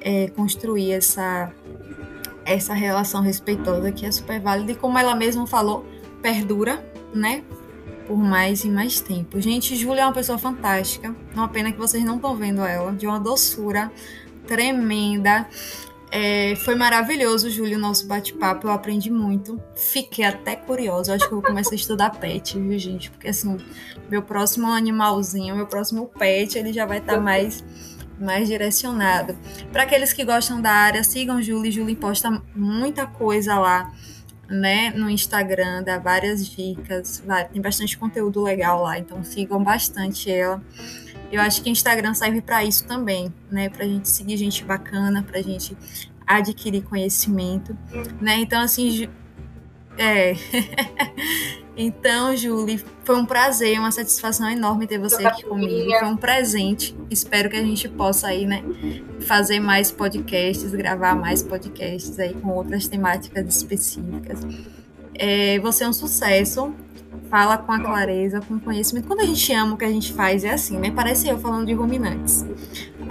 é, 0.01 0.27
construir 0.29 0.91
essa, 0.91 1.51
essa 2.45 2.73
relação 2.73 3.21
respeitosa 3.21 3.91
que 3.91 4.05
é 4.05 4.11
super 4.11 4.39
válida 4.39 4.71
e 4.71 4.75
como 4.75 4.97
ela 4.97 5.15
mesma 5.15 5.45
falou, 5.45 5.85
perdura, 6.21 6.83
né? 7.13 7.43
Por 8.07 8.17
mais 8.17 8.63
e 8.63 8.69
mais 8.69 9.01
tempo. 9.01 9.39
Gente, 9.41 9.75
Júlia 9.75 10.01
é 10.01 10.05
uma 10.05 10.13
pessoa 10.13 10.37
fantástica. 10.37 11.13
Uma 11.35 11.49
pena 11.49 11.71
que 11.71 11.77
vocês 11.77 12.03
não 12.05 12.15
estão 12.15 12.35
vendo 12.35 12.61
ela. 12.61 12.93
De 12.93 13.05
uma 13.05 13.19
doçura 13.19 13.91
tremenda. 14.47 15.45
É, 16.09 16.55
foi 16.55 16.73
maravilhoso, 16.73 17.49
Júlio, 17.49 17.77
o 17.77 17.81
nosso 17.81 18.07
bate-papo. 18.07 18.67
Eu 18.67 18.71
aprendi 18.71 19.11
muito. 19.11 19.61
Fiquei 19.75 20.23
até 20.23 20.55
curiosa. 20.55 21.15
Acho 21.15 21.27
que 21.27 21.33
eu 21.33 21.41
vou 21.41 21.47
começar 21.47 21.73
a 21.73 21.75
estudar 21.75 22.11
pet, 22.11 22.57
viu, 22.57 22.79
gente? 22.79 23.11
Porque 23.11 23.27
assim, 23.27 23.57
meu 24.09 24.21
próximo 24.21 24.67
animalzinho, 24.67 25.53
meu 25.55 25.67
próximo 25.67 26.07
pet, 26.17 26.57
ele 26.57 26.71
já 26.71 26.85
vai 26.85 26.99
estar 26.99 27.15
tá 27.15 27.19
mais 27.19 27.61
mais 28.19 28.47
direcionado. 28.47 29.35
Para 29.71 29.83
aqueles 29.83 30.13
que 30.13 30.23
gostam 30.23 30.61
da 30.61 30.71
área, 30.71 31.03
sigam 31.03 31.41
Julie. 31.41 31.71
Julie 31.71 31.95
posta 31.95 32.41
muita 32.55 33.05
coisa 33.05 33.59
lá, 33.59 33.91
né, 34.49 34.91
no 34.91 35.09
Instagram, 35.09 35.83
dá 35.83 35.97
várias 35.99 36.47
dicas, 36.47 37.23
tem 37.51 37.61
bastante 37.61 37.97
conteúdo 37.97 38.41
legal 38.41 38.81
lá, 38.81 38.97
então 38.97 39.23
sigam 39.23 39.63
bastante 39.63 40.31
ela. 40.31 40.63
Eu 41.31 41.41
acho 41.41 41.61
que 41.61 41.69
o 41.69 41.71
Instagram 41.71 42.13
serve 42.13 42.41
para 42.41 42.63
isso 42.63 42.85
também, 42.85 43.33
né, 43.51 43.69
para 43.69 43.83
a 43.83 43.87
gente 43.87 44.07
seguir 44.07 44.37
gente 44.37 44.63
bacana, 44.63 45.21
para 45.21 45.39
a 45.39 45.41
gente 45.41 45.77
adquirir 46.25 46.83
conhecimento, 46.83 47.77
né? 48.21 48.37
Então 48.37 48.61
assim, 48.61 49.09
é. 49.97 50.33
Então, 51.77 52.35
Julie, 52.35 52.83
foi 53.03 53.15
um 53.15 53.25
prazer, 53.25 53.79
uma 53.79 53.91
satisfação 53.91 54.49
enorme 54.49 54.87
ter 54.87 54.97
você 54.97 55.25
aqui 55.25 55.43
comigo. 55.43 55.91
Foi 55.99 56.07
um 56.07 56.17
presente. 56.17 56.97
Espero 57.09 57.49
que 57.49 57.55
a 57.55 57.61
gente 57.61 57.87
possa 57.87 58.27
aí, 58.27 58.47
né, 58.47 58.63
fazer 59.19 59.59
mais 59.59 59.91
podcasts, 59.91 60.71
gravar 60.71 61.15
mais 61.15 61.43
podcasts 61.43 62.17
aí 62.17 62.33
com 62.33 62.49
outras 62.49 62.87
temáticas 62.87 63.55
específicas. 63.55 64.39
É, 65.13 65.59
você 65.59 65.83
é 65.83 65.87
um 65.87 65.93
sucesso. 65.93 66.73
Fala 67.29 67.57
com 67.57 67.71
a 67.71 67.79
clareza, 67.79 68.39
com 68.39 68.57
conhecimento. 68.57 69.05
Quando 69.05 69.19
a 69.19 69.25
gente 69.25 69.51
ama 69.53 69.73
o 69.73 69.77
que 69.77 69.83
a 69.83 69.89
gente 69.89 70.13
faz, 70.13 70.45
é 70.45 70.51
assim, 70.51 70.77
né? 70.77 70.91
Parece 70.91 71.27
eu 71.27 71.37
falando 71.37 71.65
de 71.65 71.73
ruminantes. 71.73 72.45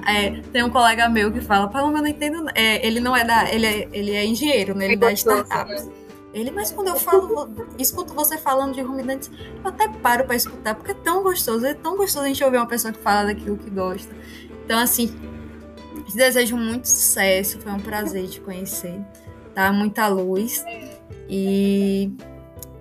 É, 0.06 0.40
tem 0.52 0.62
um 0.62 0.70
colega 0.70 1.08
meu 1.08 1.30
que 1.30 1.40
fala, 1.40 1.68
Paloma, 1.68 1.98
eu 1.98 2.02
não 2.02 2.08
entendo. 2.08 2.46
É, 2.54 2.84
ele 2.86 2.98
não 2.98 3.14
é 3.14 3.24
da. 3.24 3.52
Ele 3.52 3.66
é, 3.66 3.88
ele 3.92 4.12
é 4.12 4.24
engenheiro, 4.24 4.74
né? 4.74 4.86
Ele 4.86 4.94
é 4.94 4.96
da 4.96 5.12
startups. 5.12 5.84
Né? 5.84 6.05
Ele, 6.36 6.50
mas 6.50 6.70
quando 6.70 6.88
eu 6.88 6.96
falo, 6.96 7.48
escuto 7.78 8.12
você 8.12 8.36
falando 8.36 8.74
de 8.74 8.82
ruminantes, 8.82 9.30
eu 9.64 9.70
até 9.70 9.88
paro 9.88 10.26
para 10.26 10.36
escutar, 10.36 10.74
porque 10.74 10.90
é 10.90 10.94
tão 10.94 11.22
gostoso, 11.22 11.64
é 11.64 11.72
tão 11.72 11.96
gostoso 11.96 12.26
a 12.26 12.28
gente 12.28 12.44
ouvir 12.44 12.58
uma 12.58 12.66
pessoa 12.66 12.92
que 12.92 12.98
fala 12.98 13.28
daquilo 13.28 13.56
que 13.56 13.70
gosta. 13.70 14.14
Então, 14.62 14.78
assim, 14.78 15.06
te 16.06 16.14
desejo 16.14 16.54
muito 16.58 16.88
sucesso, 16.88 17.58
foi 17.58 17.72
um 17.72 17.80
prazer 17.80 18.28
te 18.28 18.38
conhecer, 18.42 19.00
tá? 19.54 19.72
Muita 19.72 20.08
luz. 20.08 20.62
E 21.26 22.12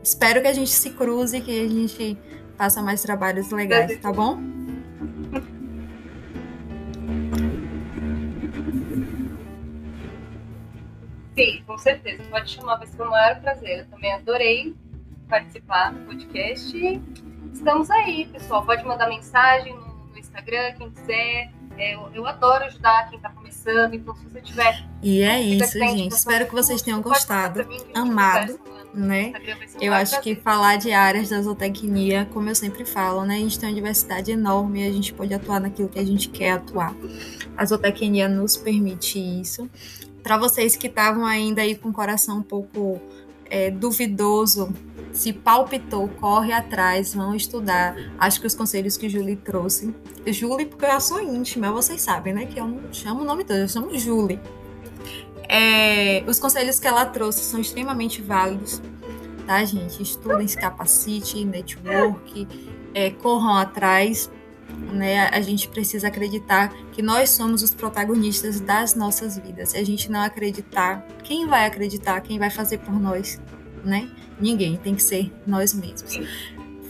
espero 0.04 0.42
que 0.42 0.48
a 0.48 0.54
gente 0.54 0.72
se 0.72 0.90
cruze, 0.90 1.40
que 1.40 1.62
a 1.62 1.70
gente 1.70 2.18
faça 2.58 2.82
mais 2.82 3.02
trabalhos 3.02 3.50
legais, 3.52 3.98
tá 4.02 4.12
bom? 4.12 4.38
Sim, 11.36 11.64
com 11.68 11.78
certeza. 11.78 12.24
Pode 12.30 12.50
chamar, 12.50 12.78
vai 12.78 12.88
ser 12.88 13.02
o 13.02 13.10
maior 13.10 13.42
prazer. 13.42 13.80
Eu 13.80 13.86
também 13.88 14.14
adorei 14.14 14.74
participar 15.28 15.92
do 15.94 16.00
podcast. 16.06 17.02
Estamos 17.54 17.90
aí, 17.92 18.26
pessoal. 18.32 18.66
Pode 18.66 18.86
mandar 18.86 19.10
mensagem 19.10 19.76
no, 19.76 19.86
no 20.12 20.18
Instagram, 20.18 20.74
quem 20.78 20.90
quiser. 20.92 21.52
É, 21.78 21.94
eu, 21.94 22.10
eu, 22.14 22.26
adoro 22.26 22.64
ajudar 22.64 23.10
quem 23.10 23.18
está 23.18 23.30
começando, 23.30 23.94
então 23.96 24.16
se 24.16 24.24
você 24.24 24.40
tiver. 24.40 24.88
E 25.04 25.22
é 25.22 25.42
isso, 25.42 25.78
gente. 25.78 26.16
Espero 26.16 26.48
que 26.48 26.54
vocês 26.54 26.82
tenham 26.82 27.02
gostado, 27.02 27.68
mim, 27.68 27.82
amado, 27.94 28.58
né? 28.94 29.34
Eu 29.82 29.92
acho 29.92 30.22
que 30.22 30.36
falar 30.36 30.78
de 30.78 30.94
áreas 30.94 31.28
da 31.28 31.42
zootecnia, 31.42 32.30
como 32.32 32.48
eu 32.48 32.56
sempre 32.56 32.86
falo, 32.86 33.26
né? 33.26 33.36
A 33.36 33.40
gente 33.40 33.60
tem 33.60 33.68
uma 33.68 33.76
diversidade 33.76 34.32
enorme 34.32 34.86
e 34.86 34.88
a 34.88 34.92
gente 34.94 35.14
pode 35.14 35.34
atuar 35.34 35.60
naquilo 35.60 35.90
que 35.90 36.00
a 36.00 36.06
gente 36.06 36.30
quer 36.30 36.52
atuar. 36.52 36.96
A 37.58 37.66
zootecnia 37.66 38.30
nos 38.30 38.56
permite 38.56 39.20
isso 39.20 39.70
para 40.26 40.40
vocês 40.40 40.76
que 40.76 40.88
estavam 40.88 41.24
ainda 41.24 41.62
aí 41.62 41.76
com 41.76 41.90
o 41.90 41.94
coração 41.94 42.40
um 42.40 42.42
pouco 42.42 43.00
é, 43.48 43.70
duvidoso, 43.70 44.74
se 45.14 45.32
palpitou, 45.32 46.08
corre 46.08 46.52
atrás, 46.52 47.14
vão 47.14 47.36
estudar. 47.36 47.96
Acho 48.18 48.42
que 48.42 48.48
os 48.48 48.56
conselhos 48.56 48.98
que 48.98 49.08
Julie 49.08 49.36
trouxe. 49.36 49.94
Julie, 50.26 50.66
porque 50.66 50.84
eu 50.84 51.00
sou 51.00 51.22
íntima, 51.22 51.72
vocês 51.72 52.02
sabem, 52.02 52.34
né? 52.34 52.48
Que 52.48 52.60
eu 52.60 52.68
não 52.68 52.92
chamo 52.92 53.22
o 53.22 53.24
nome 53.24 53.44
todo, 53.44 53.58
eu 53.58 53.68
chamo 53.68 53.96
Julie. 53.96 54.40
É, 55.48 56.24
os 56.28 56.40
conselhos 56.40 56.80
que 56.80 56.88
ela 56.88 57.06
trouxe 57.06 57.42
são 57.44 57.62
extremamente 57.62 58.20
válidos, 58.24 58.82
tá, 59.46 59.64
gente? 59.64 60.02
Estudem, 60.02 60.48
se 60.48 60.58
capacite, 60.58 61.46
network, 61.46 62.48
é, 62.96 63.12
corram 63.12 63.58
atrás 63.58 64.32
né, 64.76 65.28
a 65.30 65.42
gente 65.42 65.68
precisa 65.68 66.08
acreditar 66.08 66.74
que 66.92 67.02
nós 67.02 67.30
somos 67.30 67.64
os 67.64 67.74
protagonistas 67.74 68.60
das 68.60 68.96
nossas 68.96 69.38
vidas. 69.38 69.70
Se 69.70 69.78
a 69.78 69.86
gente 69.86 70.12
não 70.12 70.22
acreditar, 70.22 71.06
quem 71.24 71.48
vai 71.48 71.66
acreditar? 71.66 72.22
Quem 72.22 72.38
vai 72.38 72.50
fazer 72.50 72.80
por 72.80 73.00
nós? 73.00 73.42
Né? 73.84 74.10
Ninguém, 74.40 74.78
tem 74.78 74.96
que 74.96 75.04
ser 75.04 75.32
nós 75.46 75.74
mesmos. 75.74 76.20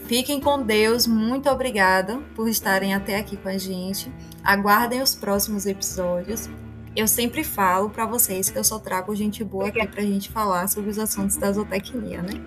Fiquem 0.06 0.40
com 0.40 0.62
Deus, 0.62 1.06
muito 1.06 1.50
obrigada 1.50 2.18
por 2.34 2.48
estarem 2.48 2.94
até 2.94 3.18
aqui 3.18 3.36
com 3.36 3.48
a 3.48 3.58
gente. 3.58 4.10
Aguardem 4.42 5.02
os 5.02 5.14
próximos 5.14 5.66
episódios. 5.66 6.48
eu 6.94 7.06
sempre 7.06 7.44
falo 7.44 7.90
para 7.90 8.06
vocês 8.06 8.48
que 8.48 8.58
eu 8.58 8.64
só 8.64 8.78
trago 8.78 9.14
gente 9.14 9.44
boa 9.44 9.68
aqui 9.68 9.86
pra 9.86 10.02
gente 10.02 10.30
falar 10.30 10.66
sobre 10.68 10.88
os 10.88 10.98
assuntos 10.98 11.36
da 11.36 11.52
zootecnia, 11.52 12.22
né? 12.22 12.40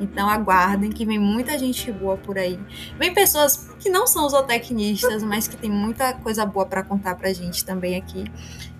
Então 0.00 0.28
aguardem 0.28 0.90
que 0.90 1.04
vem 1.04 1.18
muita 1.18 1.58
gente 1.58 1.90
boa 1.90 2.16
por 2.16 2.38
aí. 2.38 2.58
Vem 2.98 3.14
pessoas 3.14 3.70
que 3.78 3.88
não 3.88 4.06
são 4.06 4.28
zootecnistas, 4.28 5.22
mas 5.22 5.48
que 5.48 5.56
tem 5.56 5.70
muita 5.70 6.12
coisa 6.14 6.44
boa 6.44 6.66
para 6.66 6.82
contar 6.82 7.14
pra 7.14 7.32
gente 7.32 7.64
também 7.64 7.96
aqui. 7.96 8.24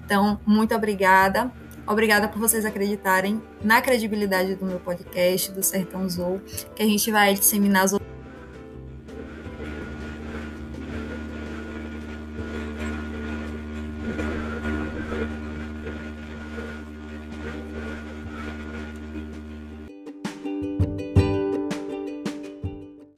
Então, 0.05 0.39
muito 0.47 0.75
obrigada. 0.75 1.51
Obrigada 1.87 2.29
por 2.29 2.41
vocês 2.41 2.65
acreditarem 2.65 3.41
na 3.63 3.81
credibilidade 3.81 4.57
do 4.57 4.65
meu 4.65 4.81
podcast, 4.81 5.53
do 5.53 5.63
Sertão 5.63 6.09
Zou, 6.09 6.41
que 6.75 6.83
a 6.83 6.87
gente 6.87 7.11
vai 7.13 7.35
disseminar 7.35 7.85
as 7.85 7.93